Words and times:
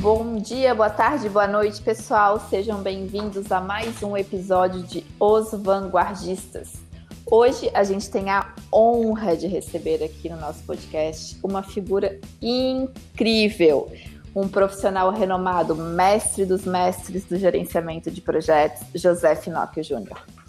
Bom 0.00 0.36
dia, 0.38 0.74
boa 0.74 0.88
tarde, 0.88 1.28
boa 1.28 1.46
noite, 1.46 1.82
pessoal. 1.82 2.40
Sejam 2.48 2.82
bem-vindos 2.82 3.52
a 3.52 3.60
mais 3.60 4.02
um 4.02 4.16
episódio 4.16 4.82
de 4.82 5.04
Os 5.20 5.52
Vanguardistas. 5.52 6.72
Hoje 7.26 7.70
a 7.74 7.84
gente 7.84 8.10
tem 8.10 8.30
a 8.30 8.54
honra 8.72 9.36
de 9.36 9.46
receber 9.46 10.02
aqui 10.02 10.30
no 10.30 10.36
nosso 10.40 10.64
podcast 10.64 11.38
uma 11.42 11.62
figura 11.62 12.18
incrível, 12.40 13.92
um 14.34 14.48
profissional 14.48 15.10
renomado, 15.10 15.76
mestre 15.76 16.46
dos 16.46 16.64
mestres 16.64 17.26
do 17.26 17.36
gerenciamento 17.36 18.10
de 18.10 18.22
projetos, 18.22 18.86
José 18.94 19.36
Finocchio 19.36 19.84
Júnior. 19.84 20.41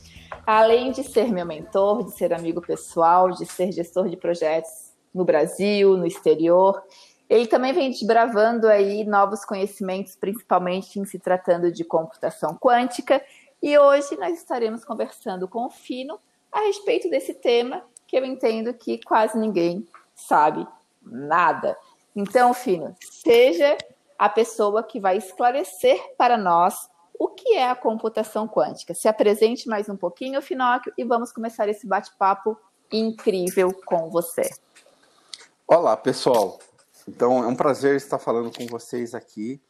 Além 0.46 0.92
de 0.92 1.04
ser 1.04 1.32
meu 1.32 1.46
mentor, 1.46 2.04
de 2.04 2.12
ser 2.12 2.34
amigo 2.34 2.62
pessoal, 2.62 3.32
de 3.32 3.46
ser 3.46 3.72
gestor 3.72 4.10
de 4.10 4.18
projetos 4.18 4.94
no 5.14 5.24
Brasil, 5.24 5.96
no 5.96 6.06
exterior, 6.06 6.84
ele 7.30 7.48
também 7.48 7.72
vem 7.72 7.90
desbravando 7.90 8.68
aí 8.68 9.06
novos 9.06 9.46
conhecimentos, 9.46 10.16
principalmente 10.16 11.00
em 11.00 11.06
se 11.06 11.18
tratando 11.18 11.72
de 11.72 11.84
computação 11.84 12.56
quântica. 12.56 13.24
E 13.62 13.78
hoje 13.78 14.18
nós 14.18 14.38
estaremos 14.38 14.84
conversando 14.84 15.48
com 15.48 15.66
o 15.66 15.70
Fino 15.70 16.20
a 16.52 16.60
respeito 16.62 17.10
desse 17.10 17.34
tema 17.34 17.84
que 18.06 18.18
eu 18.18 18.26
entendo 18.26 18.74
que 18.74 19.00
quase 19.04 19.38
ninguém 19.38 19.88
sabe 20.14 20.68
nada. 21.02 21.78
Então, 22.16 22.54
Fino, 22.54 22.96
seja 23.00 23.78
a 24.20 24.30
pessoa 24.30 24.84
que 24.84 25.00
vai 25.00 25.18
esclarecer 25.18 26.00
para 26.18 26.38
nós 26.38 26.90
o 27.18 27.30
que 27.30 27.56
é 27.56 27.70
a 27.70 27.76
computação 27.76 28.48
quântica. 28.48 28.94
Se 28.94 29.08
apresente 29.08 29.68
mais 29.68 29.90
um 29.90 29.96
pouquinho, 29.96 30.42
Finóquio, 30.42 30.94
e 30.98 31.04
vamos 31.04 31.32
começar 31.32 31.68
esse 31.70 31.88
bate-papo 31.88 32.58
incrível 32.92 33.74
com 33.86 34.10
você. 34.10 34.50
Olá, 35.68 35.96
pessoal. 35.96 36.60
Então, 37.08 37.44
é 37.44 37.48
um 37.48 37.56
prazer 37.56 37.96
estar 37.96 38.20
falando 38.20 38.56
com 38.56 38.66
vocês 38.68 39.14
aqui. 39.14 39.62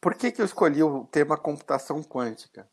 Por 0.00 0.14
que, 0.14 0.32
que 0.32 0.40
eu 0.40 0.46
escolhi 0.46 0.82
o 0.82 1.04
tema 1.04 1.36
computação 1.36 2.02
quântica? 2.02 2.68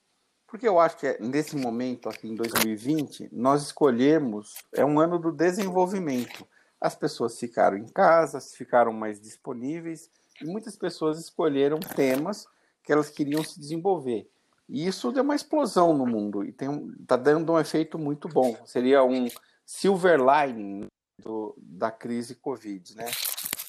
Porque 0.48 0.68
eu 0.68 0.80
acho 0.80 0.98
que 0.98 1.08
é, 1.08 1.18
nesse 1.20 1.58
momento, 1.58 2.08
aqui 2.08 2.30
em 2.30 2.36
2020, 2.36 3.30
nós 3.34 3.64
escolhemos, 3.64 4.56
é 4.74 4.86
um 4.86 5.00
ano 5.00 5.20
do 5.20 5.32
desenvolvimento. 5.32 6.48
As 6.80 6.96
pessoas 6.96 7.38
ficaram 7.38 7.78
em 7.78 7.88
casa, 7.88 8.40
ficaram 8.40 8.94
mais 8.94 9.20
disponíveis, 9.20 10.10
e 10.42 10.46
muitas 10.46 10.78
pessoas 10.78 11.20
escolheram 11.20 11.80
temas 11.80 12.48
que 12.88 12.94
elas 12.94 13.10
queriam 13.10 13.44
se 13.44 13.60
desenvolver. 13.60 14.32
E 14.70 14.88
isso 14.88 15.12
deu 15.12 15.22
uma 15.22 15.36
explosão 15.36 15.94
no 15.94 16.06
mundo 16.06 16.42
e 16.42 16.56
está 17.02 17.18
dando 17.18 17.52
um 17.52 17.60
efeito 17.60 18.00
muito 18.00 18.30
bom. 18.30 18.58
Seria 18.66 19.04
um 19.04 19.28
silver 19.66 20.18
lining 20.18 20.88
do, 21.22 21.54
da 21.58 21.92
crise 21.92 22.34
Covid, 22.34 22.96
né? 22.96 23.12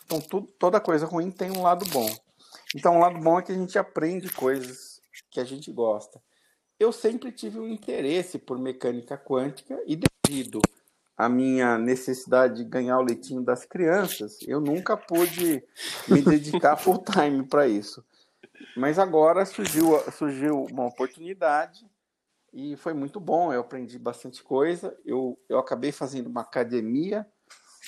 Então, 0.04 0.20
tudo, 0.20 0.46
toda 0.56 0.80
coisa 0.80 1.04
ruim 1.04 1.32
tem 1.32 1.50
um 1.50 1.62
lado 1.62 1.84
bom. 1.86 2.08
Então, 2.76 2.96
o 2.96 3.00
lado 3.00 3.18
bom 3.18 3.40
é 3.40 3.42
que 3.42 3.50
a 3.50 3.56
gente 3.56 3.76
aprende 3.76 4.32
coisas 4.32 5.00
que 5.32 5.40
a 5.40 5.44
gente 5.44 5.72
gosta. 5.72 6.22
Eu 6.78 6.92
sempre 6.92 7.32
tive 7.32 7.58
um 7.58 7.66
interesse 7.66 8.38
por 8.38 8.56
mecânica 8.56 9.18
quântica 9.18 9.82
e 9.84 9.98
devido 10.28 10.60
à 11.16 11.28
minha 11.28 11.76
necessidade 11.76 12.62
de 12.62 12.70
ganhar 12.70 13.00
o 13.00 13.02
leitinho 13.02 13.42
das 13.42 13.64
crianças, 13.64 14.38
eu 14.46 14.60
nunca 14.60 14.96
pude 14.96 15.60
me 16.06 16.22
dedicar 16.22 16.76
full 16.78 17.02
time 17.02 17.44
para 17.44 17.66
isso. 17.66 18.04
Mas 18.76 18.98
agora 18.98 19.44
surgiu, 19.44 19.98
surgiu 20.12 20.64
uma 20.64 20.86
oportunidade 20.86 21.86
e 22.52 22.76
foi 22.76 22.94
muito 22.94 23.20
bom. 23.20 23.52
Eu 23.52 23.60
aprendi 23.60 23.98
bastante 23.98 24.42
coisa. 24.42 24.96
Eu, 25.04 25.38
eu 25.48 25.58
acabei 25.58 25.92
fazendo 25.92 26.28
uma 26.28 26.42
academia 26.42 27.26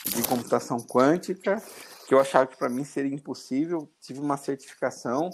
de 0.04 0.22
computação 0.22 0.78
quântica 0.78 1.62
que 2.06 2.14
eu 2.14 2.20
achava 2.20 2.46
que 2.46 2.56
para 2.56 2.68
mim 2.68 2.84
seria 2.84 3.14
impossível. 3.14 3.88
Tive 4.00 4.20
uma 4.20 4.36
certificação, 4.36 5.30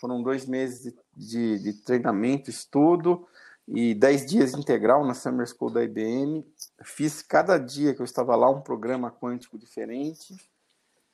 foram 0.00 0.22
dois 0.22 0.46
meses 0.46 0.82
de, 0.82 0.94
de, 1.16 1.58
de 1.58 1.72
treinamento, 1.82 2.50
estudo 2.50 3.26
e 3.66 3.94
dez 3.94 4.26
dias 4.26 4.54
integral 4.54 5.04
na 5.04 5.14
Summer 5.14 5.46
School 5.46 5.70
da 5.70 5.82
IBM. 5.82 6.44
Fiz 6.82 7.22
cada 7.22 7.58
dia 7.58 7.94
que 7.94 8.00
eu 8.00 8.04
estava 8.04 8.36
lá 8.36 8.48
um 8.48 8.60
programa 8.60 9.10
quântico 9.10 9.58
diferente. 9.58 10.36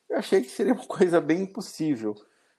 Eu 0.08 0.18
achei 0.18 0.40
que 0.42 0.50
seria 0.50 0.74
uma 0.74 0.86
coisa 0.86 1.20
bem 1.20 1.42
impossível 1.42 2.14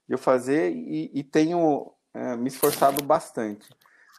de 0.07 0.13
eu 0.13 0.17
fazer 0.17 0.71
e, 0.71 1.11
e 1.13 1.23
tenho 1.23 1.91
é, 2.13 2.35
me 2.35 2.47
esforçado 2.47 3.03
bastante. 3.03 3.69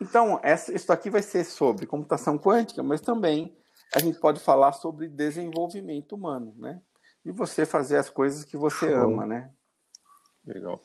Então, 0.01 0.39
essa, 0.43 0.73
isso 0.73 0.93
aqui 0.93 1.11
vai 1.11 1.23
ser 1.23 1.45
sobre 1.45 1.87
computação 1.87 2.39
quântica, 2.39 2.83
mas 2.83 3.01
também 3.01 3.57
a 3.95 3.99
gente 3.99 4.21
pode 4.21 4.41
falar 4.41 4.73
sobre 4.73 5.09
desenvolvimento 5.09 6.15
humano, 6.15 6.55
né? 6.57 6.81
e 7.29 7.33
você 7.33 7.67
fazer 7.67 7.99
as 7.99 8.09
coisas 8.09 8.43
que 8.43 8.57
você 8.57 8.91
ama, 8.93 9.27
né? 9.27 9.51
Legal. 10.47 10.81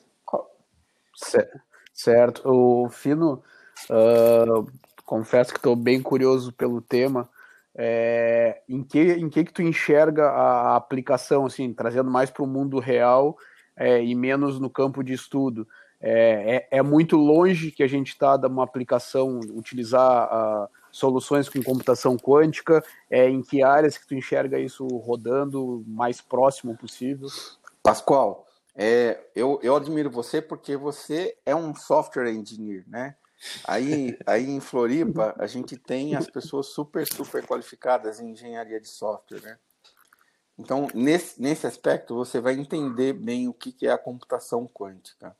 Certo. 1.92 2.42
O 2.44 2.88
Fino, 2.90 3.42
uh, 3.88 4.66
confesso 5.06 5.52
que 5.52 5.58
estou 5.58 5.74
bem 5.74 6.02
curioso 6.02 6.52
pelo 6.52 6.82
tema. 6.82 7.28
É, 7.76 8.62
em 8.68 8.84
que 8.84 9.14
em 9.14 9.28
que 9.28 9.44
que 9.44 9.52
tu 9.52 9.60
enxerga 9.60 10.28
a 10.28 10.76
aplicação, 10.76 11.46
assim, 11.46 11.72
trazendo 11.72 12.08
mais 12.08 12.30
para 12.30 12.44
o 12.44 12.46
mundo 12.46 12.78
real 12.78 13.36
é, 13.76 14.02
e 14.02 14.14
menos 14.14 14.58
no 14.58 14.70
campo 14.70 15.02
de 15.02 15.12
estudo? 15.12 15.66
É, 16.00 16.66
é, 16.70 16.78
é 16.78 16.82
muito 16.82 17.16
longe 17.16 17.70
que 17.70 17.82
a 17.82 17.86
gente 17.86 18.08
está 18.08 18.36
de 18.36 18.46
uma 18.46 18.62
aplicação, 18.62 19.40
utilizar 19.54 20.28
uh, 20.28 20.68
soluções 20.92 21.48
com 21.48 21.62
computação 21.62 22.16
quântica, 22.16 22.84
é, 23.10 23.28
em 23.28 23.42
que 23.42 23.62
áreas 23.62 23.96
que 23.96 24.06
tu 24.06 24.14
enxerga 24.14 24.58
isso 24.58 24.86
rodando 24.86 25.82
mais 25.86 26.20
próximo 26.20 26.76
possível? 26.76 27.28
Pascoal, 27.82 28.46
é, 28.76 29.18
eu, 29.34 29.58
eu 29.62 29.74
admiro 29.74 30.10
você 30.10 30.42
porque 30.42 30.76
você 30.76 31.36
é 31.46 31.54
um 31.54 31.74
software 31.74 32.30
engineer, 32.32 32.84
né? 32.86 33.16
Aí, 33.66 34.16
aí 34.26 34.48
em 34.48 34.60
Floripa, 34.60 35.34
a 35.38 35.46
gente 35.46 35.76
tem 35.76 36.14
as 36.16 36.28
pessoas 36.28 36.66
super, 36.68 37.06
super 37.06 37.46
qualificadas 37.46 38.20
em 38.20 38.30
engenharia 38.30 38.80
de 38.80 38.88
software, 38.88 39.42
né? 39.42 39.58
Então, 40.58 40.86
nesse, 40.94 41.40
nesse 41.40 41.66
aspecto, 41.66 42.14
você 42.14 42.40
vai 42.40 42.54
entender 42.54 43.12
bem 43.12 43.48
o 43.48 43.52
que, 43.52 43.72
que 43.72 43.86
é 43.86 43.92
a 43.92 43.98
computação 43.98 44.66
quântica. 44.66 45.36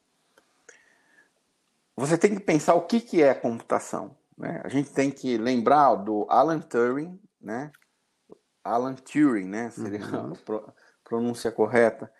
Você 1.96 2.18
tem 2.18 2.34
que 2.34 2.40
pensar 2.40 2.74
o 2.74 2.82
que, 2.82 3.00
que 3.00 3.22
é 3.22 3.30
a 3.30 3.34
computação. 3.34 4.16
Né? 4.36 4.60
A 4.64 4.68
gente 4.68 4.90
tem 4.92 5.10
que 5.10 5.38
lembrar 5.38 5.94
do 5.94 6.26
Alan 6.28 6.60
Turing, 6.60 7.20
né? 7.40 7.70
Alan 8.64 8.94
Turing, 8.94 9.46
né? 9.46 9.70
Seria 9.70 10.04
uhum. 10.04 10.32
a 10.66 10.72
pronúncia 11.04 11.52
correta. 11.52 12.12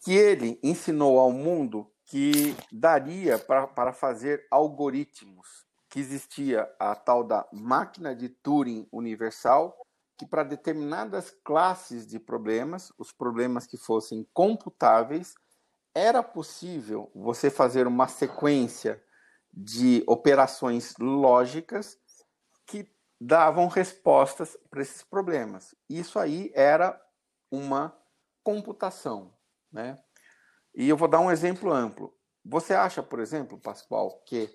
Que 0.00 0.12
ele 0.12 0.58
ensinou 0.62 1.20
ao 1.20 1.30
mundo 1.30 1.88
que 2.04 2.54
daria 2.70 3.38
pra, 3.38 3.66
para 3.66 3.92
fazer 3.92 4.46
algoritmos, 4.50 5.64
que 5.88 6.00
existia 6.00 6.68
a 6.78 6.94
tal 6.94 7.22
da 7.22 7.46
máquina 7.52 8.14
de 8.14 8.28
Turing 8.28 8.86
universal, 8.90 9.83
que 10.16 10.26
para 10.26 10.44
determinadas 10.44 11.30
classes 11.44 12.06
de 12.06 12.18
problemas, 12.18 12.92
os 12.98 13.12
problemas 13.12 13.66
que 13.66 13.76
fossem 13.76 14.26
computáveis, 14.32 15.34
era 15.94 16.22
possível 16.22 17.10
você 17.14 17.50
fazer 17.50 17.86
uma 17.86 18.08
sequência 18.08 19.02
de 19.52 20.02
operações 20.06 20.96
lógicas 20.98 21.96
que 22.66 22.90
davam 23.20 23.68
respostas 23.68 24.56
para 24.68 24.82
esses 24.82 25.02
problemas. 25.02 25.74
Isso 25.88 26.18
aí 26.18 26.50
era 26.54 27.00
uma 27.50 27.96
computação, 28.42 29.32
né? 29.70 30.02
E 30.74 30.88
eu 30.88 30.96
vou 30.96 31.06
dar 31.06 31.20
um 31.20 31.30
exemplo 31.30 31.72
amplo. 31.72 32.12
Você 32.44 32.74
acha, 32.74 33.02
por 33.02 33.20
exemplo, 33.20 33.58
Pascoal, 33.60 34.20
que 34.26 34.50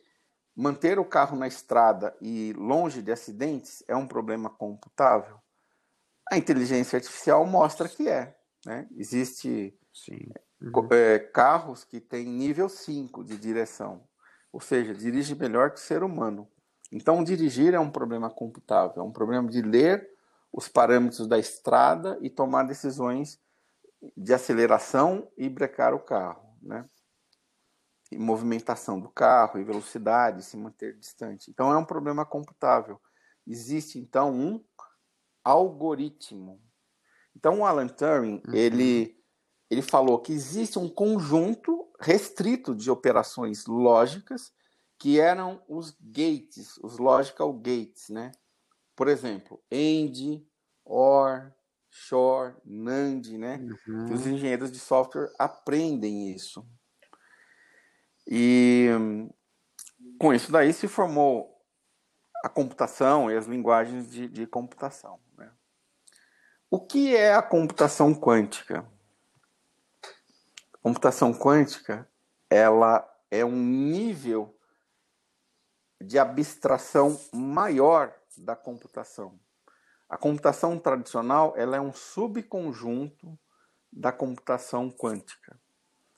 manter 0.55 0.99
o 0.99 1.05
carro 1.05 1.37
na 1.37 1.47
estrada 1.47 2.15
e 2.21 2.53
longe 2.53 3.01
de 3.01 3.11
acidentes 3.11 3.81
é 3.87 3.95
um 3.95 4.05
problema 4.05 4.49
computável? 4.49 5.39
A 6.31 6.37
inteligência 6.37 6.97
artificial 6.97 7.45
mostra 7.45 7.89
que 7.89 8.07
é. 8.07 8.35
Né? 8.65 8.87
Existe 8.95 9.73
uhum. 10.61 10.87
é, 10.91 11.19
carros 11.19 11.83
que 11.83 11.99
têm 11.99 12.25
nível 12.25 12.69
5 12.69 13.23
de 13.23 13.37
direção 13.37 14.07
ou 14.51 14.59
seja, 14.59 14.93
dirige 14.93 15.35
melhor 15.35 15.71
que 15.71 15.79
o 15.79 15.83
ser 15.83 16.03
humano. 16.03 16.47
Então, 16.91 17.23
dirigir 17.23 17.73
é 17.73 17.79
um 17.79 17.91
problema 17.91 18.29
computável, 18.29 19.03
é 19.03 19.05
um 19.05 19.11
problema 19.11 19.47
de 19.47 19.61
ler 19.61 20.09
os 20.51 20.67
parâmetros 20.67 21.27
da 21.27 21.37
estrada 21.37 22.17
e 22.21 22.29
tomar 22.29 22.63
decisões 22.63 23.39
de 24.17 24.33
aceleração 24.33 25.29
e 25.37 25.47
brecar 25.47 25.93
o 25.93 25.99
carro, 25.99 26.57
né? 26.61 26.89
E 28.11 28.17
movimentação 28.17 28.99
do 28.99 29.09
carro 29.09 29.59
e 29.59 29.63
velocidade, 29.63 30.43
se 30.43 30.57
manter 30.57 30.97
distante. 30.97 31.51
Então, 31.51 31.71
é 31.71 31.77
um 31.77 31.85
problema 31.85 32.25
computável. 32.25 32.99
Existe, 33.45 33.99
então, 33.99 34.33
um 34.33 34.63
algoritmo. 35.49 36.61
Então, 37.35 37.59
o 37.59 37.65
Alan 37.65 37.87
Turing, 37.87 38.41
uhum. 38.45 38.53
ele, 38.53 39.17
ele 39.69 39.81
falou 39.81 40.19
que 40.19 40.33
existe 40.33 40.77
um 40.77 40.89
conjunto 40.89 41.87
restrito 41.99 42.75
de 42.75 42.89
operações 42.91 43.65
lógicas, 43.65 44.51
que 44.97 45.19
eram 45.19 45.61
os 45.67 45.95
gates, 46.01 46.77
os 46.83 46.97
logical 46.97 47.53
gates, 47.53 48.09
né? 48.09 48.31
Por 48.95 49.07
exemplo, 49.07 49.61
AND, 49.71 50.43
OR, 50.83 51.53
SHORE, 51.89 52.55
NAND, 52.65 53.37
né? 53.37 53.65
Uhum. 53.87 54.13
Os 54.13 54.27
engenheiros 54.27 54.71
de 54.71 54.79
software 54.79 55.31
aprendem 55.39 56.31
isso. 56.31 56.67
E 58.27 58.89
com 60.19 60.33
isso 60.33 60.51
daí 60.51 60.73
se 60.73 60.87
formou 60.87 61.58
a 62.43 62.49
computação 62.49 63.29
e 63.29 63.35
as 63.35 63.45
linguagens 63.45 64.09
de, 64.09 64.27
de 64.27 64.47
computação. 64.47 65.19
Né? 65.37 65.49
O 66.69 66.79
que 66.79 67.15
é 67.15 67.33
a 67.33 67.41
computação 67.41 68.13
quântica? 68.13 68.85
Computação 70.81 71.33
quântica 71.33 72.09
ela 72.49 73.07
é 73.29 73.43
um 73.43 73.55
nível 73.55 74.55
de 76.01 76.17
abstração 76.17 77.19
maior 77.33 78.13
da 78.37 78.55
computação. 78.55 79.39
A 80.07 80.17
computação 80.17 80.79
tradicional 80.79 81.53
ela 81.57 81.75
é 81.75 81.81
um 81.81 81.93
subconjunto 81.93 83.37
da 83.91 84.11
computação 84.11 84.89
quântica. 84.89 85.59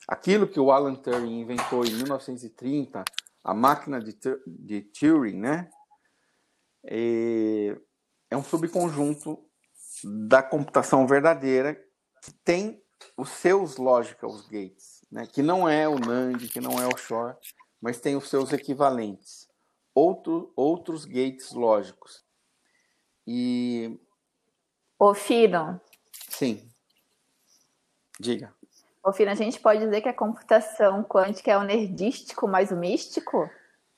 Aquilo 0.06 0.48
que 0.48 0.58
o 0.58 0.70
Alan 0.70 0.94
Turing 0.94 1.40
inventou 1.40 1.84
em 1.84 1.94
1930, 1.94 3.04
a 3.44 3.54
máquina 3.54 4.00
de, 4.00 4.16
de 4.46 4.80
Turing, 4.82 5.38
né? 5.38 5.70
É, 6.84 7.76
é 8.30 8.36
um 8.36 8.42
subconjunto 8.42 9.38
da 10.04 10.42
computação 10.42 11.06
verdadeira 11.06 11.74
que 12.22 12.32
tem 12.44 12.82
os 13.16 13.30
seus 13.30 13.76
logical 13.76 14.32
gates, 14.50 15.04
né? 15.10 15.26
que 15.26 15.42
não 15.42 15.68
é 15.68 15.88
o 15.88 15.98
NAND, 15.98 16.48
que 16.48 16.60
não 16.60 16.80
é 16.80 16.86
o 16.86 16.96
SHORE, 16.96 17.36
mas 17.80 18.00
tem 18.00 18.16
os 18.16 18.28
seus 18.28 18.52
equivalentes, 18.52 19.48
outro, 19.94 20.52
outros 20.56 21.04
gates 21.04 21.52
lógicos. 21.52 22.24
E. 23.26 24.00
Ô, 24.98 25.14
Fino. 25.14 25.80
Sim. 26.28 26.68
Diga. 28.18 28.54
Ô, 29.04 29.12
Fino, 29.12 29.30
a 29.30 29.34
gente 29.34 29.58
pode 29.58 29.80
dizer 29.80 30.00
que 30.00 30.08
a 30.08 30.14
computação 30.14 31.02
quântica 31.02 31.50
é 31.50 31.58
o 31.58 31.64
nerdístico 31.64 32.46
mais 32.46 32.70
o 32.70 32.76
místico? 32.76 33.50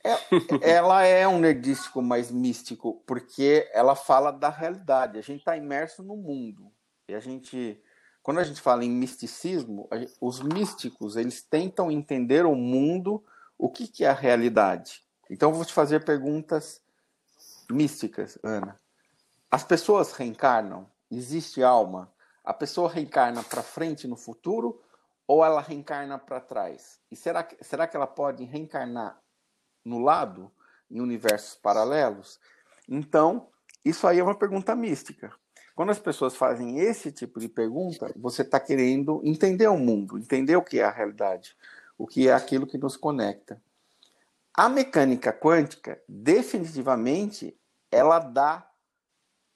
É, 0.04 0.70
ela 0.74 1.02
é 1.02 1.26
um 1.26 1.38
nerdístico 1.38 2.02
mais 2.02 2.30
místico, 2.30 3.02
porque 3.06 3.68
ela 3.72 3.96
fala 3.96 4.30
da 4.30 4.50
realidade. 4.50 5.18
A 5.18 5.22
gente 5.22 5.38
está 5.38 5.56
imerso 5.56 6.02
no 6.02 6.14
mundo. 6.14 6.70
E 7.08 7.14
a 7.14 7.20
gente, 7.20 7.82
quando 8.22 8.38
a 8.38 8.44
gente 8.44 8.60
fala 8.60 8.84
em 8.84 8.90
misticismo, 8.90 9.88
os 10.20 10.42
místicos, 10.42 11.16
eles 11.16 11.42
tentam 11.42 11.90
entender 11.90 12.44
o 12.44 12.54
mundo, 12.54 13.24
o 13.56 13.70
que, 13.70 13.88
que 13.88 14.04
é 14.04 14.08
a 14.08 14.12
realidade. 14.12 15.02
Então, 15.30 15.50
eu 15.50 15.56
vou 15.56 15.64
te 15.64 15.72
fazer 15.72 16.04
perguntas 16.04 16.82
místicas, 17.70 18.38
Ana. 18.42 18.78
As 19.50 19.64
pessoas 19.64 20.12
reencarnam? 20.12 20.86
Existe 21.10 21.62
alma? 21.62 22.12
A 22.44 22.52
pessoa 22.52 22.90
reencarna 22.90 23.42
para 23.42 23.62
frente 23.62 24.06
no 24.06 24.16
futuro 24.16 24.82
ou 25.26 25.42
ela 25.42 25.62
reencarna 25.62 26.18
para 26.18 26.40
trás? 26.40 27.00
E 27.10 27.16
será 27.16 27.42
que, 27.42 27.56
será 27.64 27.86
que 27.86 27.96
ela 27.96 28.06
pode 28.06 28.44
reencarnar 28.44 29.23
no 29.84 29.98
lado, 29.98 30.50
em 30.90 31.00
universos 31.00 31.54
paralelos? 31.56 32.40
Então, 32.88 33.48
isso 33.84 34.06
aí 34.06 34.18
é 34.18 34.22
uma 34.22 34.34
pergunta 34.34 34.74
mística. 34.74 35.32
Quando 35.74 35.90
as 35.90 35.98
pessoas 35.98 36.36
fazem 36.36 36.78
esse 36.78 37.10
tipo 37.10 37.40
de 37.40 37.48
pergunta, 37.48 38.12
você 38.16 38.42
está 38.42 38.60
querendo 38.60 39.20
entender 39.24 39.66
o 39.66 39.76
mundo, 39.76 40.16
entender 40.16 40.56
o 40.56 40.62
que 40.62 40.78
é 40.78 40.84
a 40.84 40.90
realidade, 40.90 41.56
o 41.98 42.06
que 42.06 42.28
é 42.28 42.32
aquilo 42.32 42.66
que 42.66 42.78
nos 42.78 42.96
conecta. 42.96 43.60
A 44.56 44.68
mecânica 44.68 45.32
quântica, 45.32 46.00
definitivamente, 46.08 47.58
ela 47.90 48.20
dá 48.20 48.70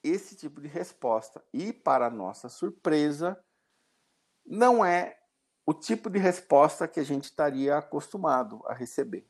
esse 0.03 0.35
tipo 0.35 0.59
de 0.59 0.67
resposta. 0.67 1.41
E, 1.53 1.71
para 1.71 2.09
nossa 2.09 2.49
surpresa, 2.49 3.39
não 4.45 4.83
é 4.83 5.17
o 5.65 5.73
tipo 5.73 6.09
de 6.09 6.17
resposta 6.17 6.87
que 6.87 6.99
a 6.99 7.03
gente 7.03 7.25
estaria 7.25 7.77
acostumado 7.77 8.61
a 8.65 8.73
receber. 8.73 9.28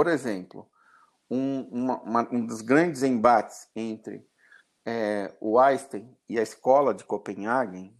Por 0.00 0.08
exemplo, 0.08 0.66
um, 1.30 1.60
uma, 1.64 2.00
uma, 2.00 2.28
um 2.32 2.46
dos 2.46 2.62
grandes 2.62 3.02
embates 3.02 3.68
entre 3.76 4.26
é, 4.82 5.36
o 5.38 5.58
Einstein 5.58 6.16
e 6.26 6.38
a 6.38 6.42
escola 6.42 6.94
de 6.94 7.04
Copenhague, 7.04 7.94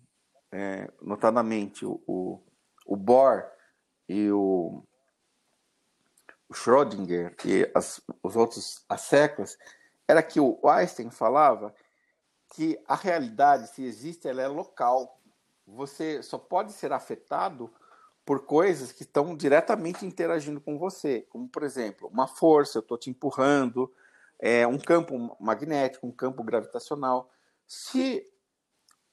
é, 0.51 0.91
notadamente 1.03 1.85
o, 1.85 2.03
o, 2.07 2.43
o, 2.87 2.97
Bohr 2.97 3.45
e 4.09 4.33
o, 4.33 4.83
o 6.49 6.55
Schrödinger 6.55 7.37
e 7.45 7.71
as, 7.75 8.01
os 8.23 8.35
outros 8.35 8.83
as 8.89 9.03
séculos, 9.03 9.59
era 10.09 10.23
que 10.23 10.41
o 10.41 10.59
Einstein 10.67 11.11
falava 11.11 11.75
que 12.55 12.83
a 12.89 12.95
realidade, 12.95 13.69
se 13.75 13.85
existe, 13.85 14.27
ela 14.27 14.41
é 14.41 14.49
local. 14.49 15.21
Você 15.67 16.23
só 16.23 16.39
pode 16.39 16.73
ser 16.73 16.95
afetado 16.95 17.71
por 18.31 18.47
coisas 18.47 18.93
que 18.93 19.03
estão 19.03 19.37
diretamente 19.37 20.07
interagindo 20.07 20.61
com 20.61 20.79
você, 20.79 21.23
como 21.31 21.49
por 21.49 21.65
exemplo, 21.65 22.07
uma 22.07 22.29
força, 22.29 22.79
eu 22.79 22.81
estou 22.81 22.97
te 22.97 23.11
empurrando, 23.11 23.93
é, 24.39 24.65
um 24.69 24.79
campo 24.79 25.37
magnético, 25.41 26.07
um 26.07 26.13
campo 26.13 26.45
gravitacional. 26.45 27.29
Se 27.67 28.25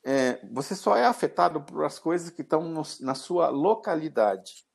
é, 0.03 0.39
você 0.51 0.75
só 0.75 0.95
é 0.95 1.03
afetado 1.03 1.59
por 1.61 1.83
as 1.83 1.97
coisas 1.97 2.29
que 2.29 2.43
estão 2.43 2.71
na 2.99 3.15
sua 3.15 3.49
localidade. 3.49 4.67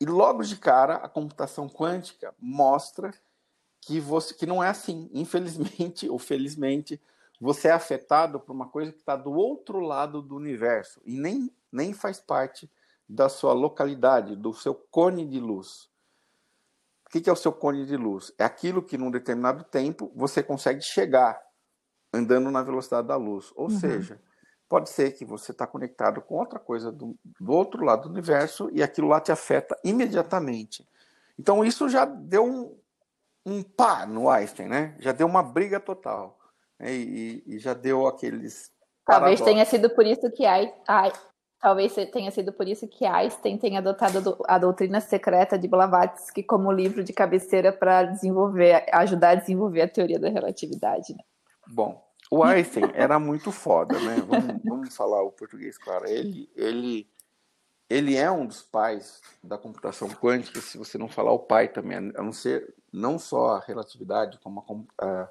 E 0.00 0.06
logo 0.06 0.42
de 0.42 0.56
cara, 0.56 0.94
a 0.94 1.08
computação 1.10 1.68
quântica 1.68 2.34
mostra 2.38 3.12
que 3.82 4.00
você 4.00 4.32
que 4.32 4.46
não 4.46 4.64
é 4.64 4.70
assim. 4.70 5.10
Infelizmente 5.12 6.08
ou 6.08 6.18
felizmente, 6.18 6.98
você 7.38 7.68
é 7.68 7.72
afetado 7.72 8.40
por 8.40 8.52
uma 8.52 8.70
coisa 8.70 8.92
que 8.92 9.00
está 9.00 9.14
do 9.14 9.34
outro 9.34 9.78
lado 9.78 10.22
do 10.22 10.36
universo 10.36 11.02
e 11.04 11.20
nem, 11.20 11.54
nem 11.70 11.92
faz 11.92 12.18
parte 12.18 12.66
da 13.08 13.28
sua 13.28 13.52
localidade, 13.52 14.36
do 14.36 14.52
seu 14.52 14.74
cone 14.74 15.26
de 15.26 15.40
luz. 15.40 15.88
O 17.06 17.10
que 17.10 17.28
é 17.28 17.32
o 17.32 17.36
seu 17.36 17.52
cone 17.52 17.86
de 17.86 17.96
luz? 17.96 18.32
É 18.38 18.44
aquilo 18.44 18.82
que, 18.82 18.98
num 18.98 19.10
determinado 19.10 19.64
tempo, 19.64 20.12
você 20.14 20.42
consegue 20.42 20.82
chegar 20.82 21.40
andando 22.12 22.50
na 22.50 22.62
velocidade 22.62 23.08
da 23.08 23.16
luz. 23.16 23.50
Ou 23.56 23.70
uhum. 23.70 23.78
seja, 23.78 24.20
pode 24.68 24.90
ser 24.90 25.12
que 25.12 25.24
você 25.24 25.52
está 25.52 25.66
conectado 25.66 26.20
com 26.20 26.36
outra 26.36 26.58
coisa 26.58 26.92
do, 26.92 27.16
do, 27.40 27.52
outro 27.52 27.82
lado 27.82 28.02
do 28.02 28.10
universo 28.10 28.68
e 28.72 28.82
aquilo 28.82 29.08
lá 29.08 29.20
te 29.20 29.32
afeta 29.32 29.78
imediatamente. 29.82 30.86
Então, 31.38 31.64
isso 31.64 31.88
já 31.88 32.04
deu 32.04 32.44
um, 32.44 32.78
um 33.46 33.62
pá 33.62 34.04
no 34.04 34.28
Einstein, 34.28 34.68
né? 34.68 34.96
Já 34.98 35.12
deu 35.12 35.26
uma 35.26 35.42
briga 35.42 35.80
total. 35.80 36.38
Né? 36.78 36.92
E, 36.92 37.42
e, 37.46 37.58
já 37.58 37.72
deu 37.72 38.06
aqueles. 38.06 38.70
Talvez 39.06 39.40
tenha 39.40 39.64
sido 39.64 39.88
por 39.94 40.04
isso 40.04 40.30
que 40.32 40.44
Talvez 41.60 41.92
tenha 42.12 42.30
sido 42.30 42.52
por 42.52 42.68
isso 42.68 42.86
que 42.86 43.04
Einstein 43.04 43.58
tenha 43.58 43.80
adotado 43.80 44.38
a 44.46 44.58
doutrina 44.58 45.00
secreta 45.00 45.58
de 45.58 45.66
Blavatsky 45.66 46.42
como 46.42 46.70
livro 46.70 47.02
de 47.02 47.12
cabeceira 47.12 47.72
para 47.72 48.04
desenvolver, 48.04 48.86
ajudar 48.92 49.30
a 49.30 49.34
desenvolver 49.34 49.82
a 49.82 49.88
teoria 49.88 50.20
da 50.20 50.28
relatividade. 50.28 51.12
Né? 51.14 51.24
Bom, 51.66 52.00
o 52.30 52.44
Einstein 52.44 52.90
era 52.94 53.18
muito 53.18 53.50
foda, 53.50 53.98
né? 53.98 54.16
Vamos, 54.26 54.62
vamos 54.64 54.96
falar 54.96 55.22
o 55.22 55.32
português, 55.32 55.76
claro. 55.76 56.06
Ele, 56.06 56.48
ele, 56.54 57.10
ele 57.90 58.16
é 58.16 58.30
um 58.30 58.46
dos 58.46 58.62
pais 58.62 59.20
da 59.42 59.58
computação 59.58 60.08
quântica, 60.08 60.60
se 60.60 60.78
você 60.78 60.96
não 60.96 61.08
falar 61.08 61.32
o 61.32 61.40
pai 61.40 61.66
também, 61.66 61.96
a 61.96 62.22
não 62.22 62.32
ser 62.32 62.72
não 62.92 63.18
só 63.18 63.56
a 63.56 63.60
relatividade, 63.60 64.38
como 64.38 64.86
a, 64.96 65.04
a 65.04 65.28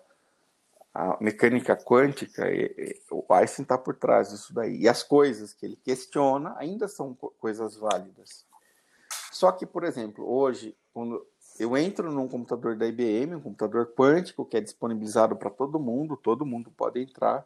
a 0.98 1.16
mecânica 1.22 1.78
quântica, 1.78 2.44
o 3.12 3.32
Einstein 3.32 3.62
está 3.62 3.78
por 3.78 3.96
trás 3.96 4.32
disso 4.32 4.52
daí. 4.52 4.78
E 4.78 4.90
as 4.90 5.04
coisas 5.04 5.54
que 5.54 5.64
ele 5.64 5.76
questiona 5.76 6.56
ainda 6.58 6.88
são 6.88 7.14
coisas 7.14 7.76
válidas. 7.76 8.48
Só 9.32 9.52
que, 9.52 9.64
por 9.64 9.84
exemplo, 9.84 10.28
hoje, 10.28 10.76
quando 10.92 11.24
eu 11.60 11.78
entro 11.78 12.12
num 12.12 12.28
computador 12.28 12.76
da 12.76 12.88
IBM, 12.88 13.36
um 13.36 13.42
computador 13.42 13.94
quântico 13.96 14.44
que 14.44 14.58
é 14.58 14.62
disponibilizado 14.62 15.36
para 15.36 15.52
todo 15.52 15.80
mundo, 15.80 16.18
todo 16.18 16.48
mundo 16.48 16.72
pode 16.72 17.00
entrar, 17.00 17.46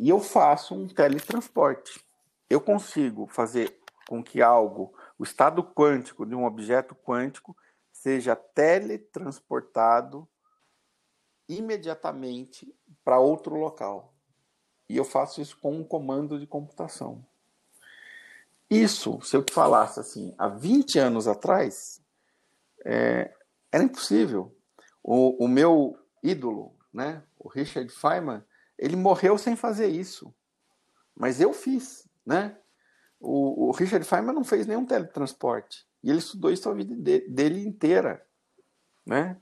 e 0.00 0.08
eu 0.08 0.18
faço 0.18 0.74
um 0.74 0.88
teletransporte. 0.88 2.02
Eu 2.48 2.62
consigo 2.62 3.26
fazer 3.26 3.78
com 4.08 4.24
que 4.24 4.40
algo, 4.40 4.94
o 5.18 5.24
estado 5.24 5.62
quântico 5.62 6.24
de 6.24 6.34
um 6.34 6.46
objeto 6.46 6.94
quântico, 6.94 7.54
seja 7.92 8.34
teletransportado 8.34 10.26
imediatamente 11.48 12.74
para 13.04 13.18
outro 13.18 13.56
local. 13.56 14.14
E 14.88 14.96
eu 14.96 15.04
faço 15.04 15.40
isso 15.40 15.58
com 15.58 15.76
um 15.76 15.84
comando 15.84 16.38
de 16.38 16.46
computação. 16.46 17.24
Isso, 18.70 19.20
se 19.22 19.36
eu 19.36 19.44
te 19.44 19.52
falasse 19.52 20.00
assim, 20.00 20.34
há 20.36 20.48
20 20.48 20.98
anos 20.98 21.28
atrás, 21.28 22.00
é, 22.84 23.32
era 23.70 23.84
impossível. 23.84 24.54
O, 25.02 25.44
o, 25.44 25.48
meu 25.48 25.96
ídolo, 26.22 26.74
né, 26.92 27.22
o 27.38 27.48
Richard 27.48 27.90
Feynman, 27.92 28.42
ele 28.78 28.96
morreu 28.96 29.38
sem 29.38 29.54
fazer 29.54 29.86
isso. 29.86 30.34
Mas 31.14 31.40
eu 31.40 31.52
fiz, 31.52 32.08
né? 32.24 32.58
O, 33.18 33.68
o 33.68 33.70
Richard 33.70 34.04
Feynman 34.04 34.34
não 34.34 34.44
fez 34.44 34.66
nenhum 34.66 34.84
teletransporte. 34.84 35.86
E 36.02 36.10
ele 36.10 36.18
estudou 36.18 36.50
isso 36.50 36.68
a 36.68 36.74
vida 36.74 36.94
de, 36.94 37.28
dele 37.28 37.66
inteira, 37.66 38.24
né? 39.04 39.40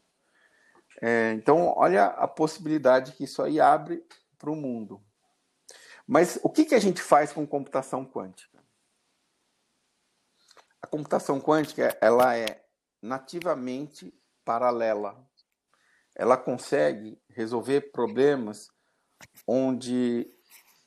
É, 1.03 1.33
então, 1.33 1.73
olha 1.77 2.07
a 2.07 2.29
possibilidade 2.29 3.13
que 3.13 3.25
isso 3.25 3.43
aí 3.43 3.61
abre 3.61 4.05
para 4.39 4.51
o 4.51 4.57
mundo. 4.57 5.03
Mas 6.07 6.39
o 6.43 6.51
que, 6.51 6.65
que 6.65 6.75
a 6.75 6.81
gente 6.81 7.03
faz 7.03 7.33
com 7.33 7.47
computação 7.47 8.05
quântica? 8.05 8.63
A 10.83 10.87
computação 10.87 11.41
quântica 11.41 11.97
ela 12.01 12.37
é 12.37 12.63
nativamente 13.03 14.15
paralela. 14.45 15.27
Ela 16.15 16.37
consegue 16.37 17.19
resolver 17.31 17.93
problemas 17.93 18.69
onde 19.47 20.31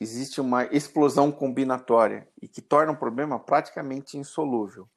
existe 0.00 0.40
uma 0.40 0.64
explosão 0.66 1.32
combinatória 1.32 2.28
e 2.40 2.46
que 2.46 2.62
torna 2.62 2.92
o 2.92 2.98
problema 2.98 3.38
praticamente 3.38 4.16
insolúvel. 4.16 4.88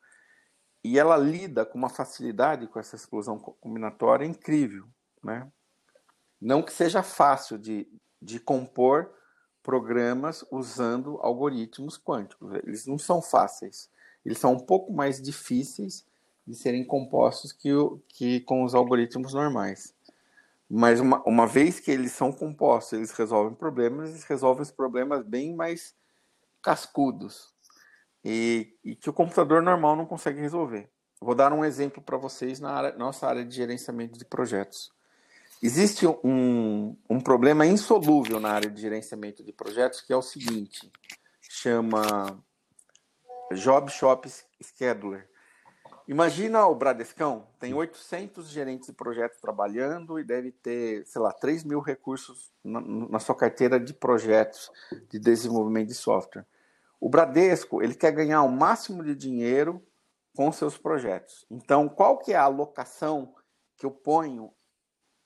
E 0.84 0.98
ela 0.98 1.18
lida 1.18 1.66
com 1.66 1.78
uma 1.78 1.90
facilidade 1.90 2.68
com 2.68 2.80
essa 2.80 2.96
explosão 2.96 3.40
combinatória 3.40 4.26
incrível. 4.26 4.88
Né? 5.24 5.48
Não 6.40 6.64
que 6.64 6.74
seja 6.74 7.04
fácil 7.04 7.58
de, 7.58 7.88
de 8.22 8.40
compor 8.40 9.12
programas 9.62 10.44
usando 10.52 11.20
algoritmos 11.22 11.98
quânticos. 11.98 12.54
Eles 12.64 12.86
não 12.88 12.98
são 12.98 13.22
fáceis. 13.22 13.90
Eles 14.26 14.38
são 14.38 14.54
um 14.54 14.60
pouco 14.60 14.92
mais 14.92 15.22
difíceis 15.22 16.06
de 16.46 16.56
serem 16.56 16.84
compostos 16.84 17.52
que, 17.52 17.70
que 18.08 18.42
com 18.42 18.64
os 18.64 18.74
algoritmos 18.74 19.34
normais. 19.34 19.94
Mas 20.70 21.00
uma, 21.00 21.22
uma 21.26 21.46
vez 21.46 21.80
que 21.80 21.92
eles 21.92 22.14
são 22.14 22.32
compostos, 22.32 22.94
eles 22.94 23.12
resolvem 23.12 23.54
problemas, 23.54 24.10
eles 24.10 24.24
resolvem 24.24 24.64
os 24.64 24.72
problemas 24.72 25.24
bem 25.24 25.54
mais 25.54 25.94
cascudos 26.62 27.54
e, 28.24 28.74
e 28.84 28.96
que 28.96 29.10
o 29.10 29.14
computador 29.14 29.62
normal 29.62 29.96
não 29.96 30.06
consegue 30.06 30.40
resolver. 30.40 30.90
Vou 31.20 31.36
dar 31.36 31.52
um 31.52 31.66
exemplo 31.66 32.02
para 32.02 32.18
vocês 32.18 32.60
na 32.60 32.72
área, 32.72 32.98
nossa 32.98 33.28
área 33.28 33.46
de 33.46 33.56
gerenciamento 33.56 34.18
de 34.18 34.26
projetos. 34.26 34.92
Existe 35.62 36.08
um, 36.08 36.98
um 37.08 37.22
problema 37.22 37.68
insolúvel 37.68 38.40
na 38.40 38.50
área 38.50 38.70
de 38.70 38.82
gerenciamento 38.82 39.44
de 39.44 39.54
projetos 39.54 40.02
que 40.02 40.12
é 40.12 40.16
o 40.16 40.22
seguinte: 40.22 40.92
chama 41.40 42.44
Job 43.54 43.92
Shop 43.92 44.28
Scheduler. 44.60 45.30
Imagina 46.08 46.66
o 46.66 46.74
Bradescão, 46.74 47.48
tem 47.60 47.76
800 47.76 48.50
gerentes 48.50 48.88
de 48.88 48.94
projetos 48.94 49.40
trabalhando 49.40 50.20
e 50.20 50.24
deve 50.24 50.52
ter, 50.52 51.06
sei 51.06 51.22
lá, 51.22 51.32
3 51.32 51.64
mil 51.64 51.80
recursos 51.80 52.52
na, 52.64 52.82
na 52.82 53.20
sua 53.20 53.36
carteira 53.36 53.80
de 53.80 53.94
projetos 53.94 54.72
de 55.10 55.20
desenvolvimento 55.20 55.90
de 55.90 55.94
software. 55.94 56.46
O 57.00 57.08
Bradesco, 57.08 57.84
ele 57.84 57.94
quer 57.94 58.12
ganhar 58.12 58.42
o 58.42 58.52
máximo 58.52 59.04
de 59.04 59.16
dinheiro 59.16 59.82
com 60.36 60.52
seus 60.52 60.76
projetos. 60.76 61.46
Então, 61.52 61.88
qual 61.88 62.18
que 62.18 62.34
é 62.34 62.36
a 62.36 62.44
alocação 62.44 63.36
que 63.78 63.86
eu 63.86 63.92
ponho 63.92 64.52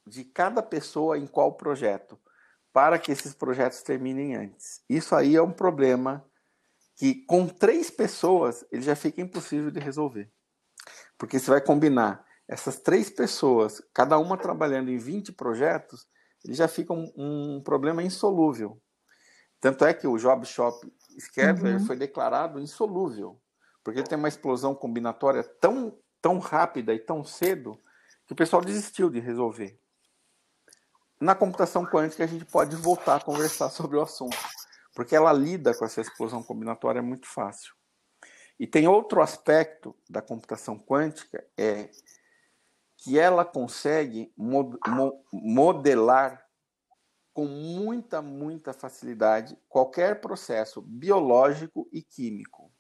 de 0.06 0.24
cada 0.24 0.62
pessoa 0.62 1.18
em 1.18 1.26
qual 1.26 1.54
projeto, 1.54 2.20
para 2.72 3.00
que 3.00 3.12
esses 3.12 3.34
projetos 3.34 3.82
terminem 3.82 4.36
antes. 4.36 4.84
Isso 4.90 5.16
aí 5.16 5.36
é 5.36 5.42
um 5.42 5.52
problema 5.52 6.26
que 6.96 7.26
com 7.26 7.48
três 7.48 7.90
pessoas 7.90 8.66
ele 8.72 8.82
já 8.82 8.96
fica 8.96 9.22
impossível 9.22 9.72
de 9.72 9.80
resolver. 9.80 10.32
Porque 11.18 11.40
você 11.40 11.50
vai 11.50 11.62
combinar 11.62 12.26
essas 12.48 12.78
três 12.80 13.10
pessoas, 13.10 13.82
cada 13.94 14.18
uma 14.20 14.38
trabalhando 14.38 14.90
em 14.90 14.98
20 14.98 15.32
projetos, 15.34 16.08
ele 16.44 16.54
já 16.54 16.68
fica 16.68 16.94
um, 16.94 17.12
um 17.18 17.62
problema 17.64 18.04
insolúvel. 18.04 18.80
Tanto 19.60 19.84
é 19.84 19.94
que 19.94 20.06
o 20.06 20.18
Job 20.18 20.46
Shop 20.46 20.78
Scheduler 21.18 21.80
uhum. 21.80 21.86
foi 21.86 21.96
declarado 21.96 22.60
insolúvel, 22.60 23.42
porque 23.84 24.04
tem 24.04 24.18
uma 24.18 24.28
explosão 24.28 24.76
combinatória 24.76 25.44
tão, 25.44 25.98
tão 26.22 26.38
rápida 26.38 26.94
e 26.94 27.00
tão 27.00 27.24
cedo 27.24 27.82
que 28.28 28.34
o 28.34 28.36
pessoal 28.36 28.62
desistiu 28.62 29.10
de 29.10 29.20
resolver 29.20 29.80
na 31.26 31.36
computação 31.36 31.86
quântica 31.86 32.24
a 32.24 32.28
gente 32.28 32.46
pode 32.46 32.76
voltar 32.76 33.16
a 33.16 33.20
conversar 33.20 33.70
sobre 33.72 33.98
o 33.98 34.02
assunto, 34.02 34.38
porque 34.94 35.16
ela 35.16 35.34
lida 35.34 35.76
com 35.76 35.84
essa 35.84 36.00
explosão 36.00 36.44
combinatória 36.44 37.02
muito 37.02 37.28
fácil. 37.28 37.74
E 38.60 38.66
tem 38.68 38.88
outro 38.88 39.22
aspecto 39.22 39.96
da 40.10 40.22
computação 40.22 40.78
quântica 40.78 41.46
é 41.58 41.90
que 42.98 43.20
ela 43.20 43.44
consegue 43.44 44.32
modelar 45.34 46.46
com 47.34 47.46
muita, 47.46 48.22
muita 48.22 48.72
facilidade 48.72 49.58
qualquer 49.68 50.22
processo 50.22 50.82
biológico 50.82 51.90
e 51.92 52.02
químico. 52.02 52.72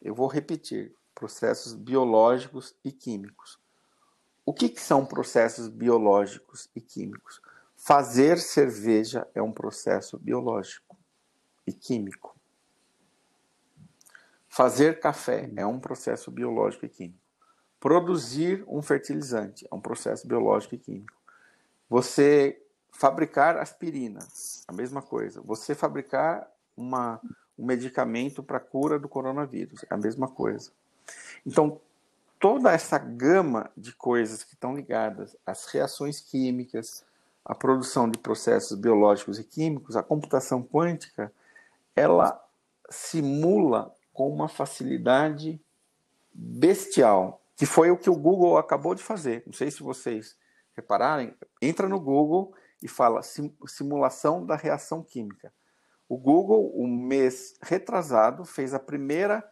Eu 0.00 0.14
vou 0.14 0.28
repetir: 0.28 0.94
processos 1.14 1.74
biológicos 1.74 2.74
e 2.82 2.90
químicos. 2.90 3.58
O 4.46 4.54
que, 4.54 4.68
que 4.68 4.80
são 4.80 5.04
processos 5.04 5.68
biológicos 5.68 6.70
e 6.74 6.80
químicos? 6.80 7.40
Fazer 7.82 8.38
cerveja 8.38 9.26
é 9.34 9.40
um 9.40 9.50
processo 9.50 10.18
biológico 10.18 10.98
e 11.66 11.72
químico. 11.72 12.36
Fazer 14.46 15.00
café 15.00 15.50
é 15.56 15.64
um 15.64 15.80
processo 15.80 16.30
biológico 16.30 16.84
e 16.84 16.90
químico. 16.90 17.18
Produzir 17.80 18.62
um 18.68 18.82
fertilizante 18.82 19.66
é 19.72 19.74
um 19.74 19.80
processo 19.80 20.28
biológico 20.28 20.74
e 20.74 20.78
químico. 20.78 21.18
Você 21.88 22.62
fabricar 22.92 23.56
aspirina, 23.56 24.20
a 24.68 24.74
mesma 24.74 25.00
coisa. 25.00 25.40
Você 25.40 25.74
fabricar 25.74 26.46
uma, 26.76 27.18
um 27.58 27.64
medicamento 27.64 28.42
para 28.42 28.60
cura 28.60 28.98
do 28.98 29.08
coronavírus, 29.08 29.84
é 29.84 29.94
a 29.94 29.96
mesma 29.96 30.28
coisa. 30.28 30.70
Então, 31.46 31.80
toda 32.38 32.72
essa 32.72 32.98
gama 32.98 33.70
de 33.74 33.94
coisas 33.94 34.44
que 34.44 34.52
estão 34.52 34.76
ligadas 34.76 35.34
às 35.46 35.64
reações 35.64 36.20
químicas, 36.20 37.08
a 37.44 37.54
produção 37.54 38.08
de 38.08 38.18
processos 38.18 38.78
biológicos 38.78 39.38
e 39.38 39.44
químicos, 39.44 39.96
a 39.96 40.02
computação 40.02 40.62
quântica, 40.62 41.32
ela 41.96 42.42
simula 42.88 43.94
com 44.12 44.28
uma 44.28 44.48
facilidade 44.48 45.60
bestial, 46.32 47.42
que 47.56 47.66
foi 47.66 47.90
o 47.90 47.96
que 47.96 48.10
o 48.10 48.16
Google 48.16 48.58
acabou 48.58 48.94
de 48.94 49.02
fazer. 49.02 49.42
Não 49.46 49.52
sei 49.52 49.70
se 49.70 49.82
vocês 49.82 50.36
repararem, 50.76 51.34
entra 51.60 51.88
no 51.88 52.00
Google 52.00 52.54
e 52.82 52.88
fala 52.88 53.22
simulação 53.66 54.44
da 54.44 54.56
reação 54.56 55.02
química. 55.02 55.52
O 56.08 56.16
Google, 56.16 56.72
um 56.74 56.88
mês 56.88 57.54
retrasado, 57.62 58.44
fez 58.44 58.74
a 58.74 58.78
primeira 58.78 59.48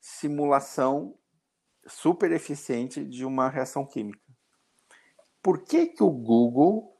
simulação 0.00 1.14
super 1.86 2.32
eficiente 2.32 3.04
de 3.04 3.24
uma 3.24 3.48
reação 3.48 3.84
química. 3.84 4.20
Por 5.42 5.62
que, 5.62 5.86
que 5.86 6.02
o 6.02 6.10
Google 6.10 6.97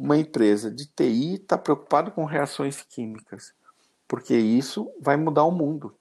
uma 0.00 0.16
empresa 0.16 0.70
de 0.70 0.86
TI 0.86 1.34
está 1.34 1.58
preocupada 1.58 2.10
com 2.10 2.24
reações 2.24 2.80
químicas, 2.82 3.54
porque 4.08 4.34
isso 4.34 4.90
vai 4.98 5.14
mudar 5.14 5.44
o 5.44 5.50
mundo. 5.50 5.94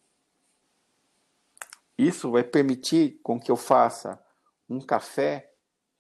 Isso 1.97 2.31
vai 2.31 2.43
permitir 2.43 3.19
com 3.21 3.37
que 3.37 3.51
eu 3.51 3.57
faça 3.57 4.17
um 4.69 4.79
café 4.79 5.51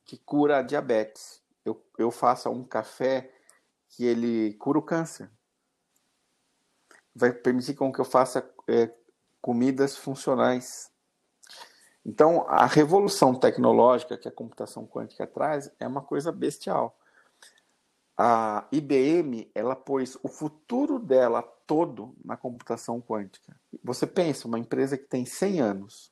que 0.05 0.17
cura 0.17 0.59
a 0.59 0.61
diabetes. 0.61 1.43
Eu, 1.65 1.85
eu 1.97 2.09
faça 2.09 2.49
um 2.49 2.63
café 2.63 3.29
que 3.89 4.05
ele 4.05 4.53
cura 4.53 4.79
o 4.79 4.81
câncer. 4.81 5.29
Vai 7.13 7.33
permitir 7.33 7.73
com 7.73 7.91
que 7.91 7.99
eu 7.99 8.05
faça 8.05 8.49
é, 8.65 8.89
comidas 9.41 9.97
funcionais. 9.97 10.89
Então, 12.05 12.47
a 12.47 12.65
revolução 12.65 13.35
tecnológica 13.35 14.17
que 14.17 14.29
a 14.29 14.31
computação 14.31 14.87
quântica 14.87 15.27
traz 15.27 15.69
é 15.81 15.85
uma 15.85 16.01
coisa 16.01 16.31
bestial 16.31 16.97
a 18.21 18.67
IBM 18.69 19.49
ela 19.55 19.77
pôs 19.77 20.17
o 20.21 20.27
futuro 20.27 20.99
dela 20.99 21.41
todo 21.41 22.13
na 22.21 22.35
computação 22.35 22.99
quântica. 22.99 23.55
Você 23.81 24.05
pensa, 24.05 24.45
uma 24.45 24.59
empresa 24.59 24.97
que 24.97 25.05
tem 25.05 25.25
100 25.25 25.61
anos 25.61 26.11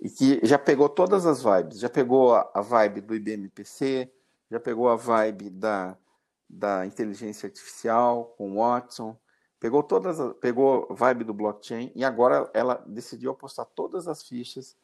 e 0.00 0.08
que 0.08 0.40
já 0.42 0.58
pegou 0.58 0.88
todas 0.88 1.26
as 1.26 1.42
vibes, 1.42 1.78
já 1.78 1.90
pegou 1.90 2.34
a, 2.34 2.62
vibe 2.62 3.02
do 3.02 3.14
IBM 3.14 3.50
PC, 3.50 4.10
já 4.50 4.58
pegou 4.58 4.88
a 4.88 4.96
vibe 4.96 5.50
da, 5.50 5.94
da 6.48 6.86
inteligência 6.86 7.48
artificial 7.48 8.34
com 8.38 8.54
Watson, 8.54 9.14
pegou 9.58 9.82
todas, 9.82 10.16
pegou 10.40 10.88
a 10.88 10.94
vibe 10.94 11.24
do 11.24 11.34
blockchain 11.34 11.92
e 11.94 12.02
agora 12.02 12.50
ela 12.54 12.82
decidiu 12.86 13.30
apostar 13.30 13.66
todas 13.66 14.08
as 14.08 14.22
fichas 14.22 14.74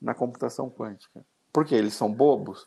na 0.00 0.14
computação 0.14 0.70
quântica. 0.70 1.22
Por 1.52 1.66
quê? 1.66 1.74
Eles 1.74 1.92
são 1.92 2.10
bobos? 2.10 2.66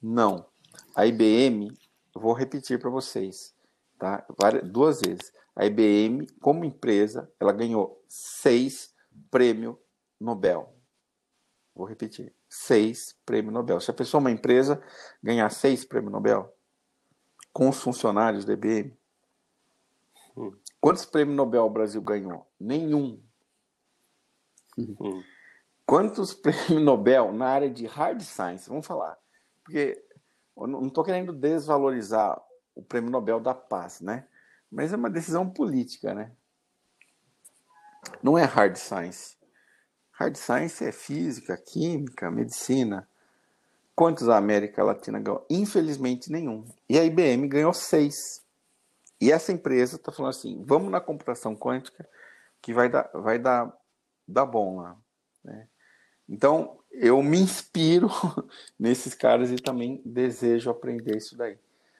Não. 0.00 0.46
A 0.94 1.04
IBM 1.04 1.76
eu 2.14 2.20
vou 2.20 2.32
repetir 2.32 2.78
para 2.78 2.90
vocês, 2.90 3.54
tá? 3.98 4.26
Duas 4.64 5.00
vezes. 5.00 5.32
A 5.54 5.66
IBM, 5.66 6.26
como 6.40 6.64
empresa, 6.64 7.30
ela 7.38 7.52
ganhou 7.52 8.02
seis 8.08 8.94
prêmios 9.30 9.76
Nobel. 10.18 10.74
Vou 11.74 11.86
repetir. 11.86 12.34
Seis 12.48 13.16
prêmios 13.24 13.52
Nobel. 13.52 13.80
Se 13.80 13.90
a 13.90 13.94
pessoa, 13.94 14.20
uma 14.20 14.30
empresa, 14.30 14.82
ganhar 15.22 15.50
seis 15.50 15.84
prêmios 15.84 16.12
Nobel 16.12 16.54
com 17.52 17.68
os 17.68 17.80
funcionários 17.80 18.44
da 18.44 18.52
IBM, 18.52 18.96
hum. 20.36 20.52
quantos 20.80 21.04
prêmios 21.04 21.36
Nobel 21.36 21.64
o 21.64 21.70
Brasil 21.70 22.00
ganhou? 22.00 22.46
Nenhum. 22.58 23.22
Hum. 24.78 25.22
Quantos 25.84 26.32
prêmios 26.32 26.82
Nobel 26.82 27.32
na 27.32 27.48
área 27.48 27.70
de 27.70 27.86
hard 27.86 28.20
science? 28.22 28.68
Vamos 28.68 28.86
falar. 28.86 29.18
Porque 29.64 30.02
Eu 30.56 30.66
não 30.66 30.86
estou 30.86 31.04
querendo 31.04 31.32
desvalorizar 31.32 32.40
o 32.74 32.82
Prêmio 32.82 33.10
Nobel 33.10 33.40
da 33.40 33.54
Paz, 33.54 34.00
né? 34.00 34.26
Mas 34.70 34.92
é 34.92 34.96
uma 34.96 35.10
decisão 35.10 35.48
política, 35.48 36.14
né? 36.14 36.32
Não 38.22 38.38
é 38.38 38.44
hard 38.44 38.76
science. 38.76 39.36
Hard 40.12 40.36
science 40.36 40.84
é 40.84 40.92
física, 40.92 41.56
química, 41.56 42.30
medicina. 42.30 43.08
Quantos 43.94 44.28
a 44.28 44.36
América 44.36 44.82
Latina 44.82 45.18
ganhou? 45.18 45.46
Infelizmente 45.50 46.30
nenhum. 46.30 46.64
E 46.88 46.98
a 46.98 47.04
IBM 47.04 47.48
ganhou 47.48 47.72
seis. 47.72 48.44
E 49.20 49.30
essa 49.30 49.52
empresa 49.52 49.96
está 49.96 50.10
falando 50.10 50.30
assim: 50.30 50.64
vamos 50.64 50.90
na 50.90 51.00
computação 51.00 51.54
quântica 51.54 52.08
que 52.62 52.72
vai 52.72 52.88
dar, 52.88 53.10
vai 53.12 53.38
dar, 53.38 53.72
dar 54.26 54.46
bom 54.46 54.78
lá. 54.80 54.96
Né? 55.44 55.68
Então, 56.30 56.78
eu 56.92 57.20
me 57.22 57.40
inspiro 57.40 58.08
nesses 58.78 59.14
caras 59.14 59.50
e 59.50 59.56
também 59.56 60.00
desejo 60.04 60.70
aprender 60.70 61.16
isso 61.16 61.36
daí. 61.36 61.58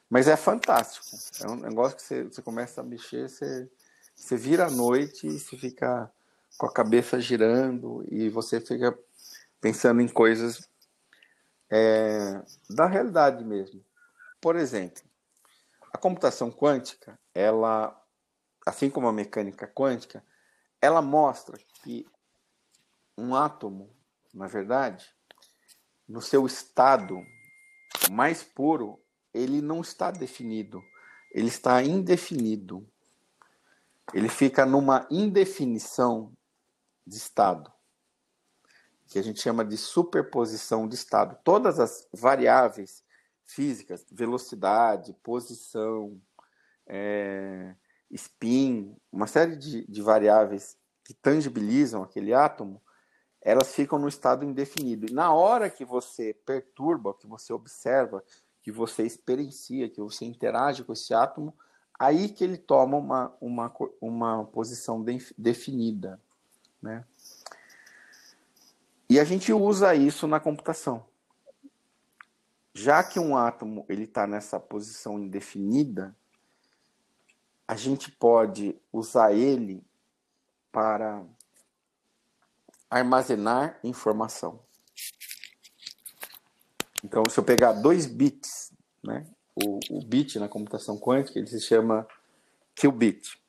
Mas 0.08 0.28
é 0.28 0.36
fantástico. 0.36 1.04
É 1.40 1.50
um 1.50 1.56
negócio 1.56 1.96
que 1.96 2.02
você, 2.02 2.22
você 2.22 2.40
começa 2.40 2.80
a 2.80 2.84
mexer, 2.84 3.28
você, 3.28 3.68
você 4.14 4.36
vira 4.36 4.66
à 4.66 4.70
noite 4.70 5.26
e 5.26 5.38
você 5.38 5.56
fica 5.56 6.10
com 6.56 6.66
a 6.66 6.72
cabeça 6.72 7.20
girando 7.20 8.04
e 8.08 8.28
você 8.28 8.60
fica 8.60 8.96
pensando 9.60 10.00
em 10.00 10.08
coisas 10.08 10.68
é, 11.68 12.40
da 12.68 12.86
realidade 12.86 13.44
mesmo. 13.44 13.84
Por 14.40 14.56
exemplo, 14.56 15.02
a 15.92 15.98
computação 15.98 16.50
quântica, 16.50 17.18
ela, 17.34 18.00
assim 18.64 18.88
como 18.88 19.08
a 19.08 19.12
mecânica 19.12 19.66
quântica, 19.66 20.24
ela 20.80 21.02
mostra 21.02 21.58
que 21.74 22.06
um 23.16 23.34
átomo, 23.34 23.90
na 24.32 24.46
verdade, 24.46 25.06
no 26.08 26.20
seu 26.20 26.46
estado 26.46 27.24
mais 28.10 28.42
puro, 28.42 29.00
ele 29.32 29.60
não 29.60 29.80
está 29.80 30.10
definido, 30.10 30.82
ele 31.32 31.48
está 31.48 31.82
indefinido. 31.82 32.86
Ele 34.12 34.28
fica 34.28 34.66
numa 34.66 35.06
indefinição 35.10 36.32
de 37.06 37.16
estado, 37.16 37.72
que 39.06 39.18
a 39.18 39.22
gente 39.22 39.40
chama 39.40 39.64
de 39.64 39.76
superposição 39.76 40.88
de 40.88 40.94
estado. 40.96 41.38
Todas 41.44 41.78
as 41.78 42.08
variáveis 42.12 43.04
físicas, 43.44 44.04
velocidade, 44.10 45.16
posição, 45.22 46.20
é, 46.86 47.74
spin, 48.10 48.96
uma 49.12 49.26
série 49.26 49.56
de, 49.56 49.86
de 49.86 50.02
variáveis 50.02 50.76
que 51.04 51.14
tangibilizam 51.14 52.02
aquele 52.02 52.34
átomo, 52.34 52.82
elas 53.42 53.74
ficam 53.74 53.98
no 53.98 54.08
estado 54.08 54.44
indefinido. 54.44 55.06
E 55.06 55.12
na 55.12 55.32
hora 55.32 55.70
que 55.70 55.84
você 55.84 56.34
perturba, 56.44 57.14
que 57.14 57.26
você 57.26 57.52
observa, 57.52 58.22
que 58.62 58.70
você 58.70 59.04
experiencia, 59.04 59.88
que 59.88 60.00
você 60.00 60.24
interage 60.24 60.84
com 60.84 60.92
esse 60.92 61.14
átomo, 61.14 61.54
aí 61.98 62.28
que 62.28 62.44
ele 62.44 62.58
toma 62.58 62.96
uma, 62.96 63.36
uma, 63.40 63.72
uma 64.00 64.44
posição 64.44 65.02
de, 65.02 65.18
definida. 65.36 66.20
Né? 66.82 67.04
E 69.08 69.18
a 69.18 69.24
gente 69.24 69.52
usa 69.52 69.94
isso 69.94 70.26
na 70.26 70.38
computação. 70.38 71.04
Já 72.72 73.02
que 73.02 73.18
um 73.18 73.36
átomo 73.36 73.84
ele 73.88 74.04
está 74.04 74.26
nessa 74.26 74.60
posição 74.60 75.18
indefinida, 75.18 76.14
a 77.66 77.74
gente 77.74 78.10
pode 78.10 78.76
usar 78.92 79.32
ele 79.32 79.84
para 80.70 81.22
armazenar 82.90 83.78
informação. 83.84 84.60
Então, 87.04 87.24
se 87.30 87.38
eu 87.38 87.44
pegar 87.44 87.72
dois 87.72 88.06
bits, 88.06 88.72
né, 89.02 89.26
o, 89.54 89.78
o 89.90 90.04
bit 90.04 90.38
na 90.38 90.48
computação 90.48 90.98
quântica, 90.98 91.38
ele 91.38 91.46
se 91.46 91.60
chama 91.60 92.06
qubit. 92.78 93.40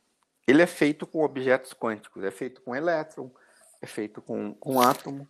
Ele 0.47 0.61
é 0.61 0.67
feito 0.67 1.05
com 1.05 1.23
objetos 1.23 1.73
quânticos, 1.73 2.23
é 2.23 2.31
feito 2.31 2.61
com 2.61 2.75
elétron, 2.75 3.31
é 3.81 3.87
feito 3.87 4.21
com, 4.21 4.53
com 4.55 4.79
átomo. 4.79 5.27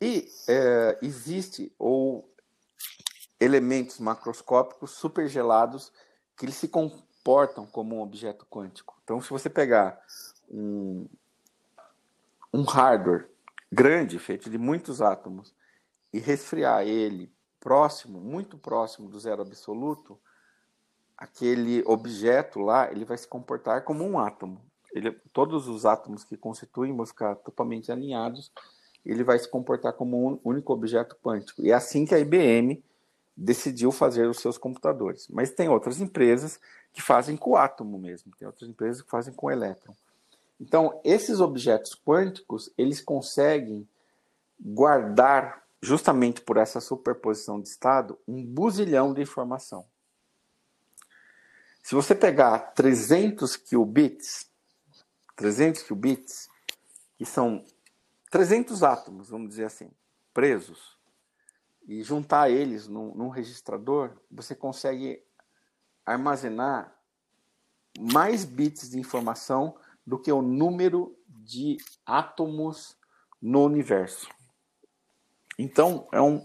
E 0.00 0.28
é, 0.48 0.98
existe 1.02 1.72
ou 1.78 2.32
elementos 3.38 3.98
macroscópicos 3.98 4.92
supergelados 4.92 5.92
que 6.36 6.44
eles 6.44 6.56
se 6.56 6.68
comportam 6.68 7.66
como 7.66 7.96
um 7.96 8.00
objeto 8.00 8.46
quântico. 8.46 8.98
Então, 9.04 9.20
se 9.20 9.30
você 9.30 9.48
pegar 9.50 10.00
um, 10.50 11.06
um 12.52 12.62
hardware 12.62 13.28
grande, 13.70 14.18
feito 14.18 14.50
de 14.50 14.58
muitos 14.58 15.00
átomos, 15.00 15.54
e 16.12 16.18
resfriar 16.18 16.82
ele 16.86 17.32
próximo, 17.60 18.20
muito 18.20 18.58
próximo 18.58 19.08
do 19.08 19.20
zero 19.20 19.42
absoluto, 19.42 20.18
aquele 21.16 21.82
objeto 21.86 22.60
lá, 22.60 22.90
ele 22.90 23.04
vai 23.04 23.18
se 23.18 23.28
comportar 23.28 23.84
como 23.84 24.04
um 24.04 24.18
átomo. 24.18 24.60
Ele, 24.92 25.12
todos 25.32 25.68
os 25.68 25.84
átomos 25.84 26.24
que 26.24 26.36
constituem 26.36 26.96
vão 26.96 27.06
ficar 27.06 27.36
totalmente 27.36 27.92
alinhados, 27.92 28.50
ele 29.04 29.22
vai 29.22 29.38
se 29.38 29.48
comportar 29.48 29.92
como 29.92 30.32
um 30.32 30.40
único 30.42 30.72
objeto 30.72 31.16
quântico. 31.22 31.62
E 31.62 31.70
é 31.70 31.74
assim 31.74 32.04
que 32.04 32.14
a 32.14 32.18
IBM 32.18 32.82
decidiu 33.36 33.92
fazer 33.92 34.26
os 34.26 34.38
seus 34.38 34.58
computadores. 34.58 35.28
Mas 35.28 35.50
tem 35.50 35.68
outras 35.68 36.00
empresas 36.00 36.58
que 36.92 37.00
fazem 37.00 37.36
com 37.36 37.56
átomo 37.56 37.98
mesmo, 37.98 38.32
tem 38.36 38.46
outras 38.46 38.68
empresas 38.68 39.02
que 39.02 39.10
fazem 39.10 39.32
com 39.32 39.50
elétron. 39.50 39.94
Então, 40.60 41.00
esses 41.02 41.40
objetos 41.40 41.94
quânticos, 41.94 42.70
eles 42.76 43.00
conseguem 43.00 43.88
guardar 44.60 45.64
justamente 45.80 46.42
por 46.42 46.58
essa 46.58 46.80
superposição 46.80 47.58
de 47.58 47.68
estado, 47.68 48.18
um 48.28 48.44
buzilhão 48.44 49.14
de 49.14 49.22
informação. 49.22 49.86
Se 51.82 51.94
você 51.94 52.14
pegar 52.14 52.58
300 52.74 53.56
qubits, 53.56 54.50
300 55.34 55.82
qubits, 55.82 56.50
que 57.16 57.24
são 57.24 57.64
300 58.30 58.82
átomos, 58.82 59.30
vamos 59.30 59.48
dizer 59.48 59.64
assim, 59.64 59.90
presos, 60.34 60.98
e 61.88 62.02
juntar 62.02 62.50
eles 62.50 62.86
num, 62.86 63.14
num 63.14 63.28
registrador, 63.30 64.12
você 64.30 64.54
consegue 64.54 65.24
armazenar 66.04 66.94
mais 67.98 68.44
bits 68.44 68.90
de 68.90 68.98
informação 68.98 69.74
do 70.10 70.18
que 70.18 70.32
o 70.32 70.42
número 70.42 71.16
de 71.28 71.78
átomos 72.04 72.98
no 73.40 73.64
universo. 73.64 74.28
Então, 75.56 76.08
é 76.10 76.20
um, 76.20 76.44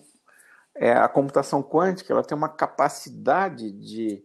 é, 0.76 0.92
a 0.92 1.10
computação 1.10 1.64
quântica 1.64 2.14
ela 2.14 2.24
tem 2.24 2.38
uma 2.38 2.48
capacidade 2.48 3.72
de 3.72 4.24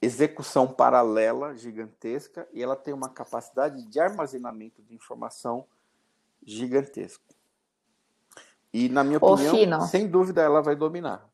execução 0.00 0.66
paralela 0.66 1.54
gigantesca 1.54 2.48
e 2.54 2.62
ela 2.62 2.74
tem 2.74 2.94
uma 2.94 3.10
capacidade 3.10 3.84
de 3.84 4.00
armazenamento 4.00 4.82
de 4.82 4.94
informação 4.94 5.66
gigantesca. 6.42 7.34
E, 8.72 8.88
na 8.88 9.04
minha 9.04 9.18
opinião, 9.18 9.82
sem 9.82 10.08
dúvida, 10.08 10.40
ela 10.40 10.62
vai 10.62 10.74
dominar. 10.74 11.28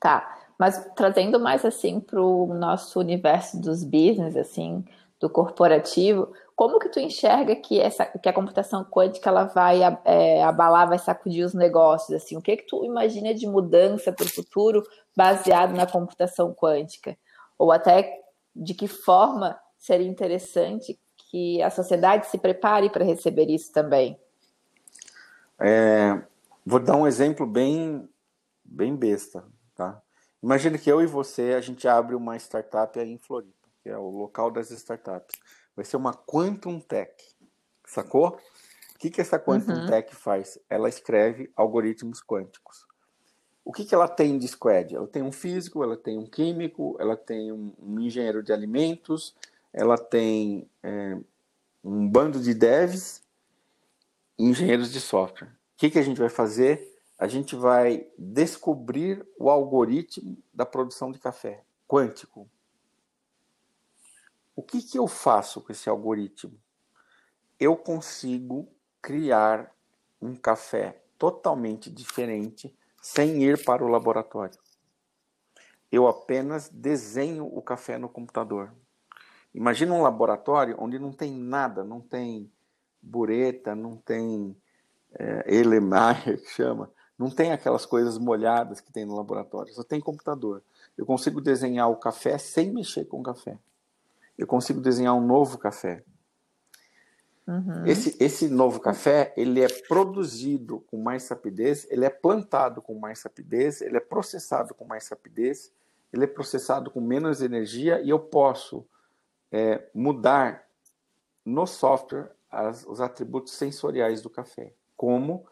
Tá, 0.00 0.48
mas 0.58 0.90
trazendo 0.96 1.38
mais 1.38 1.62
assim 1.66 2.00
para 2.00 2.22
o 2.22 2.54
nosso 2.54 2.98
universo 2.98 3.60
dos 3.60 3.84
business, 3.84 4.34
assim, 4.34 4.82
do 5.22 5.30
corporativo, 5.30 6.32
como 6.56 6.80
que 6.80 6.88
tu 6.88 6.98
enxerga 6.98 7.54
que 7.54 7.80
essa 7.80 8.04
que 8.04 8.28
a 8.28 8.32
computação 8.32 8.84
quântica 8.84 9.30
ela 9.30 9.44
vai 9.44 9.80
é, 10.04 10.42
abalar, 10.42 10.88
vai 10.88 10.98
sacudir 10.98 11.44
os 11.44 11.54
negócios 11.54 12.10
assim? 12.20 12.36
O 12.36 12.42
que 12.42 12.56
que 12.56 12.66
tu 12.66 12.84
imagina 12.84 13.32
de 13.32 13.46
mudança 13.46 14.12
para 14.12 14.26
o 14.26 14.28
futuro 14.28 14.82
baseado 15.16 15.76
na 15.76 15.86
computação 15.86 16.52
quântica? 16.52 17.16
Ou 17.56 17.70
até 17.70 18.20
de 18.54 18.74
que 18.74 18.88
forma 18.88 19.56
seria 19.78 20.08
interessante 20.08 20.98
que 21.30 21.62
a 21.62 21.70
sociedade 21.70 22.26
se 22.26 22.36
prepare 22.36 22.90
para 22.90 23.04
receber 23.04 23.48
isso 23.48 23.72
também? 23.72 24.18
É, 25.60 26.20
vou 26.66 26.80
dar 26.80 26.96
um 26.96 27.06
exemplo 27.06 27.46
bem 27.46 28.08
bem 28.64 28.96
besta, 28.96 29.44
tá? 29.76 30.02
Imagina 30.42 30.76
que 30.76 30.90
eu 30.90 31.00
e 31.00 31.06
você 31.06 31.54
a 31.56 31.60
gente 31.60 31.86
abre 31.86 32.16
uma 32.16 32.36
startup 32.36 32.98
aí 32.98 33.12
em 33.12 33.18
Floripa 33.18 33.61
que 33.82 33.88
é 33.88 33.98
o 33.98 34.08
local 34.08 34.50
das 34.50 34.70
startups. 34.70 35.38
Vai 35.74 35.84
ser 35.84 35.96
uma 35.96 36.14
Quantum 36.14 36.78
Tech, 36.78 37.12
sacou? 37.86 38.38
O 38.94 38.98
que, 38.98 39.10
que 39.10 39.20
essa 39.20 39.38
Quantum 39.38 39.72
uhum. 39.72 39.86
Tech 39.86 40.14
faz? 40.14 40.58
Ela 40.70 40.88
escreve 40.88 41.50
algoritmos 41.56 42.22
quânticos. 42.22 42.86
O 43.64 43.72
que, 43.72 43.84
que 43.84 43.94
ela 43.94 44.08
tem 44.08 44.38
de 44.38 44.48
squad? 44.48 44.94
Ela 44.94 45.06
tem 45.06 45.22
um 45.22 45.32
físico, 45.32 45.82
ela 45.82 45.96
tem 45.96 46.18
um 46.18 46.26
químico, 46.26 46.96
ela 46.98 47.16
tem 47.16 47.52
um, 47.52 47.72
um 47.78 48.00
engenheiro 48.00 48.42
de 48.42 48.52
alimentos, 48.52 49.34
ela 49.72 49.96
tem 49.96 50.68
é, 50.82 51.16
um 51.82 52.08
bando 52.08 52.40
de 52.40 52.54
devs 52.54 53.22
e 54.38 54.44
engenheiros 54.44 54.92
de 54.92 55.00
software. 55.00 55.48
O 55.48 55.76
que, 55.76 55.90
que 55.90 55.98
a 55.98 56.02
gente 56.02 56.18
vai 56.18 56.28
fazer? 56.28 56.92
A 57.18 57.28
gente 57.28 57.54
vai 57.54 58.06
descobrir 58.18 59.24
o 59.38 59.48
algoritmo 59.48 60.36
da 60.52 60.66
produção 60.66 61.12
de 61.12 61.20
café 61.20 61.62
quântico. 61.86 62.48
O 64.62 64.64
que, 64.64 64.80
que 64.80 64.96
eu 64.96 65.08
faço 65.08 65.60
com 65.60 65.72
esse 65.72 65.90
algoritmo? 65.90 66.56
Eu 67.58 67.76
consigo 67.76 68.68
criar 69.02 69.74
um 70.20 70.36
café 70.36 71.02
totalmente 71.18 71.90
diferente, 71.90 72.72
sem 73.02 73.42
ir 73.42 73.64
para 73.64 73.84
o 73.84 73.88
laboratório. 73.88 74.56
Eu 75.90 76.06
apenas 76.06 76.68
desenho 76.68 77.44
o 77.44 77.60
café 77.60 77.98
no 77.98 78.08
computador. 78.08 78.72
Imagina 79.52 79.94
um 79.94 80.02
laboratório 80.02 80.76
onde 80.78 80.96
não 80.96 81.12
tem 81.12 81.32
nada, 81.32 81.82
não 81.82 82.00
tem 82.00 82.48
bureta, 83.02 83.74
não 83.74 83.96
tem 83.96 84.56
é, 85.18 85.56
Elemeyer, 85.56 86.38
que 86.40 86.50
chama, 86.50 86.88
não 87.18 87.28
tem 87.28 87.50
aquelas 87.50 87.84
coisas 87.84 88.16
molhadas 88.16 88.80
que 88.80 88.92
tem 88.92 89.04
no 89.04 89.16
laboratório, 89.16 89.74
só 89.74 89.82
tem 89.82 90.00
computador. 90.00 90.62
Eu 90.96 91.04
consigo 91.04 91.40
desenhar 91.40 91.90
o 91.90 91.96
café 91.96 92.38
sem 92.38 92.72
mexer 92.72 93.06
com 93.06 93.18
o 93.18 93.24
café. 93.24 93.58
Eu 94.36 94.46
consigo 94.46 94.80
desenhar 94.80 95.14
um 95.14 95.26
novo 95.26 95.58
café. 95.58 96.04
Uhum. 97.46 97.84
Esse, 97.86 98.16
esse 98.22 98.48
novo 98.48 98.80
café, 98.80 99.34
ele 99.36 99.60
é 99.60 99.68
produzido 99.68 100.80
com 100.88 101.02
mais 101.02 101.28
rapidez, 101.28 101.86
ele 101.90 102.04
é 102.04 102.10
plantado 102.10 102.80
com 102.80 102.98
mais 102.98 103.22
rapidez, 103.22 103.80
ele 103.80 103.96
é 103.96 104.00
processado 104.00 104.74
com 104.74 104.84
mais 104.84 105.08
rapidez, 105.08 105.72
ele 106.12 106.24
é 106.24 106.26
processado 106.26 106.90
com 106.90 107.00
menos 107.00 107.42
energia 107.42 108.00
e 108.00 108.10
eu 108.10 108.20
posso 108.20 108.86
é, 109.50 109.88
mudar 109.92 110.66
no 111.44 111.66
software 111.66 112.30
as, 112.50 112.86
os 112.86 113.00
atributos 113.00 113.54
sensoriais 113.54 114.22
do 114.22 114.30
café, 114.30 114.72
como 114.96 115.46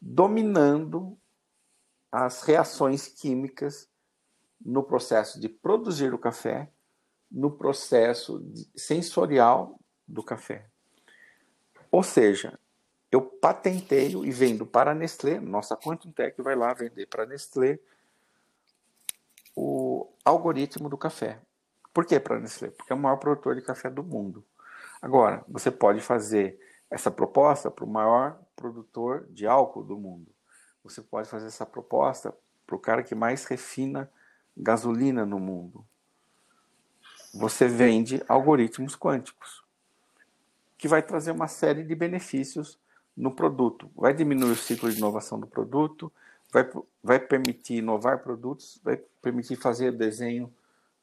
dominando 0.00 1.16
as 2.12 2.42
reações 2.42 3.08
químicas 3.08 3.88
no 4.64 4.82
processo 4.82 5.40
de 5.40 5.48
produzir 5.48 6.12
o 6.12 6.18
café, 6.18 6.70
no 7.34 7.50
processo 7.50 8.40
sensorial 8.76 9.80
do 10.06 10.22
café. 10.22 10.66
Ou 11.90 12.02
seja, 12.02 12.58
eu 13.10 13.20
patenteio 13.20 14.24
e 14.24 14.30
vendo 14.30 14.64
para 14.64 14.92
a 14.92 14.94
Nestlé, 14.94 15.40
nossa 15.40 15.76
Quantum 15.76 16.12
Tech 16.12 16.40
vai 16.40 16.54
lá 16.54 16.72
vender 16.72 17.06
para 17.06 17.24
a 17.24 17.26
Nestlé 17.26 17.80
o 19.56 20.12
algoritmo 20.24 20.88
do 20.88 20.96
café. 20.96 21.40
Por 21.92 22.06
que 22.06 22.18
para 22.20 22.36
a 22.36 22.40
Nestlé? 22.40 22.70
Porque 22.70 22.92
é 22.92 22.96
o 22.96 22.98
maior 22.98 23.16
produtor 23.16 23.56
de 23.56 23.62
café 23.62 23.90
do 23.90 24.02
mundo. 24.04 24.44
Agora, 25.02 25.44
você 25.48 25.70
pode 25.72 26.00
fazer 26.00 26.58
essa 26.88 27.10
proposta 27.10 27.68
para 27.68 27.84
o 27.84 27.88
maior 27.88 28.40
produtor 28.54 29.26
de 29.30 29.44
álcool 29.44 29.82
do 29.82 29.98
mundo. 29.98 30.32
Você 30.84 31.02
pode 31.02 31.28
fazer 31.28 31.48
essa 31.48 31.66
proposta 31.66 32.32
para 32.64 32.76
o 32.76 32.78
cara 32.78 33.02
que 33.02 33.14
mais 33.14 33.44
refina 33.44 34.10
gasolina 34.56 35.26
no 35.26 35.40
mundo. 35.40 35.84
Você 37.34 37.66
vende 37.66 38.22
algoritmos 38.28 38.96
quânticos 38.96 39.64
que 40.78 40.86
vai 40.86 41.02
trazer 41.02 41.30
uma 41.30 41.48
série 41.48 41.82
de 41.82 41.94
benefícios 41.94 42.78
no 43.16 43.30
produto. 43.30 43.90
Vai 43.96 44.12
diminuir 44.12 44.52
o 44.52 44.56
ciclo 44.56 44.90
de 44.90 44.98
inovação 44.98 45.40
do 45.40 45.46
produto, 45.46 46.12
vai, 46.52 46.68
vai 47.02 47.18
permitir 47.18 47.76
inovar 47.76 48.22
produtos, 48.22 48.80
vai 48.84 49.00
permitir 49.20 49.56
fazer 49.56 49.92
desenho 49.92 50.52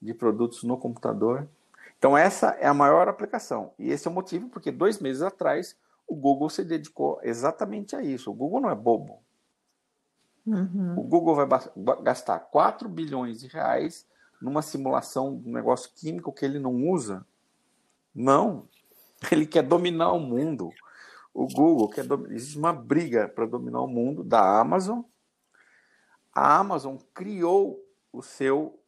de 0.01 0.13
produtos 0.13 0.63
no 0.63 0.77
computador. 0.77 1.47
Então, 1.97 2.17
essa 2.17 2.49
é 2.59 2.67
a 2.67 2.73
maior 2.73 3.07
aplicação. 3.07 3.71
E 3.77 3.89
esse 3.89 4.07
é 4.07 4.11
o 4.11 4.13
motivo 4.13 4.49
porque 4.49 4.71
dois 4.71 4.99
meses 4.99 5.21
atrás 5.21 5.75
o 6.07 6.15
Google 6.15 6.49
se 6.49 6.63
dedicou 6.63 7.19
exatamente 7.23 7.95
a 7.95 8.01
isso. 8.01 8.31
O 8.31 8.33
Google 8.33 8.61
não 8.61 8.69
é 8.69 8.75
bobo. 8.75 9.19
Uhum. 10.45 10.99
O 10.99 11.03
Google 11.03 11.35
vai 11.35 11.47
gastar 12.01 12.39
4 12.39 12.89
bilhões 12.89 13.39
de 13.39 13.47
reais 13.47 14.05
numa 14.41 14.61
simulação 14.61 15.37
de 15.37 15.47
um 15.49 15.53
negócio 15.53 15.91
químico 15.95 16.33
que 16.33 16.43
ele 16.43 16.59
não 16.59 16.89
usa. 16.89 17.25
Não, 18.13 18.67
ele 19.31 19.45
quer 19.45 19.63
dominar 19.63 20.11
o 20.11 20.19
mundo. 20.19 20.71
O 21.33 21.47
Google 21.47 21.89
quer 21.89 22.05
existe 22.31 22.57
uma 22.57 22.73
briga 22.73 23.27
para 23.29 23.45
dominar 23.45 23.81
o 23.81 23.87
mundo 23.87 24.23
da 24.23 24.59
Amazon. 24.59 25.01
A 26.33 26.57
Amazon 26.57 26.97
criou 27.13 27.79
o 28.11 28.21
seu 28.21 28.81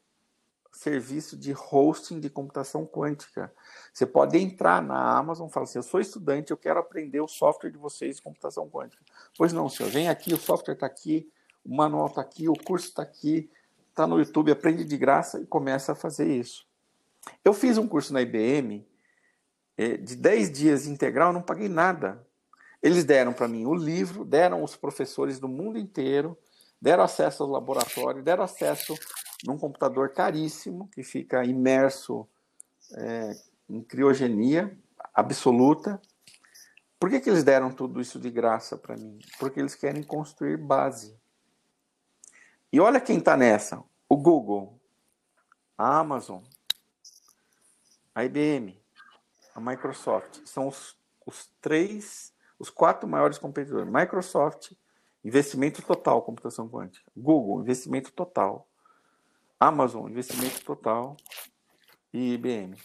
serviço 0.73 1.37
de 1.37 1.53
hosting 1.53 2.19
de 2.19 2.29
computação 2.29 2.85
quântica. 2.85 3.53
Você 3.93 4.05
pode 4.05 4.37
entrar 4.37 4.81
na 4.81 5.17
Amazon 5.17 5.47
e 5.47 5.51
falar 5.51 5.65
assim: 5.65 5.77
Eu 5.77 5.83
sou 5.83 6.01
estudante, 6.01 6.51
eu 6.51 6.57
quero 6.57 6.79
aprender 6.79 7.21
o 7.21 7.27
software 7.27 7.69
de 7.69 7.77
vocês 7.77 8.17
de 8.17 8.21
computação 8.21 8.69
quântica. 8.69 9.03
Pois 9.37 9.53
não, 9.53 9.69
senhor, 9.69 9.91
vem 9.91 10.09
aqui, 10.09 10.33
o 10.33 10.37
software 10.37 10.73
está 10.73 10.85
aqui, 10.85 11.31
o 11.63 11.75
manual 11.75 12.07
está 12.07 12.21
aqui, 12.21 12.49
o 12.49 12.53
curso 12.53 12.87
está 12.87 13.03
aqui, 13.03 13.49
está 13.93 14.07
no 14.07 14.17
YouTube, 14.17 14.51
aprende 14.51 14.83
de 14.83 14.97
graça 14.97 15.39
e 15.39 15.45
começa 15.45 15.91
a 15.91 15.95
fazer 15.95 16.27
isso. 16.27 16.65
Eu 17.45 17.53
fiz 17.53 17.77
um 17.77 17.87
curso 17.87 18.11
na 18.11 18.21
IBM 18.21 18.85
é, 19.77 19.97
de 19.97 20.15
10 20.15 20.51
dias 20.51 20.87
integral, 20.87 21.31
não 21.31 21.41
paguei 21.41 21.69
nada. 21.69 22.25
Eles 22.81 23.05
deram 23.05 23.31
para 23.31 23.47
mim 23.47 23.65
o 23.65 23.73
livro, 23.73 24.25
deram 24.25 24.63
os 24.63 24.75
professores 24.75 25.39
do 25.39 25.47
mundo 25.47 25.77
inteiro, 25.77 26.37
deram 26.81 27.03
acesso 27.03 27.43
ao 27.43 27.49
laboratório, 27.49 28.23
deram 28.23 28.43
acesso 28.43 28.93
num 29.45 29.57
computador 29.57 30.09
caríssimo 30.09 30.89
que 30.89 31.03
fica 31.03 31.45
imerso 31.45 32.27
é, 32.95 33.31
em 33.69 33.81
criogenia 33.81 34.75
absoluta. 35.13 36.01
Por 36.99 37.09
que, 37.09 37.19
que 37.19 37.29
eles 37.29 37.43
deram 37.43 37.71
tudo 37.71 38.01
isso 38.01 38.19
de 38.19 38.29
graça 38.29 38.75
para 38.75 38.97
mim? 38.97 39.19
Porque 39.39 39.59
eles 39.59 39.75
querem 39.75 40.03
construir 40.03 40.57
base. 40.57 41.15
E 42.73 42.79
olha 42.79 42.99
quem 42.99 43.19
está 43.19 43.37
nessa: 43.37 43.83
o 44.09 44.17
Google, 44.17 44.81
a 45.77 45.99
Amazon, 45.99 46.41
a 48.15 48.25
IBM, 48.25 48.83
a 49.53 49.61
Microsoft. 49.61 50.41
São 50.43 50.67
os, 50.67 50.97
os 51.23 51.53
três, 51.61 52.33
os 52.57 52.71
quatro 52.71 53.07
maiores 53.07 53.37
competidores. 53.37 53.87
Microsoft, 53.87 54.71
investimento 55.23 55.83
total 55.83 56.23
computação 56.23 56.67
quântica. 56.67 57.11
Google, 57.15 57.61
investimento 57.61 58.11
total. 58.11 58.67
Amazon, 59.59 60.09
investimento 60.09 60.65
total. 60.65 61.15
E 62.11 62.33
IBM. 62.33 62.75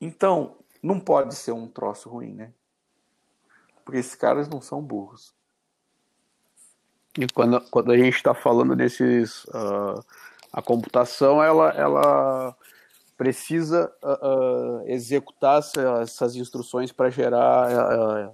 Então, 0.00 0.56
não 0.80 1.00
pode 1.00 1.34
ser 1.34 1.52
um 1.52 1.68
troço 1.68 2.08
ruim, 2.08 2.32
né? 2.32 2.52
Porque 3.84 3.98
esses 3.98 4.14
caras 4.14 4.48
não 4.48 4.60
são 4.60 4.80
burros. 4.80 5.34
E 7.18 7.26
quando, 7.28 7.60
quando 7.70 7.92
a 7.92 7.96
gente 7.96 8.16
está 8.16 8.34
falando 8.34 8.74
desses. 8.74 9.44
Uh, 9.44 10.02
a 10.52 10.60
computação, 10.60 11.42
ela, 11.42 11.70
ela 11.70 12.54
precisa 13.16 13.90
uh, 14.02 14.86
executar 14.86 15.60
essa, 15.60 15.80
essas 16.02 16.36
instruções 16.36 16.92
para 16.92 17.08
gerar 17.08 17.70
uh, 17.70 18.32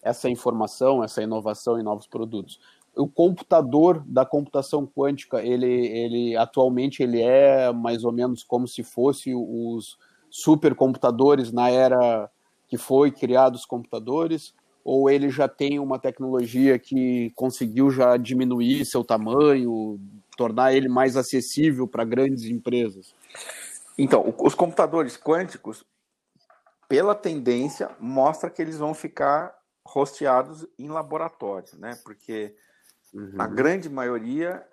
essa 0.00 0.30
informação, 0.30 1.02
essa 1.02 1.22
inovação 1.22 1.80
em 1.80 1.82
novos 1.82 2.06
produtos. 2.06 2.60
O 2.94 3.08
computador 3.08 4.04
da 4.06 4.24
computação 4.24 4.86
quântica, 4.86 5.42
ele, 5.42 5.66
ele 5.66 6.36
atualmente 6.36 7.02
ele 7.02 7.20
é 7.20 7.72
mais 7.72 8.04
ou 8.04 8.12
menos 8.12 8.44
como 8.44 8.68
se 8.68 8.84
fosse 8.84 9.34
os 9.34 9.98
supercomputadores 10.30 11.50
na 11.50 11.70
era 11.70 12.30
que 12.68 12.76
foi 12.76 13.10
criados 13.10 13.62
os 13.62 13.66
computadores, 13.66 14.54
ou 14.84 15.08
ele 15.08 15.30
já 15.30 15.48
tem 15.48 15.78
uma 15.78 15.98
tecnologia 15.98 16.78
que 16.78 17.32
conseguiu 17.34 17.90
já 17.90 18.16
diminuir 18.16 18.84
seu 18.84 19.04
tamanho, 19.04 20.00
tornar 20.36 20.72
ele 20.74 20.88
mais 20.88 21.16
acessível 21.16 21.86
para 21.86 22.04
grandes 22.04 22.44
empresas? 22.44 23.14
Então, 23.96 24.34
os 24.38 24.54
computadores 24.54 25.16
quânticos, 25.16 25.84
pela 26.88 27.14
tendência, 27.14 27.90
mostra 28.00 28.50
que 28.50 28.60
eles 28.60 28.78
vão 28.78 28.94
ficar 28.94 29.54
rosteados 29.86 30.66
em 30.78 30.88
laboratório, 30.88 31.78
né? 31.78 31.98
Porque 32.04 32.54
uhum. 33.14 33.34
a 33.38 33.46
grande 33.46 33.88
maioria, 33.88 34.64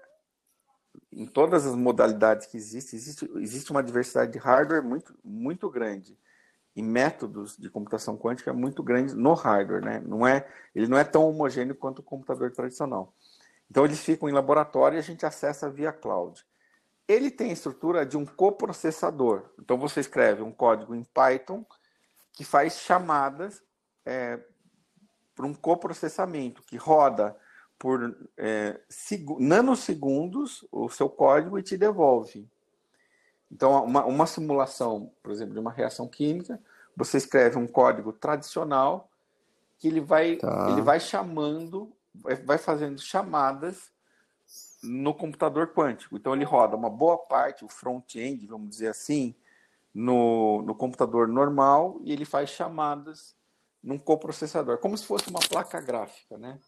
em 1.11 1.27
todas 1.27 1.65
as 1.65 1.75
modalidades 1.75 2.47
que 2.47 2.57
existem, 2.57 2.97
existe, 2.97 3.29
existe 3.35 3.71
uma 3.71 3.83
diversidade 3.83 4.31
de 4.31 4.39
hardware 4.39 4.83
muito, 4.83 5.13
muito 5.23 5.69
grande 5.69 6.17
e 6.75 6.81
métodos 6.81 7.57
de 7.57 7.69
computação 7.69 8.17
quântica 8.17 8.53
muito 8.53 8.81
grande 8.83 9.15
no 9.15 9.33
hardware, 9.33 9.83
né? 9.83 9.99
Não 10.05 10.25
é, 10.25 10.47
ele 10.73 10.87
não 10.87 10.97
é 10.97 11.03
tão 11.03 11.27
homogêneo 11.27 11.75
quanto 11.75 11.99
o 11.99 12.03
computador 12.03 12.51
tradicional. 12.51 13.13
Então 13.69 13.85
eles 13.85 13.99
ficam 13.99 14.29
em 14.29 14.31
laboratório 14.31 14.95
e 14.95 14.99
a 14.99 15.03
gente 15.03 15.25
acessa 15.25 15.69
via 15.69 15.91
cloud. 15.91 16.45
Ele 17.07 17.31
tem 17.31 17.49
a 17.49 17.53
estrutura 17.53 18.05
de 18.05 18.17
um 18.17 18.25
coprocessador. 18.25 19.49
Então 19.59 19.77
você 19.77 19.99
escreve 19.99 20.41
um 20.41 20.51
código 20.51 20.95
em 20.95 21.03
Python 21.03 21.65
que 22.33 22.43
faz 22.43 22.79
chamadas 22.79 23.61
é, 24.05 24.39
para 25.35 25.45
um 25.45 25.53
coprocessamento, 25.53 26.61
que 26.63 26.77
roda 26.77 27.35
por 27.77 28.15
é, 28.37 28.79
nanosegundos 29.39 30.67
o 30.71 30.89
seu 30.89 31.09
código 31.09 31.57
e 31.57 31.63
te 31.63 31.77
devolve. 31.77 32.47
Então, 33.51 33.83
uma, 33.83 34.05
uma 34.05 34.25
simulação, 34.25 35.11
por 35.23 35.31
exemplo, 35.31 35.53
de 35.53 35.59
uma 35.59 35.71
reação 35.71 36.07
química, 36.07 36.59
você 36.95 37.17
escreve 37.17 37.57
um 37.57 37.67
código 37.67 38.13
tradicional 38.13 39.09
que 39.79 39.87
ele 39.87 40.01
vai, 40.01 40.35
tá. 40.35 40.67
ele 40.71 40.81
vai 40.81 40.99
chamando, 40.99 41.91
vai, 42.13 42.57
fazendo 42.57 42.99
chamadas 42.99 43.91
no 44.83 45.13
computador 45.13 45.73
quântico. 45.73 46.17
Então 46.17 46.35
ele 46.35 46.43
roda 46.43 46.75
uma 46.75 46.89
boa 46.89 47.17
parte, 47.17 47.63
o 47.63 47.69
front-end, 47.69 48.45
vamos 48.45 48.69
dizer 48.69 48.89
assim, 48.89 49.33
no, 49.93 50.61
no 50.61 50.75
computador 50.75 51.27
normal 51.27 51.99
e 52.03 52.11
ele 52.11 52.25
faz 52.25 52.49
chamadas 52.49 53.35
num 53.81 53.97
coprocessador, 53.97 54.77
como 54.77 54.97
se 54.97 55.05
fosse 55.05 55.29
uma 55.29 55.39
placa 55.39 55.79
gráfica, 55.79 56.37
né? 56.37 56.59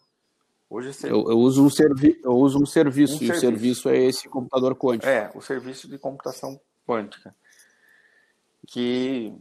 Hoje 0.69 0.93
você... 0.93 1.07
eu, 1.07 1.29
eu, 1.29 1.37
uso 1.37 1.65
um 1.65 1.69
servi... 1.69 2.17
eu 2.23 2.31
uso 2.31 2.57
um 2.63 2.65
serviço, 2.65 3.15
um 3.15 3.17
e 3.17 3.19
serviço. 3.19 3.37
o 3.37 3.41
serviço 3.41 3.89
é 3.89 3.97
esse 3.97 4.29
computador 4.29 4.73
quântico. 4.77 5.05
É, 5.05 5.29
o 5.35 5.41
serviço 5.41 5.89
de 5.89 5.97
computação 5.97 6.57
quântica. 6.85 7.35
Que. 8.67 9.33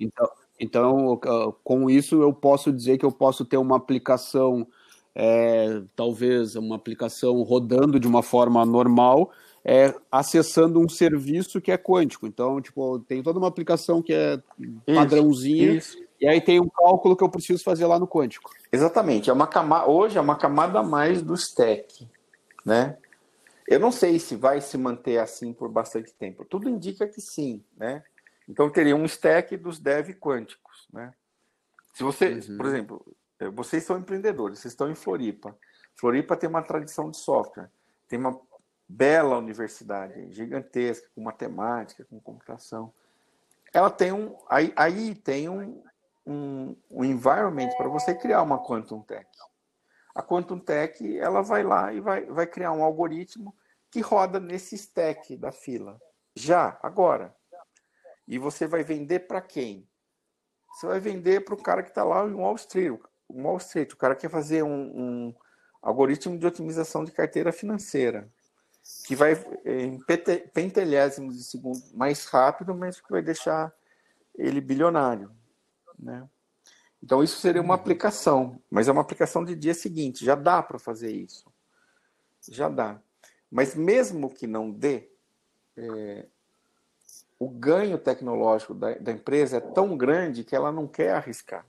Então, 0.00 0.28
então, 0.58 1.20
com 1.62 1.90
isso, 1.90 2.22
eu 2.22 2.32
posso 2.32 2.72
dizer 2.72 2.98
que 2.98 3.04
eu 3.04 3.12
posso 3.12 3.44
ter 3.44 3.56
uma 3.56 3.76
aplicação, 3.76 4.66
é, 5.14 5.82
talvez 5.94 6.56
uma 6.56 6.76
aplicação 6.76 7.42
rodando 7.42 8.00
de 8.00 8.08
uma 8.08 8.22
forma 8.22 8.64
normal, 8.64 9.30
é, 9.64 9.94
acessando 10.10 10.80
um 10.80 10.88
serviço 10.88 11.60
que 11.60 11.70
é 11.70 11.76
quântico. 11.76 12.26
Então, 12.26 12.60
tipo, 12.60 12.98
tem 13.00 13.22
toda 13.22 13.38
uma 13.38 13.48
aplicação 13.48 14.00
que 14.00 14.14
é 14.14 14.40
padrãozinha. 14.94 15.72
Isso, 15.72 15.98
isso. 15.98 16.06
E 16.20 16.26
aí 16.26 16.40
tem 16.40 16.60
um 16.60 16.68
cálculo 16.68 17.14
que 17.14 17.22
eu 17.22 17.28
preciso 17.28 17.62
fazer 17.62 17.84
lá 17.84 17.98
no 17.98 18.08
quântico. 18.08 18.50
Exatamente. 18.72 19.28
É 19.28 19.32
uma 19.32 19.46
camada, 19.46 19.86
hoje 19.90 20.16
é 20.16 20.20
uma 20.20 20.36
camada 20.36 20.78
a 20.78 20.82
mais 20.82 21.20
do 21.20 21.34
stack, 21.34 22.08
né? 22.64 22.96
Eu 23.68 23.80
não 23.80 23.90
sei 23.90 24.18
se 24.18 24.36
vai 24.36 24.60
se 24.60 24.78
manter 24.78 25.18
assim 25.18 25.52
por 25.52 25.68
bastante 25.68 26.12
tempo. 26.14 26.44
Tudo 26.44 26.68
indica 26.68 27.06
que 27.06 27.20
sim, 27.20 27.64
né? 27.76 28.04
Então 28.48 28.70
teria 28.70 28.94
um 28.94 29.04
stack 29.04 29.56
dos 29.56 29.78
dev 29.78 30.10
quânticos, 30.14 30.86
né? 30.92 31.12
Se 31.94 32.02
você, 32.02 32.34
uhum. 32.34 32.56
por 32.56 32.66
exemplo, 32.66 33.16
eh, 33.40 33.48
vocês 33.48 33.82
são 33.82 33.98
empreendedores, 33.98 34.60
vocês 34.60 34.72
estão 34.72 34.90
em 34.90 34.94
Floripa. 34.94 35.56
Floripa 35.94 36.36
tem 36.36 36.48
uma 36.48 36.62
tradição 36.62 37.10
de 37.10 37.16
software, 37.16 37.70
tem 38.06 38.18
uma 38.18 38.38
bela 38.88 39.38
universidade, 39.38 40.32
gigantesca, 40.32 41.08
com 41.14 41.22
matemática, 41.22 42.04
com 42.04 42.20
computação. 42.20 42.92
Ela 43.72 43.90
tem 43.90 44.12
um, 44.12 44.36
aí, 44.48 44.72
aí 44.76 45.14
tem 45.14 45.48
um, 45.48 45.82
um, 46.24 46.76
um 46.90 47.04
environment 47.04 47.70
para 47.76 47.88
você 47.88 48.14
criar 48.14 48.42
uma 48.42 48.62
Quantum 48.62 49.00
Tech. 49.00 49.26
A 50.16 50.22
Quantum 50.22 50.58
Tech 50.58 51.18
ela 51.18 51.42
vai 51.42 51.62
lá 51.62 51.92
e 51.92 52.00
vai, 52.00 52.24
vai 52.24 52.46
criar 52.46 52.72
um 52.72 52.82
algoritmo 52.82 53.54
que 53.90 54.00
roda 54.00 54.40
nesse 54.40 54.74
stack 54.74 55.36
da 55.36 55.52
fila. 55.52 56.00
Já, 56.34 56.78
agora. 56.82 57.36
E 58.26 58.38
você 58.38 58.66
vai 58.66 58.82
vender 58.82 59.20
para 59.20 59.42
quem? 59.42 59.86
Você 60.72 60.86
vai 60.86 60.98
vender 60.98 61.44
para 61.44 61.54
o 61.54 61.62
cara 61.62 61.82
que 61.82 61.90
está 61.90 62.02
lá 62.02 62.24
em 62.26 62.32
Wall 62.32 62.56
Street. 62.56 62.98
O 63.28 63.42
Wall 63.42 63.58
Street, 63.58 63.92
o 63.92 63.96
cara 63.96 64.16
quer 64.16 64.30
fazer 64.30 64.62
um, 64.62 64.70
um 64.70 65.34
algoritmo 65.82 66.38
de 66.38 66.46
otimização 66.46 67.04
de 67.04 67.12
carteira 67.12 67.52
financeira 67.52 68.26
que 69.04 69.14
vai 69.14 69.32
em 69.64 69.98
pentelésimos 70.54 71.36
de 71.36 71.44
segundo 71.44 71.80
mais 71.92 72.24
rápido, 72.26 72.74
mas 72.74 73.00
que 73.00 73.10
vai 73.10 73.20
deixar 73.20 73.70
ele 74.34 74.60
bilionário. 74.60 75.30
Né? 75.98 76.26
Então, 77.02 77.22
isso 77.22 77.40
seria 77.40 77.60
uma 77.62 77.74
uhum. 77.74 77.80
aplicação, 77.80 78.62
mas 78.70 78.88
é 78.88 78.92
uma 78.92 79.00
aplicação 79.00 79.44
de 79.44 79.54
dia 79.54 79.74
seguinte, 79.74 80.24
já 80.24 80.34
dá 80.34 80.62
para 80.62 80.78
fazer 80.78 81.10
isso. 81.10 81.44
Já 82.48 82.68
dá. 82.68 83.00
Mas 83.50 83.74
mesmo 83.74 84.32
que 84.32 84.46
não 84.46 84.70
dê, 84.70 85.08
é, 85.76 86.26
o 87.38 87.48
ganho 87.48 87.98
tecnológico 87.98 88.74
da, 88.74 88.94
da 88.94 89.12
empresa 89.12 89.58
é 89.58 89.60
tão 89.60 89.96
grande 89.96 90.44
que 90.44 90.56
ela 90.56 90.72
não 90.72 90.86
quer 90.86 91.12
arriscar. 91.12 91.66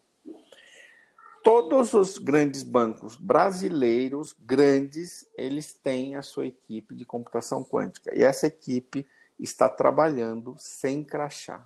Todos 1.44 1.94
os 1.94 2.18
grandes 2.18 2.62
bancos 2.64 3.16
brasileiros, 3.16 4.36
grandes, 4.38 5.26
eles 5.38 5.74
têm 5.74 6.16
a 6.16 6.22
sua 6.22 6.48
equipe 6.48 6.94
de 6.94 7.06
computação 7.06 7.64
quântica. 7.64 8.14
E 8.14 8.22
essa 8.22 8.48
equipe 8.48 9.08
está 9.40 9.70
trabalhando 9.70 10.56
sem 10.58 11.04
crachá. 11.04 11.66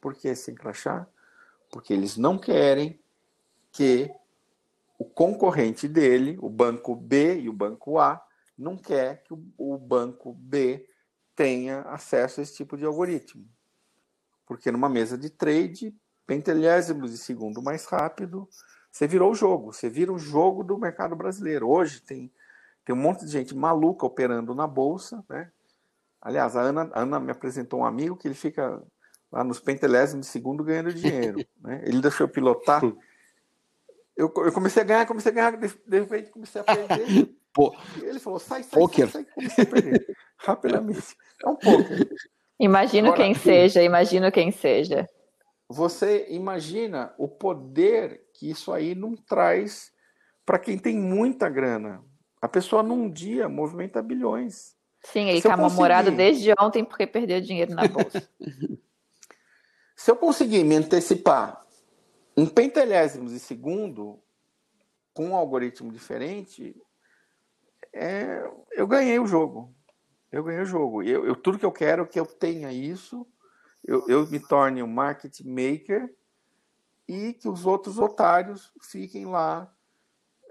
Por 0.00 0.14
que 0.14 0.34
sem 0.34 0.54
crachá? 0.54 1.06
Porque 1.70 1.92
eles 1.92 2.16
não 2.16 2.38
querem 2.38 2.98
que 3.72 4.10
o 4.98 5.04
concorrente 5.04 5.86
dele, 5.86 6.38
o 6.40 6.48
banco 6.48 6.94
B 6.94 7.40
e 7.40 7.48
o 7.48 7.52
banco 7.52 7.98
A, 7.98 8.24
não 8.56 8.76
quer 8.76 9.22
que 9.22 9.34
o, 9.58 9.76
banco 9.76 10.32
B 10.32 10.88
tenha 11.34 11.82
acesso 11.82 12.40
a 12.40 12.42
esse 12.42 12.54
tipo 12.54 12.76
de 12.76 12.86
algoritmo. 12.86 13.46
Porque 14.46 14.70
numa 14.70 14.88
mesa 14.88 15.18
de 15.18 15.28
trade, 15.28 15.94
pentelésimos 16.26 17.10
de 17.10 17.18
segundo 17.18 17.60
mais 17.60 17.84
rápido, 17.84 18.48
você 18.90 19.06
virou 19.06 19.32
o 19.32 19.34
jogo, 19.34 19.72
você 19.74 19.90
vira 19.90 20.10
o 20.10 20.18
jogo 20.18 20.64
do 20.64 20.78
mercado 20.78 21.14
brasileiro. 21.14 21.68
Hoje 21.68 22.00
tem, 22.00 22.32
tem 22.82 22.94
um 22.94 22.98
monte 22.98 23.26
de 23.26 23.32
gente 23.32 23.54
maluca 23.54 24.06
operando 24.06 24.54
na 24.54 24.66
bolsa, 24.66 25.22
né? 25.28 25.52
Aliás, 26.18 26.56
a 26.56 26.62
Ana, 26.62 26.90
a 26.94 27.02
Ana 27.02 27.20
me 27.20 27.30
apresentou 27.30 27.80
um 27.80 27.84
amigo 27.84 28.16
que 28.16 28.26
ele 28.26 28.34
fica 28.34 28.82
lá 29.36 29.44
nos 29.44 29.60
pentelésimos 29.60 30.26
de 30.26 30.32
segundo 30.32 30.64
ganhando 30.64 30.94
dinheiro. 30.94 31.44
né? 31.60 31.82
Ele 31.84 32.00
deixou 32.00 32.26
eu 32.26 32.32
pilotar. 32.32 32.82
Eu, 34.16 34.32
eu 34.34 34.52
comecei 34.52 34.82
a 34.82 34.86
ganhar, 34.86 35.06
comecei 35.06 35.30
a 35.30 35.34
ganhar, 35.34 35.56
de, 35.58 35.68
de 35.86 36.00
repente 36.00 36.30
comecei 36.30 36.60
a 36.62 36.64
perder. 36.64 37.28
Pô. 37.52 37.74
ele 38.02 38.18
falou: 38.18 38.38
sai, 38.38 38.62
sai, 38.62 38.80
poker. 38.80 39.10
sai, 39.10 39.24
sai, 39.24 39.32
comecei 39.34 39.64
a 39.64 39.66
perder. 39.66 40.16
Rapidamente. 40.38 41.16
É 41.44 41.48
um 41.48 41.56
poker. 41.56 42.08
Imagino 42.58 43.08
Agora, 43.08 43.22
quem 43.22 43.34
seja, 43.34 43.82
imagino 43.82 44.32
quem 44.32 44.50
seja. 44.50 45.06
Você 45.68 46.26
imagina 46.30 47.14
o 47.18 47.28
poder 47.28 48.22
que 48.32 48.48
isso 48.50 48.72
aí 48.72 48.94
não 48.94 49.14
traz 49.14 49.92
para 50.44 50.58
quem 50.58 50.78
tem 50.78 50.96
muita 50.96 51.48
grana. 51.50 52.02
A 52.40 52.48
pessoa 52.48 52.82
num 52.82 53.10
dia 53.10 53.48
movimenta 53.48 54.00
bilhões. 54.00 54.74
Sim, 55.02 55.28
ele 55.28 55.38
está 55.38 55.56
mal-humorado 55.56 56.10
desde 56.10 56.52
ontem 56.58 56.84
porque 56.84 57.06
perdeu 57.06 57.40
dinheiro 57.40 57.74
na 57.74 57.86
bolsa. 57.86 58.26
Se 59.96 60.10
eu 60.10 60.16
conseguir 60.16 60.62
me 60.62 60.76
antecipar 60.76 61.66
em 62.36 62.46
pentelésimos 62.46 63.32
de 63.32 63.40
segundo, 63.40 64.22
com 65.14 65.28
um 65.28 65.34
algoritmo 65.34 65.90
diferente, 65.90 66.76
é, 67.94 68.46
eu 68.72 68.86
ganhei 68.86 69.18
o 69.18 69.26
jogo. 69.26 69.74
Eu 70.30 70.44
ganhei 70.44 70.60
o 70.60 70.66
jogo. 70.66 71.02
Eu, 71.02 71.26
eu, 71.26 71.34
tudo 71.34 71.58
que 71.58 71.64
eu 71.64 71.72
quero 71.72 72.02
é 72.02 72.06
que 72.06 72.20
eu 72.20 72.26
tenha 72.26 72.70
isso, 72.70 73.26
eu, 73.82 74.06
eu 74.06 74.26
me 74.26 74.38
torne 74.38 74.82
um 74.82 74.86
market 74.86 75.40
maker 75.40 76.14
e 77.08 77.32
que 77.32 77.48
os 77.48 77.64
outros 77.64 77.98
otários 77.98 78.70
fiquem 78.82 79.24
lá 79.24 79.72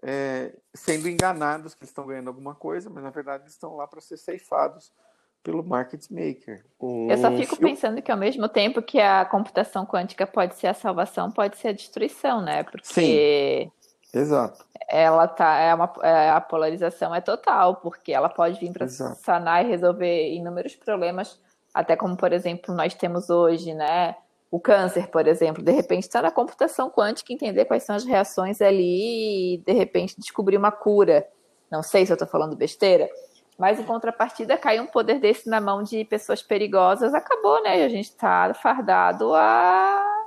é, 0.02 0.58
sendo 0.74 1.08
enganados 1.08 1.76
que 1.76 1.84
estão 1.84 2.08
ganhando 2.08 2.30
alguma 2.30 2.56
coisa, 2.56 2.90
mas 2.90 3.04
na 3.04 3.12
verdade 3.12 3.48
estão 3.48 3.76
lá 3.76 3.86
para 3.86 4.02
ser 4.02 4.18
ceifados 4.18 4.92
pelo 5.46 5.64
market 5.64 6.10
maker. 6.10 6.66
Eu 7.08 7.18
só 7.20 7.32
fico 7.32 7.56
pensando 7.58 8.02
que 8.02 8.12
ao 8.12 8.18
mesmo 8.18 8.50
tempo 8.50 8.82
que 8.82 9.00
a 9.00 9.24
computação 9.24 9.86
quântica 9.86 10.26
pode 10.26 10.56
ser 10.56 10.68
a 10.68 10.74
salvação, 10.74 11.32
pode 11.32 11.58
ser 11.58 11.68
a 11.68 11.72
destruição, 11.72 12.42
né? 12.42 12.64
Porque 12.64 12.88
Sim. 12.88 13.72
Exato. 14.20 14.66
Ela 14.90 15.28
tá 15.28 15.58
é 15.58 15.74
uma 15.76 15.94
é, 16.02 16.30
a 16.32 16.42
polarização 16.42 17.14
é 17.14 17.22
total, 17.22 17.76
porque 17.76 18.12
ela 18.12 18.28
pode 18.28 18.60
vir 18.60 18.72
para 18.72 18.88
sanar 18.88 19.64
e 19.64 19.68
resolver 19.68 20.34
inúmeros 20.34 20.76
problemas, 20.76 21.40
até 21.74 21.96
como 21.96 22.18
por 22.18 22.34
exemplo 22.34 22.74
nós 22.74 22.96
temos 22.96 23.30
hoje, 23.30 23.74
né? 23.76 24.16
O 24.50 24.60
câncer, 24.60 25.10
por 25.10 25.28
exemplo, 25.28 25.62
de 25.64 25.72
repente 25.72 26.04
está 26.04 26.22
na 26.22 26.32
computação 26.32 26.90
quântica 26.90 27.34
entender 27.34 27.66
quais 27.66 27.84
são 27.84 27.96
as 27.96 28.06
reações 28.06 28.62
ali 28.62 29.56
e 29.56 29.58
de 29.60 29.74
repente 29.74 30.16
descobrir 30.18 30.58
uma 30.58 30.72
cura. 30.72 31.28
Não 31.70 31.84
sei 31.84 32.06
se 32.06 32.12
eu 32.12 32.16
estou 32.16 32.28
falando 32.28 32.56
besteira, 32.56 33.10
mas 33.58 33.80
em 33.80 33.84
contrapartida, 33.84 34.58
cair 34.58 34.82
um 34.82 34.88
poder 34.88 35.20
desse 35.20 35.50
na 35.50 35.62
mão 35.62 35.82
de 35.82 36.04
pessoas 36.06 36.42
perigosas, 36.44 37.14
acabou, 37.14 37.64
né? 37.64 37.84
A 37.84 37.90
gente 37.90 38.10
está 38.10 38.54
fardado 38.54 39.34
a 39.34 40.26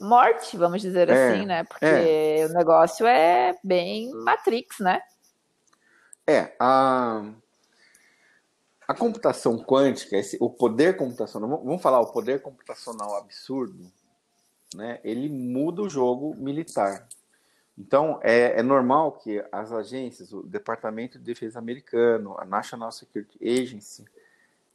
morte, 0.00 0.56
vamos 0.56 0.80
dizer 0.80 1.08
é, 1.08 1.28
assim, 1.28 1.46
né? 1.46 1.64
Porque 1.64 1.84
é. 1.84 2.46
o 2.48 2.52
negócio 2.52 3.06
é 3.06 3.54
bem 3.62 4.10
Matrix, 4.12 4.80
né? 4.80 5.00
É, 6.26 6.54
a, 6.58 7.22
a 8.88 8.94
computação 8.94 9.58
quântica, 9.58 10.16
esse, 10.16 10.36
o 10.40 10.50
poder 10.50 10.96
computacional, 10.96 11.62
vamos 11.64 11.82
falar, 11.82 12.00
o 12.00 12.12
poder 12.12 12.42
computacional 12.42 13.16
absurdo, 13.16 13.90
né? 14.74 14.98
Ele 15.04 15.28
muda 15.28 15.82
o 15.82 15.88
jogo 15.88 16.34
militar. 16.36 17.06
Então, 17.80 18.20
é, 18.22 18.60
é, 18.60 18.62
normal 18.62 19.12
que 19.12 19.42
as 19.50 19.72
agências, 19.72 20.34
o 20.34 20.42
Departamento 20.42 21.18
de 21.18 21.24
Defesa 21.24 21.58
americano, 21.58 22.36
a 22.38 22.44
National 22.44 22.92
Security 22.92 23.38
Agency, 23.42 24.04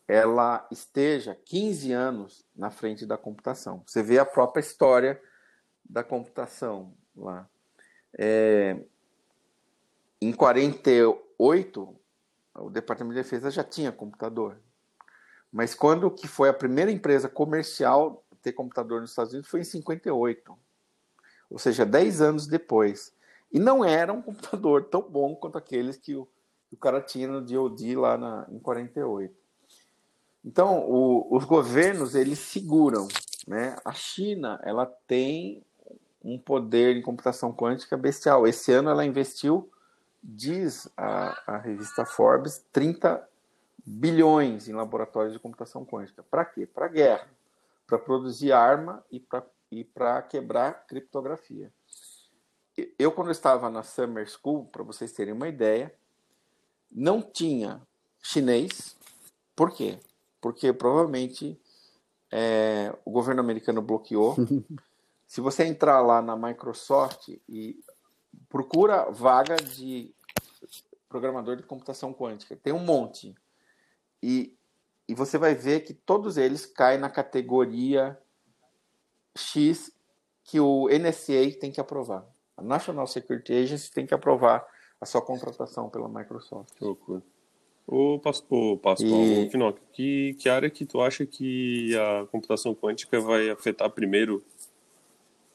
ela 0.08 0.68
esteja 0.72 1.38
15 1.46 1.92
anos 1.92 2.44
na 2.56 2.72
frente 2.72 3.06
da 3.06 3.16
computação. 3.16 3.84
Você 3.86 4.02
vê 4.02 4.18
a 4.18 4.26
própria 4.26 4.60
história 4.60 5.22
da 5.88 6.04
computação 6.04 6.96
lá. 7.16 7.48
É, 8.18 8.76
em 10.20 10.34
48, 10.34 11.96
o 12.56 12.70
Departamento 12.72 13.16
de 13.16 13.22
Defesa 13.22 13.52
já 13.52 13.64
tinha 13.64 13.92
computador. 13.92 14.60
Mas 15.52 15.76
quando 15.76 16.10
que 16.10 16.28
foi 16.28 16.50
a 16.50 16.54
primeira 16.54 16.90
empresa 16.90 17.30
comercial 17.30 18.26
a 18.32 18.36
ter 18.38 18.54
computador 18.54 19.00
nos 19.00 19.12
Estados 19.12 19.32
Unidos 19.32 19.50
foi 19.50 19.60
em 19.60 19.64
58 19.64 20.58
ou 21.50 21.60
seja, 21.60 21.86
10 21.86 22.22
anos 22.22 22.48
depois. 22.48 23.14
E 23.52 23.60
não 23.60 23.84
era 23.84 24.12
um 24.12 24.22
computador 24.22 24.86
tão 24.86 25.02
bom 25.02 25.36
quanto 25.36 25.58
aqueles 25.58 25.98
que 25.98 26.16
o, 26.16 26.28
que 26.70 26.76
o 26.76 26.78
cara 26.78 27.02
tinha 27.02 27.28
no 27.28 27.42
DoD 27.42 27.96
lá 27.96 28.18
na, 28.18 28.46
em 28.50 28.60
48. 28.60 29.34
Então, 30.44 30.80
o, 30.90 31.36
os 31.36 31.46
governos, 31.46 32.16
eles 32.16 32.40
seguram. 32.40 33.08
Né? 33.48 33.76
A 33.84 33.94
China, 33.94 34.60
ela 34.64 34.86
tem 35.08 35.64
um 36.24 36.38
poder 36.38 36.96
em 36.96 37.02
computação 37.02 37.54
quântica 37.54 37.96
bestial. 37.96 38.48
Esse 38.48 38.72
ano 38.72 38.90
ela 38.90 39.06
investiu 39.06 39.72
diz 40.26 40.90
a, 40.98 41.54
a 41.54 41.58
revista 41.58 42.06
Forbes, 42.06 42.66
30 42.72 43.28
bilhões 43.86 44.68
em 44.68 44.74
laboratórios 44.74 45.34
de 45.34 45.40
computação 45.40 45.86
quântica. 45.86 46.24
Para 46.24 46.44
quê? 46.44 46.66
Para 46.66 46.88
guerra, 46.88 47.28
para 47.86 48.00
produzir 48.00 48.52
arma 48.52 49.06
e 49.12 49.20
para 49.20 49.46
e 49.72 49.84
para 49.84 50.22
quebrar 50.22 50.86
criptografia. 50.88 51.72
Eu, 53.00 53.12
quando 53.12 53.32
estava 53.32 53.70
na 53.70 53.84
Summer 53.84 54.28
School, 54.30 54.66
para 54.66 54.84
vocês 54.84 55.12
terem 55.14 55.34
uma 55.34 55.48
ideia, 55.48 55.94
não 56.92 57.22
tinha 57.22 57.82
chinês. 58.22 58.98
Por 59.56 59.72
quê? 59.72 59.98
Porque 60.42 60.74
provavelmente 60.74 61.60
é, 62.32 62.94
o 63.06 63.12
governo 63.12 63.42
americano 63.42 63.82
bloqueou. 63.82 64.36
Se 65.26 65.42
você 65.42 65.66
entrar 65.66 66.02
lá 66.02 66.22
na 66.22 66.36
Microsoft 66.36 67.30
e 67.48 67.80
procura 68.50 69.10
vaga 69.10 69.56
de 69.56 70.14
programador 71.08 71.56
de 71.56 71.64
computação 71.64 72.14
quântica, 72.14 72.56
tem 72.56 72.74
um 72.74 72.80
monte. 72.80 73.34
E, 74.22 74.56
e 75.08 75.16
você 75.16 75.38
vai 75.38 75.56
ver 75.56 75.82
que 75.82 75.94
todos 75.94 76.36
eles 76.36 76.66
caem 76.66 77.00
na 77.00 77.10
categoria 77.10 78.20
X 79.36 79.92
que 80.44 80.60
o 80.60 80.88
NSA 80.88 81.52
tem 81.60 81.72
que 81.72 81.82
aprovar. 81.82 82.26
A 82.56 82.62
National 82.62 83.08
Security 83.08 83.54
Agency 83.54 83.92
tem 83.92 84.06
que 84.06 84.14
aprovar 84.14 84.66
a 85.02 85.06
sua 85.06 85.22
contratação 85.22 85.90
pela 85.90 86.08
Microsoft. 86.08 86.74
Que 86.78 86.84
loucura. 86.84 87.22
Ô, 87.88 88.20
Pascoal, 88.20 88.80
e... 89.00 89.50
Finocchio, 89.50 89.82
que, 89.94 90.34
que 90.40 90.50
área 90.50 90.70
que 90.70 90.86
tu 90.86 91.02
acha 91.02 91.26
que 91.26 91.96
a 91.96 92.26
computação 92.32 92.74
quântica 92.74 93.20
vai 93.20 93.50
afetar 93.50 93.90
primeiro? 93.92 94.44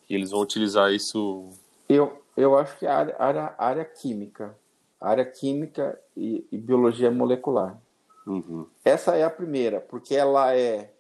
Que 0.07 0.15
eles 0.15 0.31
vão 0.31 0.41
utilizar 0.41 0.93
isso? 0.93 1.49
Eu, 1.89 2.23
eu 2.37 2.57
acho 2.57 2.79
que 2.79 2.87
a 2.87 2.97
área, 2.97 3.17
área, 3.19 3.55
área 3.59 3.85
química. 3.85 4.57
área 5.01 5.25
química 5.25 6.01
e, 6.17 6.47
e 6.53 6.59
biologia 6.59 7.11
molecular. 7.11 7.81
Uhum. 8.27 8.67
Essa 8.85 9.17
é 9.17 9.25
a 9.25 9.31
primeira, 9.31 9.81
porque 9.81 10.15
ela 10.15 10.55
é, 10.55 10.93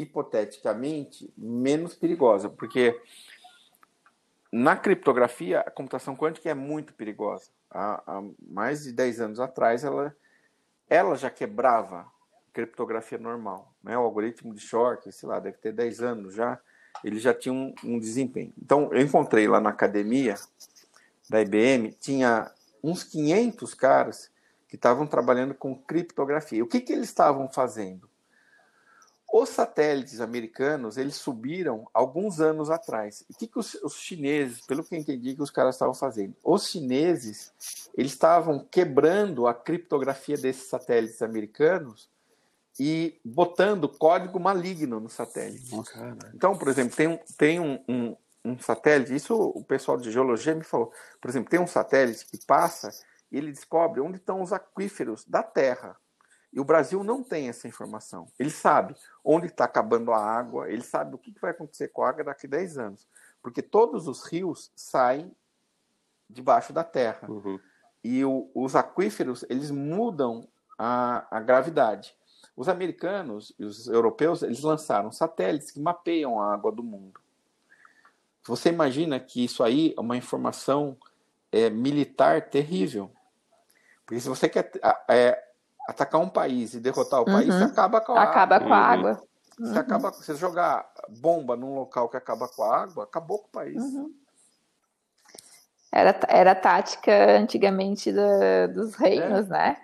hipoteticamente, 0.00 1.32
menos 1.36 1.94
perigosa. 1.94 2.48
Porque 2.48 3.00
na 4.50 4.76
criptografia, 4.76 5.60
a 5.60 5.70
computação 5.70 6.16
quântica 6.16 6.48
é 6.48 6.54
muito 6.54 6.94
perigosa. 6.94 7.50
Há, 7.70 8.02
há 8.06 8.22
mais 8.48 8.84
de 8.84 8.92
10 8.92 9.20
anos 9.20 9.40
atrás, 9.40 9.84
ela, 9.84 10.16
ela 10.88 11.16
já 11.16 11.30
quebrava 11.30 12.06
criptografia 12.52 13.18
normal. 13.18 13.74
Né? 13.82 13.96
O 13.96 14.02
algoritmo 14.02 14.54
de 14.54 14.60
Shor, 14.60 14.98
sei 15.10 15.28
lá, 15.28 15.38
deve 15.38 15.58
ter 15.58 15.72
10 15.72 16.00
anos 16.00 16.34
já, 16.34 16.58
ele 17.04 17.18
já 17.18 17.34
tinha 17.34 17.52
um, 17.52 17.74
um 17.84 17.98
desempenho. 17.98 18.52
Então, 18.60 18.92
eu 18.92 19.00
encontrei 19.00 19.46
lá 19.46 19.60
na 19.60 19.70
academia 19.70 20.34
da 21.28 21.40
IBM, 21.40 21.92
tinha 21.92 22.50
uns 22.82 23.04
500 23.04 23.74
caras 23.74 24.30
que 24.66 24.76
estavam 24.76 25.06
trabalhando 25.06 25.54
com 25.54 25.74
criptografia. 25.74 26.62
O 26.62 26.66
que, 26.66 26.80
que 26.80 26.92
eles 26.92 27.08
estavam 27.08 27.48
fazendo? 27.48 28.08
Os 29.30 29.50
satélites 29.50 30.20
americanos, 30.22 30.96
eles 30.96 31.16
subiram 31.16 31.86
alguns 31.92 32.40
anos 32.40 32.70
atrás. 32.70 33.24
O 33.28 33.36
que, 33.36 33.46
que 33.46 33.58
os, 33.58 33.74
os 33.74 33.94
chineses, 33.94 34.62
pelo 34.62 34.82
que 34.82 34.94
eu 34.94 34.98
entendi 34.98 35.34
que 35.34 35.42
os 35.42 35.50
caras 35.50 35.74
estavam 35.74 35.92
fazendo? 35.92 36.34
Os 36.42 36.68
chineses, 36.68 37.52
eles 37.94 38.12
estavam 38.12 38.66
quebrando 38.70 39.46
a 39.46 39.52
criptografia 39.52 40.36
desses 40.38 40.68
satélites 40.68 41.20
americanos 41.20 42.08
e 42.80 43.20
botando 43.24 43.88
código 43.88 44.38
maligno 44.38 45.00
no 45.00 45.08
satélite. 45.08 45.74
Nossa, 45.74 46.16
então, 46.32 46.56
por 46.56 46.68
exemplo, 46.68 46.96
tem, 46.96 47.08
um, 47.08 47.18
tem 47.36 47.60
um, 47.60 47.84
um, 47.88 48.16
um, 48.44 48.58
satélite, 48.58 49.14
isso 49.14 49.34
o 49.34 49.64
pessoal 49.64 49.98
de 49.98 50.10
geologia 50.10 50.54
me 50.54 50.64
falou, 50.64 50.92
por 51.20 51.28
exemplo, 51.28 51.50
tem 51.50 51.60
um 51.60 51.66
satélite 51.66 52.24
que 52.26 52.38
passa 52.46 52.90
e 53.30 53.36
ele 53.36 53.52
descobre 53.52 54.00
onde 54.00 54.16
estão 54.16 54.40
os 54.40 54.52
aquíferos 54.52 55.24
da 55.26 55.42
Terra. 55.42 55.96
E 56.52 56.60
o 56.60 56.64
Brasil 56.64 57.04
não 57.04 57.22
tem 57.22 57.48
essa 57.48 57.68
informação. 57.68 58.26
Ele 58.38 58.50
sabe 58.50 58.94
onde 59.24 59.46
está 59.46 59.64
acabando 59.64 60.12
a 60.12 60.18
água, 60.18 60.70
ele 60.70 60.82
sabe 60.82 61.14
o 61.14 61.18
que 61.18 61.34
vai 61.40 61.50
acontecer 61.50 61.88
com 61.88 62.02
a 62.02 62.08
água 62.08 62.24
daqui 62.24 62.46
a 62.46 62.50
10 62.50 62.78
anos. 62.78 63.06
Porque 63.42 63.62
todos 63.62 64.08
os 64.08 64.24
rios 64.24 64.72
saem 64.74 65.30
debaixo 66.28 66.72
da 66.72 66.82
terra. 66.82 67.28
Uhum. 67.30 67.60
E 68.02 68.24
o, 68.24 68.50
os 68.54 68.74
aquíferos, 68.74 69.44
eles 69.48 69.70
mudam 69.70 70.48
a, 70.78 71.26
a 71.30 71.40
gravidade. 71.40 72.16
Os 72.56 72.68
americanos 72.68 73.54
e 73.58 73.64
os 73.64 73.86
europeus, 73.86 74.42
eles 74.42 74.62
lançaram 74.62 75.12
satélites 75.12 75.70
que 75.70 75.80
mapeiam 75.80 76.40
a 76.40 76.52
água 76.52 76.72
do 76.72 76.82
mundo. 76.82 77.20
Você 78.46 78.70
imagina 78.70 79.20
que 79.20 79.44
isso 79.44 79.62
aí 79.62 79.94
é 79.96 80.00
uma 80.00 80.16
informação 80.16 80.96
é, 81.52 81.68
militar 81.68 82.48
terrível. 82.48 83.10
Porque 84.06 84.20
se 84.20 84.28
você 84.28 84.48
quer 84.48 84.70
é, 85.08 85.47
atacar 85.88 86.20
um 86.20 86.28
país 86.28 86.74
e 86.74 86.80
derrotar 86.80 87.22
o 87.22 87.24
país, 87.24 87.48
uhum. 87.48 87.60
você 87.60 87.64
acaba 87.64 87.98
com 87.98 88.12
a 88.12 88.22
acaba 88.22 88.56
água. 88.56 88.68
com 88.68 88.74
a 88.74 88.78
água. 88.78 89.22
Você, 89.58 89.72
uhum. 89.72 89.78
acaba, 89.78 90.10
você 90.10 90.34
jogar 90.34 90.86
bomba 91.08 91.56
num 91.56 91.74
local 91.74 92.10
que 92.10 92.16
acaba 92.18 92.46
com 92.46 92.62
a 92.62 92.76
água, 92.76 93.04
acabou 93.04 93.38
com 93.38 93.48
o 93.48 93.50
país. 93.50 93.82
Uhum. 93.82 94.14
Era, 95.90 96.20
era 96.28 96.50
a 96.52 96.54
tática 96.54 97.38
antigamente 97.38 98.12
da, 98.12 98.66
dos 98.66 98.94
reinos, 98.96 99.46
é. 99.46 99.48
né? 99.48 99.76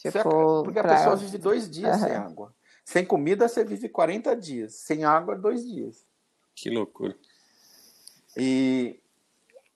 Tipo, 0.00 0.64
porque 0.64 0.82
pra... 0.82 0.94
a 0.94 0.96
pessoa 0.96 1.14
vive 1.14 1.38
dois 1.38 1.70
dias 1.70 1.96
sem 2.00 2.12
água. 2.12 2.52
Sem 2.84 3.04
comida, 3.06 3.46
você 3.46 3.62
vive 3.62 3.88
40 3.88 4.36
dias. 4.36 4.74
Sem 4.74 5.04
água, 5.04 5.36
dois 5.36 5.64
dias. 5.64 6.04
Que 6.56 6.68
loucura. 6.68 7.16
E, 8.36 9.00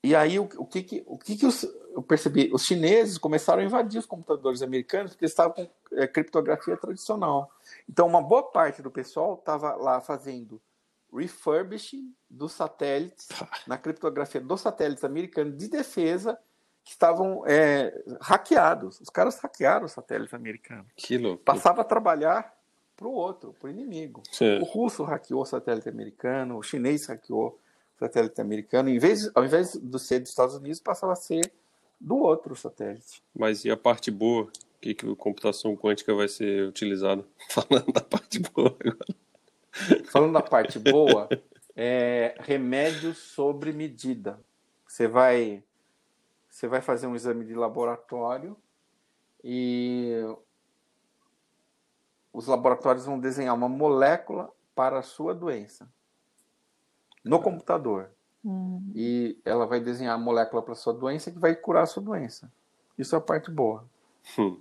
e 0.02 0.14
aí, 0.14 0.38
o, 0.38 0.48
o 0.58 0.66
que, 0.66 0.82
que, 0.82 1.02
o 1.06 1.18
que, 1.18 1.36
que 1.36 1.46
os, 1.46 1.64
eu 1.92 2.02
percebi, 2.02 2.50
os 2.52 2.64
chineses 2.64 3.18
começaram 3.18 3.62
a 3.62 3.64
invadir 3.64 3.98
os 3.98 4.06
computadores 4.06 4.62
americanos 4.62 5.12
porque 5.12 5.24
eles 5.24 5.32
estavam 5.32 5.52
com 5.52 5.68
é, 5.92 6.06
criptografia 6.06 6.76
tradicional. 6.76 7.50
Então, 7.88 8.06
uma 8.06 8.22
boa 8.22 8.42
parte 8.42 8.82
do 8.82 8.90
pessoal 8.90 9.34
estava 9.34 9.74
lá 9.74 10.00
fazendo 10.00 10.60
refurbishing 11.12 12.14
dos 12.28 12.52
satélites, 12.52 13.28
na 13.66 13.78
criptografia 13.78 14.40
dos 14.40 14.60
satélites 14.60 15.04
americanos 15.04 15.56
de 15.56 15.68
defesa, 15.68 16.38
que 16.84 16.92
estavam 16.92 17.42
é, 17.46 17.92
hackeados. 18.20 19.00
Os 19.00 19.10
caras 19.10 19.38
hackearam 19.40 19.86
os 19.86 19.92
satélites 19.92 20.34
americanos. 20.34 20.86
Que 20.94 21.18
louco. 21.18 21.42
Passava 21.42 21.80
a 21.80 21.84
trabalhar 21.84 22.54
para 22.96 23.08
o 23.08 23.12
outro, 23.12 23.54
para 23.58 23.68
o 23.68 23.70
inimigo. 23.70 24.22
Sim. 24.30 24.58
O 24.60 24.64
russo 24.64 25.02
hackeou 25.02 25.42
o 25.42 25.46
satélite 25.46 25.88
americano, 25.88 26.56
o 26.56 26.62
chinês 26.62 27.06
hackeou 27.06 27.58
satélite 27.98 28.40
americano. 28.40 28.88
Em 28.88 28.98
vez, 28.98 29.30
ao 29.34 29.44
invés 29.44 29.72
de 29.72 29.98
ser 29.98 30.20
dos 30.20 30.30
Estados 30.30 30.54
Unidos, 30.54 30.80
passava 30.80 31.12
a 31.12 31.16
ser 31.16 31.50
do 32.00 32.16
outro 32.16 32.54
satélite. 32.54 33.22
Mas 33.34 33.64
e 33.64 33.70
a 33.70 33.76
parte 33.76 34.10
boa? 34.10 34.44
O 34.44 34.50
que, 34.80 34.94
que 34.94 35.10
a 35.10 35.16
computação 35.16 35.76
quântica 35.76 36.14
vai 36.14 36.28
ser 36.28 36.68
utilizada? 36.68 37.24
Falando 37.50 37.92
da 37.92 38.02
parte 38.02 38.38
boa 38.38 38.76
agora. 38.78 39.06
Falando 40.10 40.32
da 40.32 40.42
parte 40.42 40.78
boa, 40.78 41.28
é 41.74 42.34
remédio 42.40 43.14
sobre 43.14 43.72
medida. 43.72 44.40
Você 44.86 45.08
vai, 45.08 45.62
você 46.48 46.68
vai 46.68 46.80
fazer 46.80 47.06
um 47.06 47.16
exame 47.16 47.44
de 47.44 47.54
laboratório 47.54 48.56
e 49.42 50.12
os 52.32 52.46
laboratórios 52.46 53.06
vão 53.06 53.18
desenhar 53.18 53.54
uma 53.54 53.68
molécula 53.68 54.50
para 54.74 54.98
a 54.98 55.02
sua 55.02 55.34
doença 55.34 55.88
no 57.26 57.40
computador. 57.40 58.10
Uhum. 58.44 58.92
E 58.94 59.38
ela 59.44 59.66
vai 59.66 59.80
desenhar 59.80 60.14
a 60.14 60.18
molécula 60.18 60.62
para 60.62 60.74
sua 60.74 60.92
doença 60.92 61.30
que 61.30 61.38
vai 61.38 61.54
curar 61.54 61.82
a 61.82 61.86
sua 61.86 62.02
doença. 62.02 62.50
Isso 62.96 63.14
é 63.14 63.18
a 63.18 63.20
parte 63.20 63.50
boa. 63.50 63.84
Hum. 64.38 64.60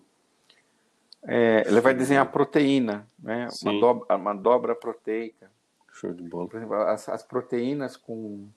É, 1.24 1.64
ela 1.68 1.82
vai 1.82 1.94
desenhar 1.94 2.26
a 2.26 2.30
proteína, 2.30 3.08
né? 3.18 3.48
uma, 3.64 3.80
dobra, 3.80 4.16
uma 4.16 4.34
dobra 4.34 4.76
proteica. 4.76 5.52
Show 5.92 6.14
de 6.14 6.24
bola. 6.24 6.48
Por 6.48 6.58
exemplo, 6.58 6.76
as, 6.76 7.08
as, 7.08 7.24
proteínas 7.24 7.96
com, 7.96 8.48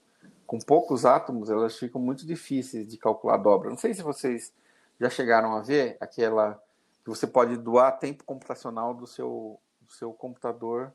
com 0.47 0.59
poucos 0.59 1.05
átomos, 1.05 1.51
elas 1.51 1.79
ficam 1.79 2.01
muito 2.01 2.27
difíceis 2.27 2.89
de 2.89 2.97
calcular 2.97 3.35
a 3.35 3.39
dobra. 3.39 3.71
Não 3.71 3.77
sei 3.77 3.95
se 3.95 4.03
vocês 4.03 4.53
já 5.01 5.09
chegaram 5.09 5.55
a 5.55 5.61
ver 5.61 5.97
aquela 6.01 6.61
que 7.05 7.09
você 7.09 7.27
pode 7.27 7.57
doar 7.57 7.99
tempo 7.99 8.25
computacional 8.25 8.93
do 8.93 9.07
seu, 9.07 9.59
do 9.81 9.93
seu 9.93 10.13
computador 10.13 10.93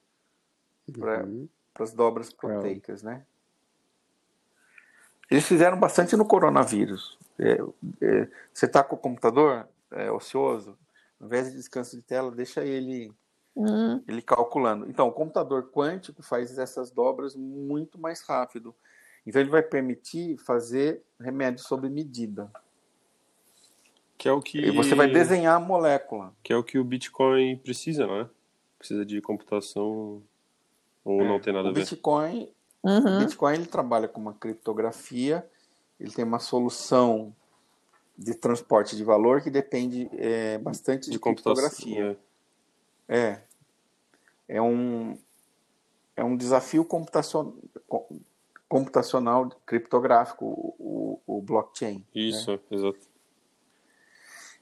para 1.74 1.84
as 1.84 1.94
dobras 1.94 2.32
proteicas, 2.32 3.02
né? 3.02 3.26
Eles 5.30 5.46
fizeram 5.46 5.80
bastante 5.80 6.16
no 6.16 6.26
coronavírus. 6.26 7.18
É, 7.40 7.54
é, 8.02 8.30
você 8.54 8.66
está 8.66 8.84
com 8.84 8.96
o 8.96 9.00
computador 9.00 9.68
é, 9.92 10.12
ocioso, 10.12 10.78
ao 11.20 11.28
invés 11.28 11.50
de 11.50 11.58
descanso 11.58 11.96
de 11.96 12.04
tela, 12.04 12.30
deixa 12.32 12.64
ele, 12.64 13.12
uhum. 13.56 14.04
ele 14.08 14.22
calculando. 14.22 14.88
Então, 14.90 15.08
o 15.08 15.12
computador 15.12 15.72
quântico 15.72 16.22
faz 16.22 16.58
essas 16.58 16.92
dobras 16.92 17.36
muito 17.36 18.00
mais 18.00 18.22
rápido. 18.22 18.76
Então, 19.26 19.42
ele 19.42 19.50
vai 19.50 19.64
permitir 19.64 20.38
fazer 20.38 21.02
remédio 21.20 21.64
sob 21.64 21.90
medida. 21.90 22.52
Que 24.18 24.30
é 24.30 24.32
o 24.32 24.42
que. 24.42 24.60
E 24.60 24.72
você 24.72 24.94
vai 24.94 25.10
desenhar 25.10 25.56
a 25.56 25.60
molécula. 25.60 26.34
Que 26.44 26.54
é 26.54 26.56
o 26.56 26.64
que 26.64 26.78
o 26.78 26.84
Bitcoin 26.84 27.58
precisa, 27.58 28.06
não 28.06 28.22
é? 28.22 28.30
Precisa 28.78 29.06
de 29.06 29.20
computação 29.22 30.22
ou 31.04 31.22
é, 31.22 31.28
não 31.28 31.40
tem 31.40 31.54
nada 31.54 31.70
a 31.70 31.72
ver? 31.72 31.82
O 31.82 31.84
Bitcoin 31.84 32.54
Uhum. 32.84 33.18
O 33.18 33.20
Bitcoin 33.20 33.54
ele 33.54 33.66
trabalha 33.66 34.10
com 34.10 34.20
uma 34.20 34.34
criptografia, 34.34 35.50
ele 35.98 36.12
tem 36.12 36.26
uma 36.26 36.40
solução 36.40 37.34
de 38.18 38.36
transporte 38.36 38.96
de 38.96 39.04
valor 39.04 39.42
que 39.42 39.50
depende 39.50 40.10
é, 40.14 40.58
bastante 40.58 41.06
de, 41.06 41.12
de 41.12 41.20
criptografia. 41.20 42.20
É. 43.08 43.18
é. 43.18 43.42
É 44.46 44.62
um, 44.62 45.18
é 46.16 46.24
um 46.24 46.36
desafio 46.36 46.84
computacional, 46.84 47.56
computacional 48.68 49.50
criptográfico, 49.66 50.46
o, 50.78 51.22
o 51.26 51.42
blockchain. 51.42 52.00
Né? 52.00 52.06
Isso, 52.14 52.52
né? 52.52 52.60
exato. 52.70 53.00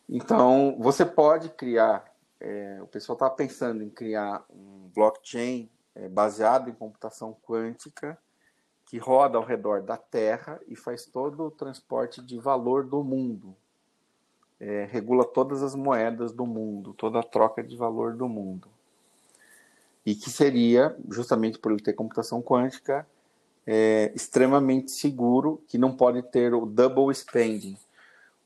Então, 0.07 0.77
você 0.79 1.03
pode 1.03 1.49
criar, 1.49 2.05
é, 2.39 2.77
o 2.81 2.87
pessoal 2.87 3.15
está 3.15 3.29
pensando 3.29 3.83
em 3.83 3.89
criar 3.89 4.45
um 4.49 4.89
blockchain 4.93 5.67
é, 5.95 6.07
baseado 6.07 6.69
em 6.69 6.73
computação 6.73 7.35
quântica 7.45 8.17
que 8.85 8.97
roda 8.97 9.37
ao 9.37 9.45
redor 9.45 9.81
da 9.81 9.95
Terra 9.95 10.59
e 10.67 10.75
faz 10.75 11.05
todo 11.05 11.45
o 11.45 11.51
transporte 11.51 12.21
de 12.21 12.37
valor 12.37 12.83
do 12.85 13.03
mundo. 13.03 13.55
É, 14.59 14.85
regula 14.91 15.23
todas 15.23 15.63
as 15.63 15.73
moedas 15.73 16.33
do 16.33 16.45
mundo, 16.45 16.93
toda 16.93 17.19
a 17.19 17.23
troca 17.23 17.63
de 17.63 17.75
valor 17.75 18.13
do 18.15 18.27
mundo. 18.27 18.67
E 20.05 20.13
que 20.13 20.29
seria, 20.29 20.95
justamente 21.09 21.57
por 21.57 21.71
ele 21.71 21.81
ter 21.81 21.93
computação 21.93 22.41
quântica, 22.41 23.07
é, 23.65 24.11
extremamente 24.13 24.91
seguro, 24.91 25.63
que 25.67 25.77
não 25.77 25.95
pode 25.95 26.21
ter 26.23 26.53
o 26.53 26.65
double 26.65 27.13
spending. 27.13 27.77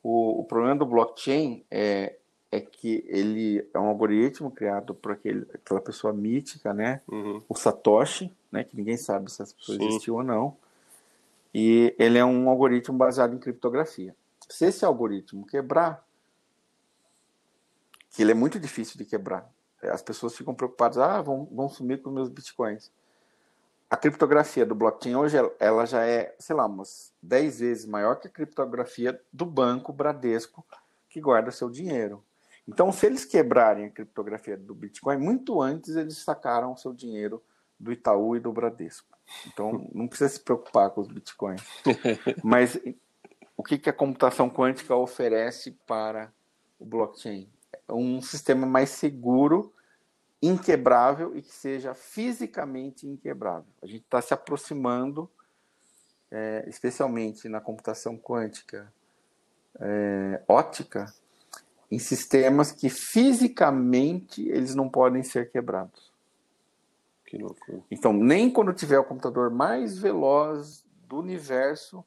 O, 0.04 0.41
o 0.41 0.43
problema 0.43 0.76
do 0.76 0.86
blockchain 0.86 1.66
é, 1.72 2.18
é 2.52 2.60
que 2.62 3.04
ele 3.08 3.68
é 3.74 3.80
um 3.80 3.88
algoritmo 3.88 4.50
criado 4.52 4.93
por 4.93 5.12
aquele, 5.12 5.46
aquela 5.54 5.82
pessoa 5.82 6.14
mítica, 6.14 6.74
né? 6.74 7.02
Uhum. 7.08 7.41
O 7.50 7.56
Satoshi, 7.56 8.32
né? 8.52 8.64
Que 8.64 8.76
ninguém 8.76 8.98
sabe 8.98 9.32
se 9.32 9.41
essa 9.41 9.54
pessoa 9.54 9.78
Sim. 9.78 9.88
existiu 9.88 10.16
ou 10.16 10.24
não. 10.24 10.56
E 11.54 11.96
ele 11.98 12.18
é 12.18 12.26
um 12.26 12.50
algoritmo 12.50 12.98
baseado 12.98 13.34
em 13.34 13.39
criptografia. 13.39 14.16
Se 14.50 14.66
esse 14.66 14.86
algoritmo 14.86 15.46
quebrar, 15.46 16.06
que 18.12 18.22
ele 18.22 18.32
é 18.32 18.36
muito 18.36 18.60
difícil 18.60 18.98
de 18.98 19.06
quebrar, 19.06 19.50
as 19.82 20.02
pessoas 20.02 20.36
ficam 20.36 20.54
preocupadas, 20.54 20.98
ah, 20.98 21.22
vão, 21.22 21.48
vão 21.52 21.70
sumir 21.70 22.02
com 22.02 22.10
meus 22.10 22.30
bitcoins 22.30 22.91
a 23.89 23.96
criptografia 23.96 24.66
do 24.66 24.76
blockchain 24.76 25.16
hoje 25.16 25.38
ela 25.60 25.86
já 25.86 26.06
é, 26.06 26.36
sei 26.39 26.56
lá, 26.56 26.66
umas 26.66 27.14
10 27.22 27.60
vezes 27.60 27.86
maior 27.86 28.16
que 28.16 28.28
a 28.28 28.32
criptografia 28.32 29.20
do 29.32 29.46
banco 29.46 29.93
Bradesco 29.93 30.66
que 31.10 31.22
guarda 31.22 31.52
seu 31.52 31.70
dinheiro. 31.70 32.24
Então, 32.68 32.91
se 32.91 33.05
eles 33.05 33.26
quebrarem 33.26 33.86
a 33.86 33.91
criptografia 33.91 34.57
do 34.57 34.74
Bitcoin, 34.74 35.18
muito 35.18 35.61
antes 35.61 35.95
eles 35.95 36.18
sacaram 36.18 36.74
o 36.74 36.78
seu 36.78 36.93
dinheiro 36.93 37.43
do 37.80 37.91
Itaú 37.91 38.36
e 38.36 38.39
do 38.39 38.51
Bradesco. 38.51 39.16
Então, 39.47 39.88
não 39.93 40.07
precisa 40.07 40.30
se 40.30 40.39
preocupar 40.39 40.89
com 40.89 41.01
os 41.01 41.07
Bitcoins. 41.07 41.61
Mas 42.43 42.80
o 43.55 43.63
que, 43.63 43.78
que 43.78 43.89
a 43.89 43.93
computação 43.93 44.49
quântica 44.49 44.95
oferece 44.95 45.72
para 45.86 46.34
o 46.80 46.86
blockchain? 46.86 47.49
Um 47.89 48.22
sistema 48.22 48.66
mais 48.66 48.89
seguro 48.89 49.74
inquebrável 50.41 51.36
e 51.36 51.41
que 51.41 51.53
seja 51.53 51.93
fisicamente 51.93 53.07
inquebrável. 53.07 53.70
A 53.82 53.86
gente 53.86 54.03
está 54.03 54.22
se 54.22 54.34
aproximando, 54.34 55.30
é, 56.32 56.66
especialmente 56.68 57.47
na 57.47 57.61
computação 57.61 58.18
quântica 58.18 58.91
é, 59.80 60.41
ótica, 60.47 61.05
em 61.91 61.99
sistemas 61.99 62.71
que 62.71 62.89
fisicamente 62.89 64.47
eles 64.47 64.75
não 64.75 64.89
podem 64.89 65.23
ser 65.23 65.51
quebrados. 65.51 66.11
Que 67.25 67.38
loucura. 67.38 67.81
Então, 67.89 68.13
nem 68.13 68.49
quando 68.49 68.73
tiver 68.73 68.99
o 68.99 69.03
computador 69.03 69.49
mais 69.49 69.97
veloz 69.97 70.86
do 71.07 71.19
universo, 71.19 72.03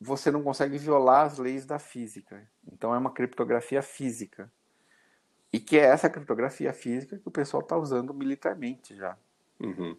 você 0.00 0.30
não 0.30 0.42
consegue 0.42 0.78
violar 0.78 1.26
as 1.26 1.38
leis 1.38 1.64
da 1.64 1.78
física. 1.78 2.46
Então, 2.72 2.94
é 2.94 2.98
uma 2.98 3.10
criptografia 3.10 3.82
física. 3.82 4.50
E 5.52 5.58
que 5.58 5.78
é 5.78 5.84
essa 5.84 6.10
criptografia 6.10 6.72
física 6.72 7.18
que 7.18 7.28
o 7.28 7.30
pessoal 7.30 7.62
está 7.62 7.76
usando 7.76 8.12
militarmente 8.12 8.94
já. 8.94 9.16
Uhum. 9.60 9.96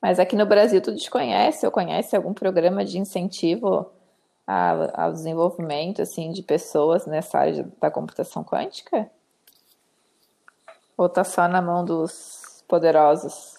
Mas 0.00 0.18
aqui 0.18 0.34
no 0.34 0.44
Brasil 0.44 0.80
tu 0.82 0.90
desconhece 0.90 1.64
ou 1.64 1.70
conhece 1.70 2.16
algum 2.16 2.34
programa 2.34 2.84
de 2.84 2.98
incentivo 2.98 3.92
ao 4.94 5.12
desenvolvimento 5.12 6.02
assim 6.02 6.30
de 6.30 6.42
pessoas 6.42 7.06
nessa 7.06 7.38
área 7.38 7.70
da 7.80 7.90
computação 7.90 8.44
quântica? 8.44 9.10
Ou 10.96 11.06
está 11.06 11.24
só 11.24 11.48
na 11.48 11.62
mão 11.62 11.84
dos 11.84 12.64
poderosos? 12.68 13.54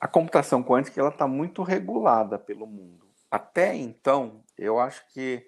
A 0.00 0.08
computação 0.08 0.62
quântica 0.62 1.00
ela 1.00 1.10
está 1.10 1.26
muito 1.26 1.62
regulada 1.62 2.38
pelo 2.38 2.66
mundo. 2.66 3.06
Até 3.30 3.74
então, 3.74 4.42
eu 4.58 4.78
acho 4.78 5.06
que 5.08 5.46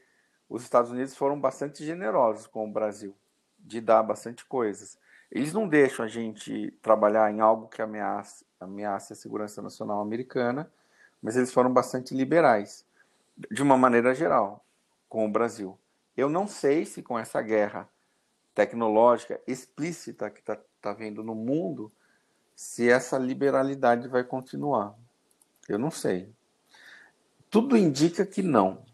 os 0.48 0.62
Estados 0.62 0.90
Unidos 0.90 1.16
foram 1.16 1.38
bastante 1.38 1.84
generosos 1.84 2.46
com 2.46 2.68
o 2.68 2.72
Brasil 2.72 3.14
de 3.59 3.80
dar 3.80 4.02
bastante 4.02 4.44
coisas. 4.44 4.98
Eles 5.30 5.52
não 5.52 5.66
deixam 5.66 6.05
a 6.05 6.09
gente 6.09 6.70
trabalhar 6.80 7.30
em 7.32 7.40
algo 7.40 7.66
que 7.66 7.82
ameaça, 7.82 8.44
ameaça 8.61 9.14
a 9.14 9.16
segurança 9.16 9.61
nacional 9.61 10.00
americana, 10.00 10.70
mas 11.20 11.36
eles 11.36 11.52
foram 11.52 11.72
bastante 11.72 12.14
liberais, 12.14 12.86
de 13.51 13.62
uma 13.62 13.76
maneira 13.76 14.14
geral, 14.14 14.64
com 15.09 15.26
o 15.26 15.30
Brasil. 15.30 15.78
Eu 16.16 16.28
não 16.28 16.47
sei 16.47 16.85
se 16.85 17.03
com 17.03 17.18
essa 17.18 17.43
guerra 17.43 17.89
tecnológica 18.55 19.41
explícita 19.47 20.30
que 20.30 20.41
está 20.41 20.59
tá 20.80 20.93
vendo 20.93 21.22
no 21.22 21.35
mundo, 21.35 21.93
se 22.55 22.89
essa 22.89 23.18
liberalidade 23.18 24.07
vai 24.07 24.22
continuar. 24.22 24.95
Eu 25.68 25.78
não 25.78 25.91
sei. 25.91 26.32
Tudo 27.51 27.76
indica 27.76 28.24
que 28.24 28.43
não. 28.43 28.85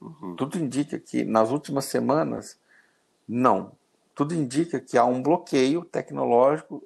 Uhum. 0.00 0.34
Tudo 0.36 0.58
indica 0.58 0.98
que 0.98 1.24
nas 1.24 1.50
últimas 1.50 1.84
semanas, 1.84 2.58
não 3.26 3.76
tudo 4.14 4.32
indica 4.32 4.80
que 4.80 4.96
há 4.96 5.04
um 5.04 5.20
bloqueio 5.20 5.84
tecnológico 5.84 6.82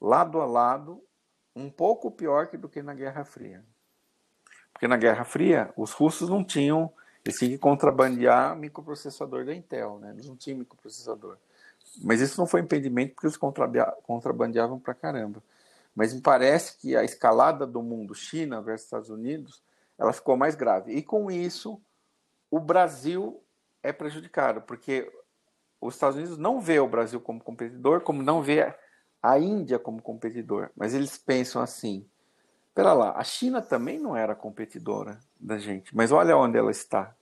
lado 0.00 0.40
a 0.40 0.46
lado, 0.46 1.02
um 1.54 1.70
pouco 1.70 2.10
pior 2.10 2.48
do 2.48 2.68
que 2.68 2.82
na 2.82 2.94
Guerra 2.94 3.24
Fria. 3.24 3.64
Porque 4.76 4.86
na 4.86 4.98
Guerra 4.98 5.24
Fria, 5.24 5.72
os 5.74 5.92
russos 5.92 6.28
não 6.28 6.44
tinham, 6.44 6.92
eles 7.24 7.38
tinham 7.38 7.52
que 7.52 7.58
contrabandear 7.58 8.54
microprocessador 8.54 9.42
da 9.42 9.54
Intel, 9.54 9.98
né? 9.98 10.10
eles 10.10 10.26
não 10.26 10.36
tinham 10.36 10.58
microprocessador. 10.58 11.38
Mas 12.04 12.20
isso 12.20 12.38
não 12.38 12.46
foi 12.46 12.60
impedimento 12.60 13.14
porque 13.14 13.26
eles 13.26 13.38
contrabandeavam 13.38 14.78
pra 14.78 14.92
caramba. 14.92 15.42
Mas 15.94 16.12
me 16.12 16.20
parece 16.20 16.76
que 16.76 16.94
a 16.94 17.02
escalada 17.02 17.66
do 17.66 17.82
mundo, 17.82 18.14
China 18.14 18.60
versus 18.60 18.84
Estados 18.84 19.08
Unidos, 19.08 19.62
ela 19.98 20.12
ficou 20.12 20.36
mais 20.36 20.54
grave. 20.54 20.92
E 20.92 21.02
com 21.02 21.30
isso, 21.30 21.80
o 22.50 22.60
Brasil 22.60 23.42
é 23.82 23.94
prejudicado, 23.94 24.60
porque 24.60 25.10
os 25.80 25.94
Estados 25.94 26.18
Unidos 26.18 26.36
não 26.36 26.60
vê 26.60 26.78
o 26.80 26.86
Brasil 26.86 27.18
como 27.18 27.42
competidor, 27.42 28.02
como 28.02 28.22
não 28.22 28.42
vê 28.42 28.74
a 29.22 29.38
Índia 29.38 29.78
como 29.78 30.02
competidor, 30.02 30.68
mas 30.76 30.92
eles 30.92 31.16
pensam 31.16 31.62
assim: 31.62 32.06
pera 32.76 32.92
lá, 32.92 33.14
a 33.16 33.24
China 33.24 33.62
também 33.62 33.98
não 33.98 34.14
era 34.14 34.34
competidora 34.34 35.18
da 35.40 35.56
gente, 35.56 35.96
mas 35.96 36.12
olha 36.12 36.36
onde 36.36 36.58
ela 36.58 36.70
está. 36.70 37.16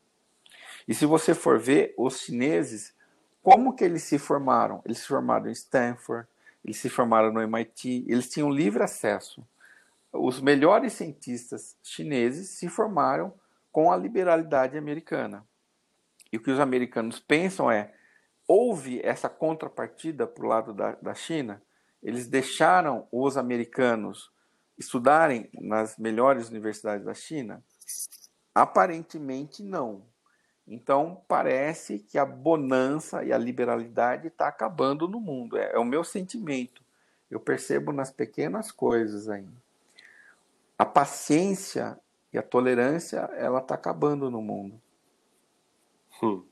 E 0.88 0.92
se 0.92 1.06
você 1.06 1.32
for 1.32 1.60
ver 1.60 1.94
os 1.96 2.18
chineses, 2.18 2.92
como 3.40 3.72
que 3.76 3.84
eles 3.84 4.02
se 4.02 4.18
formaram? 4.18 4.82
Eles 4.84 4.98
se 4.98 5.06
formaram 5.06 5.48
em 5.48 5.52
Stanford, 5.52 6.26
eles 6.64 6.76
se 6.76 6.88
formaram 6.90 7.32
no 7.32 7.40
MIT, 7.40 8.04
eles 8.08 8.28
tinham 8.28 8.50
livre 8.50 8.82
acesso. 8.82 9.46
Os 10.12 10.40
melhores 10.40 10.94
cientistas 10.94 11.76
chineses 11.84 12.48
se 12.48 12.68
formaram 12.68 13.32
com 13.70 13.92
a 13.92 13.96
liberalidade 13.96 14.76
americana. 14.76 15.46
E 16.32 16.36
o 16.36 16.42
que 16.42 16.50
os 16.50 16.58
americanos 16.58 17.20
pensam 17.20 17.70
é: 17.70 17.94
houve 18.48 19.00
essa 19.04 19.28
contrapartida 19.28 20.26
para 20.26 20.44
o 20.44 20.48
lado 20.48 20.74
da, 20.74 20.96
da 21.00 21.14
China, 21.14 21.62
eles 22.02 22.26
deixaram 22.26 23.06
os 23.12 23.36
americanos 23.36 24.33
estudarem 24.78 25.48
nas 25.54 25.96
melhores 25.98 26.48
universidades 26.48 27.04
da 27.04 27.14
China? 27.14 27.62
Aparentemente 28.54 29.62
não. 29.62 30.02
Então 30.66 31.22
parece 31.28 31.98
que 31.98 32.18
a 32.18 32.24
bonança 32.24 33.22
e 33.24 33.32
a 33.32 33.38
liberalidade 33.38 34.28
está 34.28 34.48
acabando 34.48 35.06
no 35.06 35.20
mundo. 35.20 35.58
É, 35.58 35.72
é, 35.72 35.78
o 35.78 35.84
meu 35.84 36.02
sentimento. 36.02 36.82
Eu 37.30 37.40
percebo 37.40 37.92
nas 37.92 38.10
pequenas 38.10 38.70
coisas 38.70 39.28
aí. 39.28 39.46
A 40.78 40.84
paciência 40.84 41.98
e 42.32 42.38
a 42.38 42.42
tolerância 42.42 43.18
ela 43.36 43.60
está 43.60 43.74
acabando 43.74 44.30
no 44.30 44.40
mundo. 44.40 44.80
Hum. 46.22 46.44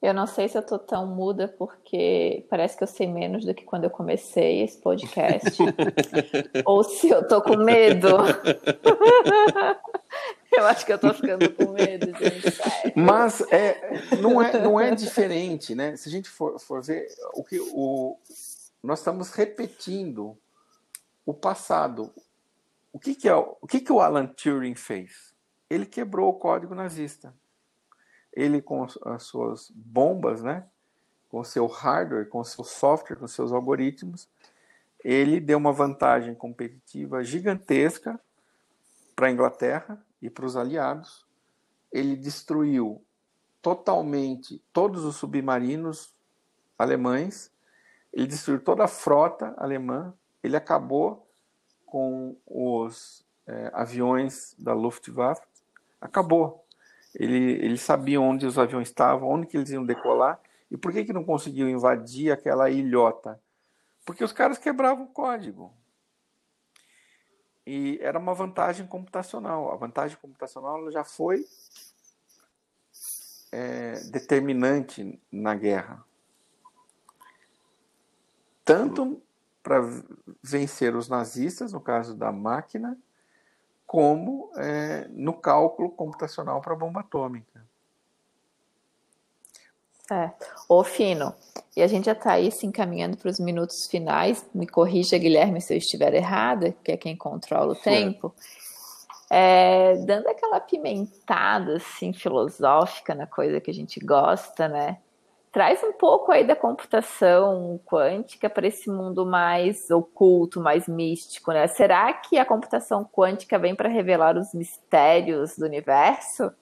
Eu 0.00 0.12
não 0.12 0.26
sei 0.26 0.48
se 0.48 0.58
eu 0.58 0.62
tô 0.62 0.78
tão 0.78 1.06
muda 1.06 1.48
porque 1.48 2.46
parece 2.50 2.76
que 2.76 2.82
eu 2.82 2.86
sei 2.86 3.06
menos 3.06 3.44
do 3.44 3.54
que 3.54 3.64
quando 3.64 3.84
eu 3.84 3.90
comecei 3.90 4.62
esse 4.62 4.78
podcast. 4.78 5.58
Ou 6.66 6.84
se 6.84 7.08
eu 7.08 7.26
tô 7.26 7.40
com 7.40 7.56
medo. 7.56 8.08
eu 10.52 10.66
acho 10.66 10.84
que 10.84 10.92
eu 10.92 10.98
tô 10.98 11.14
ficando 11.14 11.50
com 11.50 11.72
medo, 11.72 12.06
gente. 12.18 12.50
Sério. 12.50 12.92
Mas 12.94 13.40
é, 13.50 14.16
não, 14.20 14.42
é, 14.42 14.60
não 14.60 14.78
é 14.78 14.94
diferente, 14.94 15.74
né? 15.74 15.96
Se 15.96 16.10
a 16.10 16.12
gente 16.12 16.28
for, 16.28 16.60
for 16.60 16.82
ver 16.82 17.08
o 17.32 17.42
que 17.42 17.58
o, 17.58 18.18
nós 18.82 18.98
estamos 18.98 19.30
repetindo 19.30 20.36
o 21.24 21.32
passado. 21.32 22.12
O 22.92 22.98
que, 22.98 23.14
que, 23.14 23.28
é, 23.28 23.34
o 23.34 23.66
que, 23.66 23.80
que 23.80 23.92
o 23.92 24.00
Alan 24.00 24.26
Turing 24.26 24.74
fez? 24.74 25.34
Ele 25.70 25.86
quebrou 25.86 26.28
o 26.28 26.34
código 26.34 26.74
nazista 26.74 27.32
ele 28.36 28.60
com 28.60 28.86
as 29.06 29.22
suas 29.22 29.70
bombas, 29.74 30.42
né? 30.42 30.66
Com 31.30 31.42
seu 31.42 31.66
hardware, 31.66 32.28
com 32.28 32.44
seu 32.44 32.62
software, 32.62 33.16
com 33.16 33.26
seus 33.26 33.50
algoritmos, 33.50 34.28
ele 35.02 35.40
deu 35.40 35.56
uma 35.56 35.72
vantagem 35.72 36.34
competitiva 36.34 37.24
gigantesca 37.24 38.20
para 39.14 39.28
a 39.28 39.30
Inglaterra 39.30 40.04
e 40.20 40.28
para 40.28 40.44
os 40.44 40.56
aliados. 40.56 41.24
Ele 41.90 42.16
destruiu 42.16 43.02
totalmente 43.62 44.62
todos 44.72 45.04
os 45.04 45.16
submarinos 45.16 46.14
alemães, 46.78 47.50
ele 48.12 48.26
destruiu 48.26 48.60
toda 48.60 48.84
a 48.84 48.88
frota 48.88 49.54
alemã, 49.56 50.12
ele 50.42 50.56
acabou 50.56 51.26
com 51.86 52.36
os 52.46 53.24
é, 53.46 53.70
aviões 53.72 54.54
da 54.58 54.74
Luftwaffe, 54.74 55.46
acabou. 56.00 56.65
Ele, 57.18 57.52
ele 57.64 57.78
sabia 57.78 58.20
onde 58.20 58.46
os 58.46 58.58
aviões 58.58 58.88
estavam, 58.88 59.28
onde 59.28 59.46
que 59.46 59.56
eles 59.56 59.70
iam 59.70 59.84
decolar, 59.84 60.38
e 60.70 60.76
por 60.76 60.92
que, 60.92 61.04
que 61.04 61.12
não 61.12 61.24
conseguiu 61.24 61.68
invadir 61.68 62.30
aquela 62.30 62.68
ilhota? 62.68 63.40
Porque 64.04 64.22
os 64.22 64.32
caras 64.32 64.58
quebravam 64.58 65.04
o 65.04 65.08
código. 65.08 65.72
E 67.66 67.98
era 68.00 68.18
uma 68.18 68.34
vantagem 68.34 68.86
computacional. 68.86 69.72
A 69.72 69.76
vantagem 69.76 70.16
computacional 70.18 70.90
já 70.92 71.02
foi 71.02 71.44
é, 73.50 74.00
determinante 74.10 75.20
na 75.32 75.54
guerra. 75.54 76.04
Tanto 78.64 79.22
para 79.62 79.80
vencer 80.42 80.94
os 80.94 81.08
nazistas, 81.08 81.72
no 81.72 81.80
caso 81.80 82.14
da 82.14 82.30
máquina, 82.30 82.96
como 83.86 84.50
é, 84.56 85.06
no 85.10 85.32
cálculo 85.32 85.90
computacional 85.90 86.60
para 86.60 86.72
a 86.72 86.76
bomba 86.76 87.00
atômica. 87.00 87.64
É. 90.10 90.30
Ô, 90.68 90.84
Fino, 90.84 91.34
e 91.76 91.82
a 91.82 91.86
gente 91.86 92.06
já 92.06 92.12
está 92.12 92.32
aí 92.32 92.50
se 92.52 92.66
encaminhando 92.66 93.16
para 93.16 93.30
os 93.30 93.40
minutos 93.40 93.86
finais. 93.90 94.44
Me 94.54 94.66
corrija, 94.66 95.18
Guilherme, 95.18 95.60
se 95.60 95.74
eu 95.74 95.78
estiver 95.78 96.14
errada, 96.14 96.74
que 96.84 96.92
é 96.92 96.96
quem 96.96 97.16
controla 97.16 97.72
o 97.72 97.76
tempo. 97.76 98.34
É, 99.28 99.96
dando 100.04 100.28
aquela 100.28 100.60
pimentada 100.60 101.76
assim 101.76 102.12
filosófica 102.12 103.14
na 103.14 103.26
coisa 103.26 103.60
que 103.60 103.70
a 103.70 103.74
gente 103.74 103.98
gosta, 103.98 104.68
né? 104.68 104.98
Traz 105.56 105.82
um 105.82 105.90
pouco 105.90 106.32
aí 106.32 106.46
da 106.46 106.54
computação 106.54 107.80
quântica 107.86 108.50
para 108.50 108.66
esse 108.66 108.90
mundo 108.90 109.24
mais 109.24 109.90
oculto, 109.90 110.60
mais 110.60 110.86
místico, 110.86 111.50
né? 111.50 111.66
Será 111.66 112.12
que 112.12 112.36
a 112.36 112.44
computação 112.44 113.02
quântica 113.10 113.58
vem 113.58 113.74
para 113.74 113.88
revelar 113.88 114.36
os 114.36 114.52
mistérios 114.52 115.56
do 115.56 115.64
universo 115.64 116.52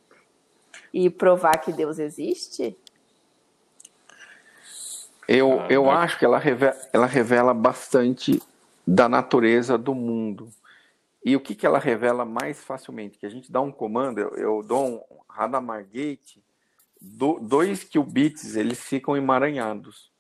e 0.93 1.11
provar 1.11 1.59
que 1.59 1.73
Deus 1.73 1.99
existe? 1.99 2.79
Eu, 5.27 5.63
ah, 5.63 5.67
eu 5.69 5.91
acho 5.91 6.17
que 6.17 6.25
ela 6.25 6.39
revela, 6.39 6.77
ela 6.93 7.07
revela 7.07 7.53
bastante 7.53 8.41
da 8.87 9.09
natureza 9.09 9.77
do 9.77 9.93
mundo. 9.93 10.49
E 11.25 11.35
o 11.35 11.41
que, 11.41 11.57
que 11.57 11.67
ela 11.67 11.81
revela 11.81 12.25
mais 12.25 12.63
facilmente? 12.63 13.19
Que 13.19 13.27
a 13.27 13.31
gente 13.31 13.51
dá 13.51 13.61
um 13.61 13.73
comando, 13.73 14.21
eu, 14.21 14.37
eu 14.37 14.63
dou 14.63 14.87
um 14.87 15.03
Hadamard 15.29 15.89
Gate, 15.93 16.37
do, 17.05 17.39
dois 17.39 17.85
qubits, 17.85 18.57
eles 18.57 18.81
ficam 18.81 19.17
emaranhados. 19.17 20.11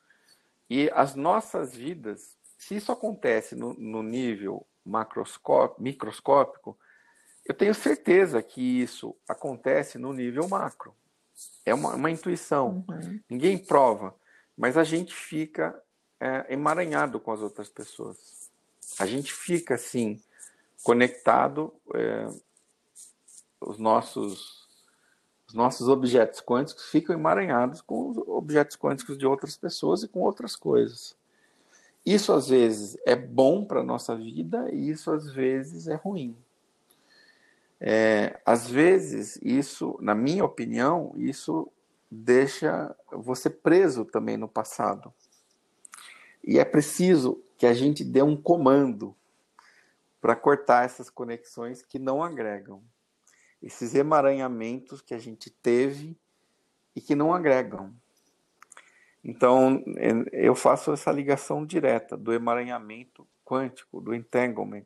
E 0.68 0.91
as 0.95 1.14
nossas 1.14 1.74
vidas, 1.74 2.37
se 2.59 2.76
isso 2.76 2.93
acontece 2.93 3.57
no, 3.57 3.72
no 3.74 4.03
nível 4.03 4.66
microscópico, 4.85 6.78
eu 7.47 7.55
tenho 7.55 7.74
certeza 7.74 8.43
que 8.43 8.61
isso 8.61 9.16
acontece 9.28 9.99
no 9.99 10.12
nível 10.12 10.47
macro. 10.49 10.95
É 11.64 11.72
uma, 11.72 11.95
uma 11.95 12.11
intuição. 12.11 12.85
Uhum. 12.89 13.20
Ninguém 13.28 13.59
prova, 13.59 14.14
mas 14.57 14.76
a 14.76 14.85
gente 14.85 15.14
fica 15.14 15.78
é, 16.20 16.53
emaranhado 16.53 17.18
com 17.18 17.32
as 17.32 17.41
outras 17.41 17.68
pessoas. 17.68 18.51
A 18.99 19.07
gente 19.07 19.32
fica 19.32 19.74
assim 19.74 20.22
conectado 20.82 21.74
é, 21.95 22.28
os 23.61 23.78
nossos 23.78 24.64
os 24.64 24.64
nossos 25.55 25.89
objetos 25.89 26.41
quânticos 26.41 26.91
ficam 26.91 27.15
emaranhados 27.15 27.81
com 27.81 28.11
os 28.11 28.19
objetos 28.19 28.77
quânticos 28.77 29.17
de 29.17 29.27
outras 29.27 29.57
pessoas 29.57 30.03
e 30.03 30.09
com 30.09 30.21
outras 30.21 30.57
coisas. 30.57 31.17
Isso 32.05 32.33
às 32.33 32.49
vezes 32.49 32.99
é 33.07 33.17
bom 33.17 33.65
para 33.65 33.81
a 33.81 33.85
nossa 33.85 34.15
vida 34.15 34.69
e 34.71 34.91
isso 34.91 35.11
às 35.11 35.31
vezes 35.31 35.87
é 35.89 35.95
ruim. 35.95 36.37
É, 37.81 38.41
às 38.45 38.69
vezes, 38.69 39.39
isso, 39.43 39.97
na 40.01 40.15
minha 40.15 40.45
opinião, 40.45 41.13
isso 41.17 41.71
deixa 42.11 42.95
você 43.11 43.51
preso 43.51 44.05
também 44.05 44.37
no 44.37 44.49
passado. 44.49 45.13
E 46.43 46.59
é 46.59 46.65
preciso 46.65 47.43
que 47.57 47.67
a 47.67 47.75
gente 47.75 48.05
dê 48.05 48.23
um 48.23 48.37
comando 48.37 49.15
para 50.21 50.35
cortar 50.35 50.85
essas 50.85 51.11
conexões 51.11 51.83
que 51.83 51.99
não 51.99 52.23
agregam. 52.23 52.83
Esses 53.65 53.95
emaranhamentos 53.95 55.01
que 55.01 55.15
a 55.15 55.19
gente 55.19 55.49
teve 55.51 56.17
e 56.95 57.01
que 57.01 57.15
não 57.15 57.33
agregam. 57.33 57.93
Então, 59.25 59.83
eu 60.33 60.55
faço 60.55 60.93
essa 60.93 61.11
ligação 61.11 61.65
direta 61.65 62.15
do 62.15 62.33
emaranhamento 62.33 63.27
quântico, 63.43 64.01
do 64.01 64.15
entanglement. 64.15 64.85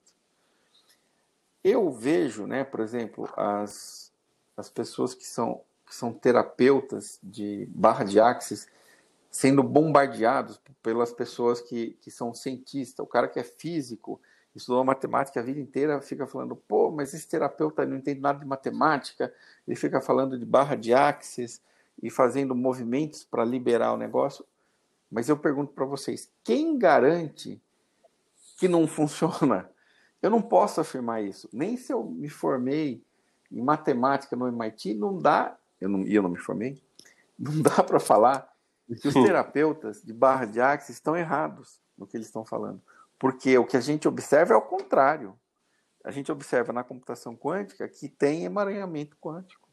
Eu 1.63 1.91
vejo, 1.91 2.47
né, 2.47 2.63
por 2.63 2.79
exemplo, 2.79 3.29
as, 3.37 4.13
as 4.57 4.71
pessoas 4.71 5.13
que 5.13 5.27
são, 5.27 5.61
que 5.85 5.95
são 5.95 6.13
terapeutas 6.13 7.19
de 7.21 7.67
barra 7.67 8.05
de 8.05 8.21
axis 8.21 8.69
sendo 9.29 9.63
bombardeados 9.63 10.61
pelas 10.83 11.13
pessoas 11.13 11.61
que, 11.61 11.99
que 12.01 12.11
são 12.11 12.33
cientistas. 12.33 13.05
O 13.05 13.09
cara 13.09 13.29
que 13.29 13.41
é 13.41 13.45
físico, 13.45 14.21
estudou 14.59 14.85
matemática 14.85 15.41
a 15.41 15.43
vida 15.43 15.61
inteira, 15.61 16.01
fica 16.01 16.27
falando, 16.27 16.55
pô, 16.55 16.91
mas 16.91 17.15
esse 17.15 17.27
terapeuta 17.29 17.87
não 17.87 17.97
entende 17.97 18.21
nada 18.21 18.39
de 18.39 18.45
matemática, 18.45 19.33
ele 19.67 19.77
fica 19.77 20.01
falando 20.01 20.39
de 20.39 20.45
barra 20.45 20.75
de 20.75 20.93
axis 20.93 21.63
e 22.03 22.11
fazendo 22.11 22.55
movimentos 22.55 23.25
para 23.25 23.45
liberar 23.45 23.93
o 23.93 23.97
negócio. 23.97 24.45
Mas 25.11 25.29
eu 25.29 25.37
pergunto 25.37 25.73
para 25.73 25.85
vocês, 25.85 26.31
quem 26.45 26.79
garante 26.79 27.61
que 28.59 28.69
não 28.69 28.87
funciona? 28.89 29.71
Eu 30.21 30.31
não 30.31 30.43
posso 30.43 30.81
afirmar 30.81 31.23
isso. 31.23 31.49
Nem 31.53 31.77
se 31.77 31.93
eu 31.93 32.05
me 32.05 32.29
formei 32.29 33.03
em 33.51 33.63
matemática 33.63 34.37
no 34.37 34.49
MIT, 34.49 34.95
não 34.95 35.17
dá, 35.19 35.57
eu 35.81 35.89
não, 35.89 36.03
eu 36.03 36.23
não 36.23 36.31
me 36.31 36.39
formei, 36.39 36.83
não 37.39 37.63
dá 37.63 37.83
para 37.83 38.01
falar 38.01 38.53
que 39.01 39.09
os 39.09 39.15
terapeutas 39.15 40.03
de 40.03 40.13
barra 40.13 40.45
de 40.45 40.61
axis 40.61 40.97
estão 40.97 41.17
errados 41.17 41.81
no 41.97 42.07
que 42.07 42.17
eles 42.17 42.27
estão 42.27 42.45
falando. 42.45 42.83
Porque 43.19 43.59
o 43.59 43.67
que 43.67 43.77
a 43.77 43.81
gente 43.81 44.07
observa 44.07 44.55
é 44.55 44.57
o 44.57 44.63
contrário. 44.63 45.39
A 46.05 46.11
gente 46.11 46.31
observa 46.31 46.73
na 46.73 46.85
computação 46.85 47.37
quântica 47.37 47.89
que 47.89 48.09
tem 48.09 48.45
emaranhamento 48.45 49.17
quântico. 49.17 49.69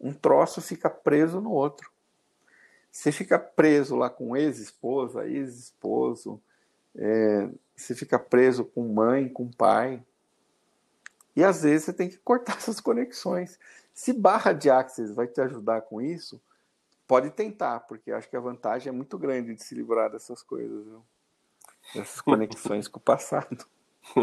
Um 0.00 0.12
troço 0.12 0.62
fica 0.62 0.88
preso 0.88 1.40
no 1.40 1.50
outro. 1.50 1.92
Você 2.90 3.12
fica 3.12 3.38
preso 3.38 3.94
lá 3.94 4.10
com 4.10 4.36
ex-esposa, 4.36 5.28
ex-esposo, 5.28 6.42
é, 6.96 7.48
você 7.76 7.94
fica 7.94 8.18
preso 8.18 8.64
com 8.64 8.92
mãe, 8.92 9.28
com 9.28 9.48
pai. 9.48 10.04
E 11.36 11.44
às 11.44 11.62
vezes 11.62 11.84
você 11.84 11.92
tem 11.92 12.08
que 12.08 12.18
cortar 12.18 12.56
essas 12.58 12.80
conexões. 12.80 13.58
Se 13.94 14.12
barra 14.12 14.52
de 14.52 14.70
Axis 14.70 15.12
vai 15.12 15.28
te 15.28 15.40
ajudar 15.40 15.82
com 15.82 16.00
isso, 16.00 16.42
pode 17.06 17.30
tentar, 17.30 17.80
porque 17.80 18.10
acho 18.10 18.28
que 18.28 18.36
a 18.36 18.40
vantagem 18.40 18.88
é 18.88 18.92
muito 18.92 19.18
grande 19.18 19.54
de 19.54 19.62
se 19.62 19.74
livrar 19.74 20.10
dessas 20.10 20.42
coisas. 20.42 20.84
Viu? 20.84 21.04
Essas 21.94 22.20
conexões 22.20 22.88
com 22.88 22.98
o 22.98 23.02
passado. 23.02 23.64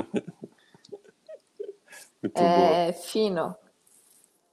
Muito 2.22 2.38
é, 2.40 2.92
bom. 2.92 3.00
Fino. 3.00 3.56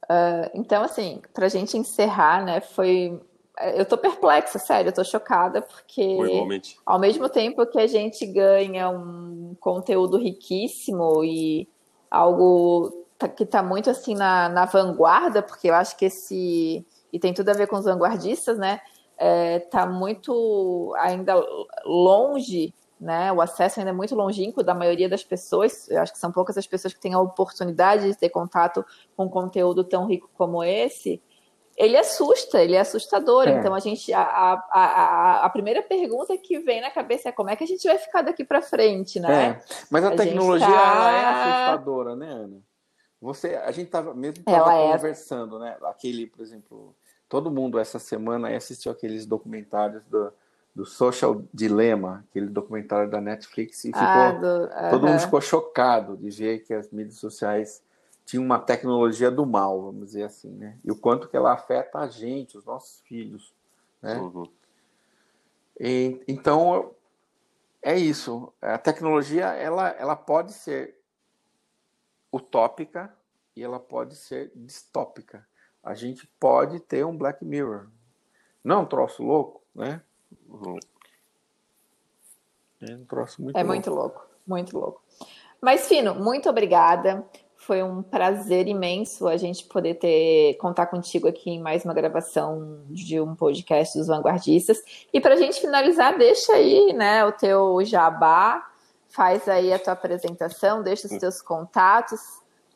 Uh, 0.05 0.49
então, 0.53 0.83
assim, 0.83 1.21
para 1.33 1.47
a 1.47 1.49
gente 1.49 1.77
encerrar, 1.77 2.43
né, 2.43 2.61
foi. 2.61 3.19
Eu 3.75 3.85
tô 3.85 3.97
perplexa, 3.97 4.59
sério, 4.59 4.89
eu 4.89 4.93
tô 4.93 5.01
chocada, 5.01 5.61
porque 5.61 6.17
ao 6.85 6.99
mesmo 6.99 7.29
tempo 7.29 7.65
que 7.65 7.79
a 7.79 7.87
gente 7.87 8.25
ganha 8.25 8.89
um 8.89 9.55
conteúdo 9.61 10.17
riquíssimo 10.17 11.23
e 11.23 11.65
algo 12.11 13.05
tá, 13.17 13.29
que 13.29 13.43
está 13.43 13.63
muito 13.63 13.89
assim 13.89 14.13
na, 14.13 14.49
na 14.49 14.65
vanguarda, 14.65 15.41
porque 15.41 15.69
eu 15.69 15.73
acho 15.73 15.97
que 15.97 16.05
esse. 16.05 16.85
E 17.13 17.19
tem 17.19 17.33
tudo 17.33 17.47
a 17.47 17.53
ver 17.53 17.67
com 17.67 17.77
os 17.77 17.85
vanguardistas, 17.85 18.57
né? 18.57 18.81
Está 19.17 19.83
é, 19.83 19.89
muito 19.89 20.93
ainda 20.97 21.35
longe 21.85 22.73
né? 22.99 23.31
O 23.31 23.41
acesso 23.41 23.79
ainda 23.79 23.91
é 23.91 23.93
muito 23.93 24.15
longínquo 24.15 24.63
da 24.63 24.73
maioria 24.73 25.09
das 25.09 25.23
pessoas. 25.23 25.89
Eu 25.89 26.01
acho 26.01 26.13
que 26.13 26.19
são 26.19 26.31
poucas 26.31 26.57
as 26.57 26.67
pessoas 26.67 26.93
que 26.93 26.99
têm 26.99 27.13
a 27.13 27.19
oportunidade 27.19 28.07
de 28.07 28.17
ter 28.17 28.29
contato 28.29 28.85
com 29.15 29.29
conteúdo 29.29 29.83
tão 29.83 30.05
rico 30.05 30.29
como 30.35 30.63
esse. 30.63 31.21
Ele 31.75 31.97
assusta, 31.97 32.61
ele 32.61 32.75
é 32.75 32.79
assustador. 32.79 33.47
É. 33.47 33.51
Então 33.51 33.73
a 33.73 33.79
gente, 33.79 34.13
a, 34.13 34.21
a, 34.21 34.63
a, 34.71 35.45
a, 35.45 35.49
primeira 35.49 35.81
pergunta 35.81 36.37
que 36.37 36.57
vem 36.59 36.79
na 36.79 36.89
cabeça 36.89 37.29
é 37.29 37.31
como 37.33 37.49
é 37.49 37.55
que 37.55 37.65
a 37.65 37.67
gente 37.67 37.85
vai 37.85 37.97
ficar 37.97 38.21
daqui 38.21 38.45
para 38.45 38.61
frente, 38.61 39.19
né? 39.19 39.49
É. 39.49 39.61
Mas 39.89 40.05
a, 40.05 40.15
tecnologia 40.15 40.67
tá... 40.67 41.11
é 41.11 41.25
assustadora, 41.25 42.15
né, 42.15 42.29
Ana? 42.29 42.61
Você, 43.21 43.55
a 43.55 43.71
gente 43.71 43.87
estava 43.87 44.13
mesmo 44.13 44.43
tava 44.43 44.73
é. 44.73 44.91
conversando, 44.93 45.57
é. 45.57 45.59
né? 45.59 45.77
Aquele, 45.83 46.27
por 46.27 46.41
exemplo, 46.41 46.95
todo 47.27 47.51
mundo 47.51 47.77
essa 47.77 47.99
semana 47.99 48.55
assistiu 48.55 48.91
aqueles 48.91 49.25
documentários 49.25 50.05
do, 50.05 50.31
do 50.75 50.85
Social 50.85 51.41
Dilemma, 51.53 52.25
aquele 52.29 52.47
documentário 52.47 53.09
da 53.09 53.21
Netflix, 53.21 53.85
e 53.85 53.87
ficou, 53.87 54.01
ah, 54.01 54.31
do, 54.31 54.45
uh 54.45 54.67
-huh. 54.67 54.89
todo 54.89 55.07
mundo 55.07 55.19
ficou 55.19 55.39
chocado 55.39 56.17
de 56.17 56.29
ver 56.29 56.59
que 56.59 56.73
as 56.73 56.91
mídias 56.91 57.15
sociais 57.15 57.81
tinham 58.25 58.43
uma 58.43 58.59
tecnologia 58.59 59.31
do 59.31 59.45
mal, 59.45 59.81
vamos 59.81 60.07
dizer 60.07 60.23
assim, 60.23 60.49
né? 60.49 60.77
E 60.83 60.91
o 60.91 60.95
quanto 60.95 61.29
que 61.29 61.37
ela 61.37 61.53
afeta 61.53 61.99
a 61.99 62.07
gente, 62.07 62.57
os 62.57 62.65
nossos 62.65 62.99
filhos, 63.01 63.53
né? 64.01 64.17
Uhum. 64.17 64.49
E, 65.79 66.21
então, 66.27 66.91
é 67.81 67.95
isso. 67.97 68.51
A 68.61 68.77
tecnologia, 68.77 69.45
ela, 69.45 69.89
ela 69.89 70.15
pode 70.15 70.51
ser 70.53 70.95
utópica 72.33 73.13
e 73.55 73.63
ela 73.63 73.79
pode 73.79 74.15
ser 74.15 74.51
distópica. 74.55 75.47
A 75.81 75.93
gente 75.93 76.27
pode 76.39 76.79
ter 76.79 77.05
um 77.05 77.17
Black 77.17 77.45
Mirror. 77.45 77.87
Não 78.63 78.77
é 78.77 78.79
um 78.79 78.85
troço 78.85 79.23
louco, 79.23 79.61
né? 79.73 80.01
Uhum. 80.49 80.77
É 82.81 82.93
um 82.93 83.05
troço 83.05 83.41
muito 83.41 83.57
é 83.57 83.63
louco. 83.63 83.73
muito 83.73 83.89
louco, 83.89 84.27
muito 84.45 84.77
louco. 84.77 85.01
Mas, 85.61 85.87
Fino, 85.87 86.13
muito 86.15 86.49
obrigada. 86.49 87.25
Foi 87.55 87.81
um 87.81 88.03
prazer 88.03 88.67
imenso 88.67 89.27
a 89.27 89.37
gente 89.37 89.65
poder 89.65 89.95
ter 89.95 90.55
contar 90.59 90.85
contigo 90.87 91.27
aqui 91.27 91.49
em 91.49 91.59
mais 91.59 91.83
uma 91.83 91.93
gravação 91.93 92.83
de 92.89 93.19
um 93.19 93.35
podcast 93.35 93.97
dos 93.97 94.07
vanguardistas. 94.07 94.83
E 95.11 95.19
para 95.19 95.33
a 95.33 95.37
gente 95.37 95.59
finalizar, 95.59 96.17
deixa 96.17 96.53
aí, 96.53 96.93
né, 96.93 97.25
o 97.25 97.31
teu 97.31 97.83
jabá, 97.83 98.63
faz 99.07 99.47
aí 99.47 99.73
a 99.73 99.79
tua 99.79 99.93
apresentação, 99.93 100.83
deixa 100.83 101.07
os 101.07 101.17
teus 101.17 101.41
contatos. 101.41 102.21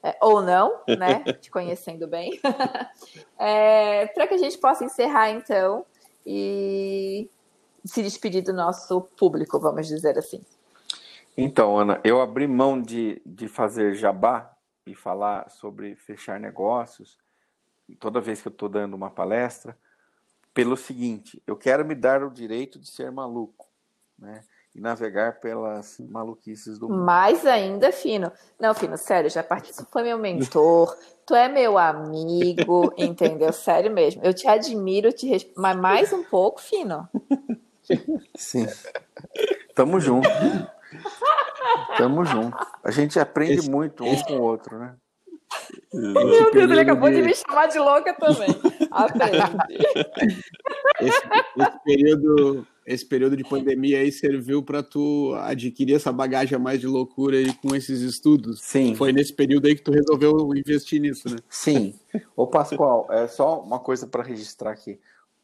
É, 0.02 0.16
ou 0.22 0.42
não, 0.42 0.80
né? 0.88 1.22
Te 1.42 1.52
conhecendo 1.52 2.08
bem, 2.08 2.40
é, 3.38 4.08
para 4.08 4.28
que 4.28 4.34
a 4.34 4.38
gente 4.38 4.58
possa 4.58 4.86
encerrar 4.86 5.30
então 5.30 5.86
e 6.26 7.30
se 7.86 8.02
despedir 8.02 8.44
do 8.44 8.54
nosso 8.54 9.02
público, 9.18 9.60
vamos 9.60 9.88
dizer 9.88 10.18
assim. 10.18 10.42
Então, 11.38 11.78
Ana, 11.78 12.02
eu 12.04 12.22
abri 12.22 12.48
mão 12.48 12.82
de, 12.82 13.22
de 13.26 13.48
fazer 13.48 13.96
jabá 13.96 14.52
e 14.86 14.94
falar 14.94 15.50
sobre 15.50 15.96
fechar 15.96 16.40
negócios 16.40 17.18
toda 17.96 18.22
vez 18.22 18.42
que 18.42 18.48
eu 18.48 18.52
estou 18.52 18.70
dando 18.70 18.94
uma 18.94 19.10
palestra, 19.10 19.78
pelo 20.54 20.76
seguinte: 20.76 21.42
eu 21.48 21.56
quero 21.56 21.86
me 21.86 21.96
dar 21.96 22.24
o 22.24 22.30
direito 22.30 22.80
de 22.80 22.88
ser 22.88 23.12
maluco, 23.12 23.68
né? 24.18 24.44
E 24.76 24.80
navegar 24.80 25.40
pelas 25.40 25.98
maluquices 26.00 26.78
do 26.78 26.88
mundo. 26.88 27.04
Mais 27.04 27.46
ainda, 27.46 27.92
Fino. 27.92 28.32
Não, 28.60 28.74
Fino, 28.76 28.98
sério, 28.98 29.30
já 29.30 29.42
participou, 29.42 29.88
foi 29.92 30.04
meu 30.04 30.18
mentor, 30.18 30.96
tu 31.26 31.34
é 31.34 31.48
meu 31.48 31.78
amigo, 31.78 32.94
entendeu? 32.96 33.52
Sério 33.52 33.92
mesmo. 33.92 34.22
Eu 34.24 34.34
te 34.34 34.48
admiro, 34.48 35.12
te 35.12 35.28
resp... 35.28 35.52
mas 35.58 35.76
mais 35.76 36.14
um 36.14 36.24
pouco, 36.24 36.62
Fino. 36.62 37.08
Sim. 38.36 38.68
Tamo 39.76 40.00
junto. 40.00 40.28
Tamo 41.98 42.26
junto. 42.26 42.58
A 42.84 42.92
gente 42.92 43.20
aprende 43.20 43.60
esse, 43.60 43.70
muito 43.70 44.04
um 44.04 44.14
esse... 44.14 44.26
com 44.26 44.38
o 44.38 44.42
outro, 44.42 44.78
né? 44.78 44.96
Meu 45.94 46.52
Deus, 46.52 46.72
ele 46.72 46.80
acabou 46.80 47.10
de... 47.10 47.16
de 47.18 47.22
me 47.24 47.34
chamar 47.34 47.68
de 47.68 47.80
louca 47.80 48.14
também. 48.14 48.50
Aprende. 48.92 49.38
Esse, 51.02 51.22
esse, 51.58 51.84
período, 51.84 52.68
esse 52.86 53.06
período 53.06 53.38
de 53.38 53.44
pandemia 53.44 54.00
aí 54.00 54.12
serviu 54.12 54.62
para 54.62 54.84
tu 54.84 55.34
adquirir 55.40 55.96
essa 55.96 56.12
bagagem 56.12 56.56
a 56.56 56.60
mais 56.60 56.80
de 56.80 56.88
loucura 56.88 57.38
aí 57.38 57.54
com 57.54 57.76
esses 57.76 58.02
estudos. 58.02 58.62
Sim. 58.62 58.96
Foi 58.96 59.12
nesse 59.12 59.34
período 59.34 59.68
aí 59.68 59.76
que 59.76 59.82
tu 59.82 59.92
resolveu 59.92 60.54
investir 60.56 61.02
nisso, 61.02 61.30
né? 61.30 61.38
Sim. 61.50 61.96
Ô 62.36 62.46
Pascoal, 62.46 63.08
é 63.10 63.28
só 63.28 63.62
uma 63.62 63.80
coisa 63.80 64.06
para 64.06 64.24
registrar 64.24 64.72
aqui. 64.72 65.00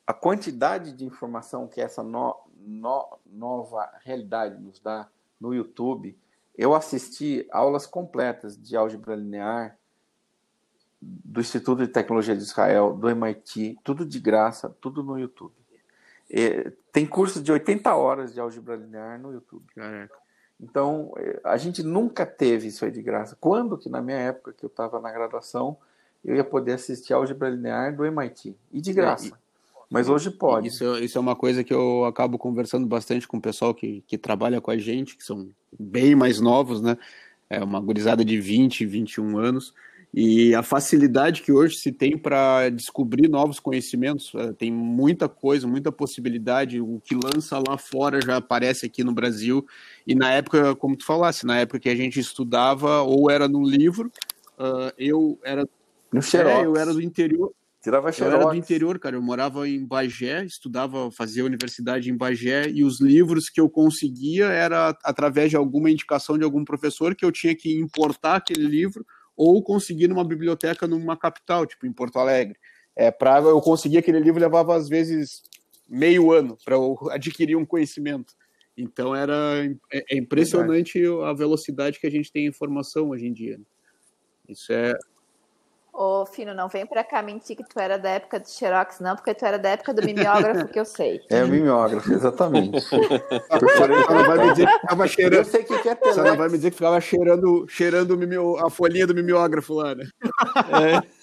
A 0.06 0.14
quantidade 0.14 0.92
de 0.92 1.06
informação 1.06 1.68
que 1.68 1.82
essa 1.82 2.04
no, 2.04 2.36
no, 2.58 3.18
nova 3.26 3.90
realidade 4.04 4.62
nos 4.62 4.80
dá 4.80 5.10
no 5.40 5.54
YouTube, 5.54 6.18
eu 6.58 6.74
assisti 6.74 7.48
aulas 7.52 7.86
completas 7.86 8.58
de 8.58 8.76
álgebra 8.78 9.16
linear 9.16 9.78
do 11.02 11.42
Instituto 11.42 11.86
de 11.86 11.92
Tecnologia 11.92 12.36
de 12.36 12.44
Israel, 12.44 12.94
do 12.94 13.10
MIT, 13.10 13.80
tudo 13.84 14.06
de 14.06 14.20
graça, 14.20 14.70
tudo 14.80 15.04
no 15.04 15.20
YouTube. 15.20 15.54
E, 16.30 16.72
tem 16.92 17.06
curso 17.06 17.42
de 17.42 17.52
80 17.52 17.94
horas 17.96 18.34
de 18.34 18.40
álgebra 18.40 18.76
linear 18.76 19.20
no 19.20 19.32
YouTube. 19.32 19.66
Caraca. 19.76 20.16
Então, 20.60 21.14
é, 21.18 21.42
a 21.44 21.58
gente 21.58 21.84
nunca 21.84 22.26
teve 22.26 22.68
isso 22.68 22.86
aí 22.86 22.92
de 22.92 23.02
graça. 23.02 23.38
Quando 23.40 23.78
que 23.78 23.90
na 23.90 24.02
minha 24.02 24.18
época 24.18 24.54
que 24.54 24.64
eu 24.64 24.68
estava 24.68 25.00
na 25.00 25.12
graduação, 25.12 25.78
eu 26.24 26.36
ia 26.36 26.44
poder 26.44 26.74
assistir 26.74 27.14
álgebra 27.14 27.50
linear 27.50 27.96
do 27.96 28.06
MIT? 28.06 28.58
E 28.72 28.82
de 28.82 28.94
graça. 28.94 29.28
É, 29.28 29.45
mas 29.90 30.10
hoje 30.10 30.32
pode. 30.32 30.68
Isso, 30.68 30.98
isso 30.98 31.18
é 31.18 31.22
uma 31.22 31.36
coisa 31.36 31.64
que 31.64 31.74
eu 31.74 32.06
acabo 32.06 32.38
conversando 32.38 32.88
bastante 32.88 33.28
com 33.28 33.38
o 33.38 33.42
pessoal 33.42 33.74
que, 33.74 34.04
que 34.08 34.18
trabalha 34.18 34.60
com 34.60 34.72
a 34.72 34.78
gente, 34.78 35.16
que 35.16 35.24
são 35.24 35.50
bem 35.78 36.16
mais 36.16 36.40
novos, 36.40 36.82
né? 36.82 36.98
É 37.50 37.64
uma 37.64 37.80
gurizada 37.80 38.26
de 38.26 38.40
20, 38.40 38.86
21 38.86 39.38
anos. 39.38 39.74
E 40.18 40.56
a 40.56 40.64
facilidade 40.64 41.42
que 41.42 41.52
hoje 41.52 41.76
se 41.76 41.92
tem 41.92 42.18
para 42.18 42.70
descobrir 42.70 43.28
novos 43.28 43.60
conhecimentos, 43.60 44.32
é, 44.34 44.54
tem 44.54 44.72
muita 44.72 45.28
coisa, 45.28 45.68
muita 45.68 45.92
possibilidade. 45.92 46.80
O 46.80 47.02
que 47.04 47.14
lança 47.14 47.62
lá 47.68 47.78
fora 47.78 48.22
já 48.22 48.38
aparece 48.38 48.86
aqui 48.86 49.04
no 49.04 49.12
Brasil. 49.12 49.68
E 50.08 50.16
na 50.16 50.32
época, 50.32 50.74
como 50.76 50.96
tu 50.96 51.06
falasse, 51.06 51.46
na 51.46 51.60
época 51.60 51.82
que 51.82 51.90
a 51.90 51.96
gente 51.96 52.18
estudava, 52.18 53.02
ou 53.02 53.30
era 53.30 53.50
no 53.50 53.62
livro, 53.62 54.10
uh, 54.58 54.94
eu 54.98 55.38
era. 55.44 55.68
No 56.14 56.22
Xerox. 56.22 56.60
É, 56.60 56.66
eu 56.66 56.78
era 56.78 56.94
do 56.94 57.02
interior. 57.02 57.52
Tirava 57.86 58.12
xerox. 58.12 58.34
Eu 58.34 58.42
era 58.42 58.50
do 58.50 58.58
interior, 58.58 58.98
cara. 58.98 59.16
Eu 59.16 59.22
morava 59.22 59.70
em 59.70 59.86
Bagé, 59.86 60.44
estudava, 60.44 61.12
fazia 61.12 61.46
universidade 61.46 62.10
em 62.10 62.18
Bagé, 62.18 62.68
e 62.68 62.84
os 62.84 63.00
livros 63.00 63.48
que 63.48 63.62
eu 63.62 63.70
conseguia 63.70 64.48
era 64.48 64.98
através 65.04 65.52
de 65.52 65.56
alguma 65.56 65.92
indicação 65.92 66.36
de 66.36 66.44
algum 66.44 66.66
professor 66.66 67.14
que 67.14 67.24
eu 67.24 67.32
tinha 67.32 67.56
que 67.56 67.78
importar 67.78 68.38
aquele 68.38 68.66
livro 68.66 69.06
ou 69.38 69.62
conseguir 69.62 70.08
numa 70.08 70.26
biblioteca 70.26 70.88
numa 70.88 71.16
capital, 71.16 71.64
tipo 71.68 71.86
em 71.86 71.94
Porto 71.94 72.18
Alegre. 72.18 72.58
É, 72.96 73.12
para 73.12 73.38
eu 73.42 73.62
conseguir 73.62 74.00
aquele 74.00 74.20
livro 74.20 74.42
levava 74.42 74.76
às 74.76 74.90
vezes 74.90 75.44
meio 75.88 76.32
ano 76.32 76.58
para 76.66 76.74
eu 76.74 76.98
adquirir 77.12 77.56
um 77.56 77.66
conhecimento. 77.68 78.34
Então 78.76 79.16
era 79.16 79.64
é, 79.94 80.04
é 80.10 80.18
impressionante 80.18 81.00
a 81.24 81.34
velocidade 81.34 82.00
que 82.00 82.08
a 82.08 82.12
gente 82.12 82.32
tem 82.32 82.48
informação 82.48 83.10
hoje 83.10 83.28
em 83.28 83.32
dia. 83.32 83.60
Isso 84.50 84.74
é 84.74 84.98
Ô, 85.98 86.26
Fino, 86.26 86.54
não 86.54 86.68
vem 86.68 86.86
pra 86.86 87.06
cá 87.06 87.22
mentir 87.22 87.56
que 87.56 87.64
tu 87.64 87.80
era 87.80 87.98
da 87.98 88.10
época 88.10 88.38
do 88.38 88.50
Xerox, 88.50 89.00
não, 89.00 89.16
porque 89.16 89.34
tu 89.34 89.46
era 89.46 89.58
da 89.58 89.70
época 89.70 89.94
do 89.94 90.04
mimeógrafo 90.04 90.68
que 90.68 90.78
eu 90.78 90.84
sei. 90.84 91.22
É 91.30 91.42
o 91.42 91.48
mimeógrafo, 91.48 92.12
exatamente. 92.12 92.82
Você 92.84 93.88
não 93.88 94.26
vai 94.26 94.38
me 94.38 94.52
dizer 94.52 94.68
que 94.68 94.80
ficava 94.82 95.08
cheirando. 95.08 95.40
Eu 95.40 95.46
sei 95.46 95.64
que 95.64 95.80
que 95.80 95.90
é 95.90 95.96
Você 95.96 96.22
não 96.22 96.36
vai 96.36 96.50
me 96.50 96.58
dizer 96.58 96.72
que 96.72 96.76
ficava 96.76 97.00
cheirando, 97.00 97.66
cheirando 97.70 98.58
a 98.58 98.70
folhinha 98.70 99.08
do 99.08 99.16
mimeógrafo 99.16 99.74
lá, 99.74 99.96
né? 99.96 100.04
É. 100.34 101.16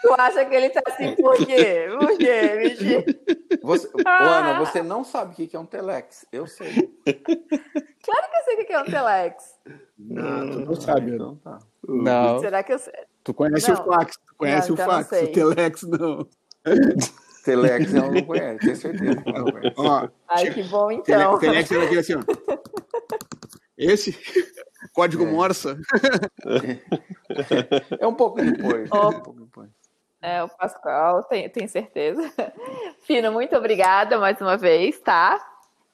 Tu 0.00 0.14
acha 0.18 0.46
que 0.46 0.54
ele 0.54 0.70
tá 0.70 0.80
assim 0.86 1.14
por 1.16 1.36
quê? 1.36 1.86
Por 1.98 2.16
quê, 2.16 2.58
Vicky? 2.62 3.58
Você, 3.62 3.90
ah. 4.06 4.38
Ana, 4.38 4.58
você 4.60 4.82
não 4.82 5.04
sabe 5.04 5.32
o 5.32 5.46
que 5.46 5.54
é 5.54 5.60
um 5.60 5.66
telex. 5.66 6.24
Eu 6.32 6.46
sei. 6.46 6.72
Claro 8.02 8.30
que 8.30 8.36
eu 8.36 8.44
sei 8.44 8.54
o 8.62 8.66
que 8.66 8.72
é 8.72 8.80
um 8.80 8.84
telex. 8.86 9.58
Não, 9.98 10.50
tu 10.50 10.60
não 10.60 10.74
sabe. 10.74 11.14
Então 11.14 11.36
tá. 11.36 11.58
Não. 11.86 12.38
Será 12.40 12.62
que 12.62 12.72
eu 12.72 12.78
sei? 12.78 12.94
Tu 13.22 13.34
conhece 13.34 13.70
não. 13.70 13.80
o 13.80 13.84
fax, 13.84 14.16
tu 14.16 14.34
conhece 14.36 14.68
não, 14.68 14.76
o 14.76 14.80
então 14.80 14.90
fax, 14.90 15.22
o 15.22 15.32
telex 15.32 15.82
não. 15.82 16.28
Telex 17.44 17.94
eu 17.94 18.12
não 18.12 18.22
conheço, 18.22 18.58
tenho 18.58 18.76
certeza 18.76 19.22
não 19.24 19.50
conhece. 19.50 19.74
Ó, 19.76 20.08
Ai, 20.28 20.50
que 20.50 20.62
bom 20.64 20.90
então. 20.90 21.38
Telex 21.38 21.72
era 21.72 21.84
aqui 21.84 21.98
assim, 21.98 22.14
ó. 22.14 22.20
Esse 23.76 24.16
código 24.92 25.24
é. 25.24 25.26
Morsa. 25.26 25.78
É 27.98 28.06
um 28.06 28.14
pouco 28.14 28.42
depois. 28.42 28.90
Oh. 28.92 28.96
É, 28.96 29.06
um 29.06 29.20
pouco 29.22 29.40
depois. 29.40 29.70
é, 30.20 30.44
o 30.44 30.48
Pascoal, 30.48 31.22
tenho, 31.24 31.50
tenho 31.50 31.68
certeza. 31.68 32.30
Fino, 33.06 33.32
muito 33.32 33.56
obrigada 33.56 34.18
mais 34.18 34.38
uma 34.40 34.58
vez, 34.58 34.98
tá? 35.00 35.42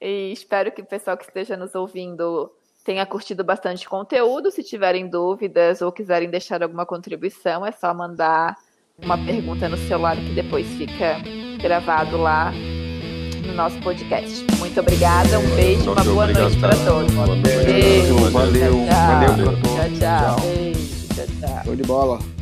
E 0.01 0.33
espero 0.33 0.71
que 0.71 0.81
o 0.81 0.85
pessoal 0.85 1.17
que 1.17 1.23
esteja 1.23 1.55
nos 1.55 1.73
ouvindo 1.75 2.51
tenha 2.87 3.05
curtido 3.05 3.43
bastante 3.43 3.87
conteúdo. 3.87 4.49
Se 4.49 4.63
tiverem 4.63 5.09
dúvidas 5.09 5.81
ou 5.81 5.91
quiserem 5.91 6.29
deixar 6.29 6.63
alguma 6.63 6.85
contribuição, 6.85 7.65
é 7.65 7.71
só 7.73 7.93
mandar 7.93 8.55
uma 9.03 9.17
pergunta 9.17 9.67
no 9.67 9.75
celular 9.75 10.15
que 10.15 10.33
depois 10.33 10.65
fica 10.69 11.17
gravado 11.61 12.15
lá 12.15 12.53
no 13.45 13.53
nosso 13.53 13.77
podcast. 13.81 14.47
Muito 14.57 14.79
obrigada, 14.79 15.37
um 15.37 15.55
beijo, 15.55 15.91
uma 15.91 16.03
boa 16.05 16.27
noite 16.27 16.57
para 16.61 16.75
todos. 16.85 17.13
Beijo, 17.65 18.15
valeu, 18.31 18.85
tchau, 18.85 19.19
valeu, 19.19 19.45
tchau, 19.45 19.61
tchau, 19.61 19.99
tchau, 19.99 20.39
Beijo, 20.39 21.07
tchau, 21.13 21.25
tchau. 21.41 21.63
Show 21.65 21.75
de 21.75 21.83
bola. 21.83 22.36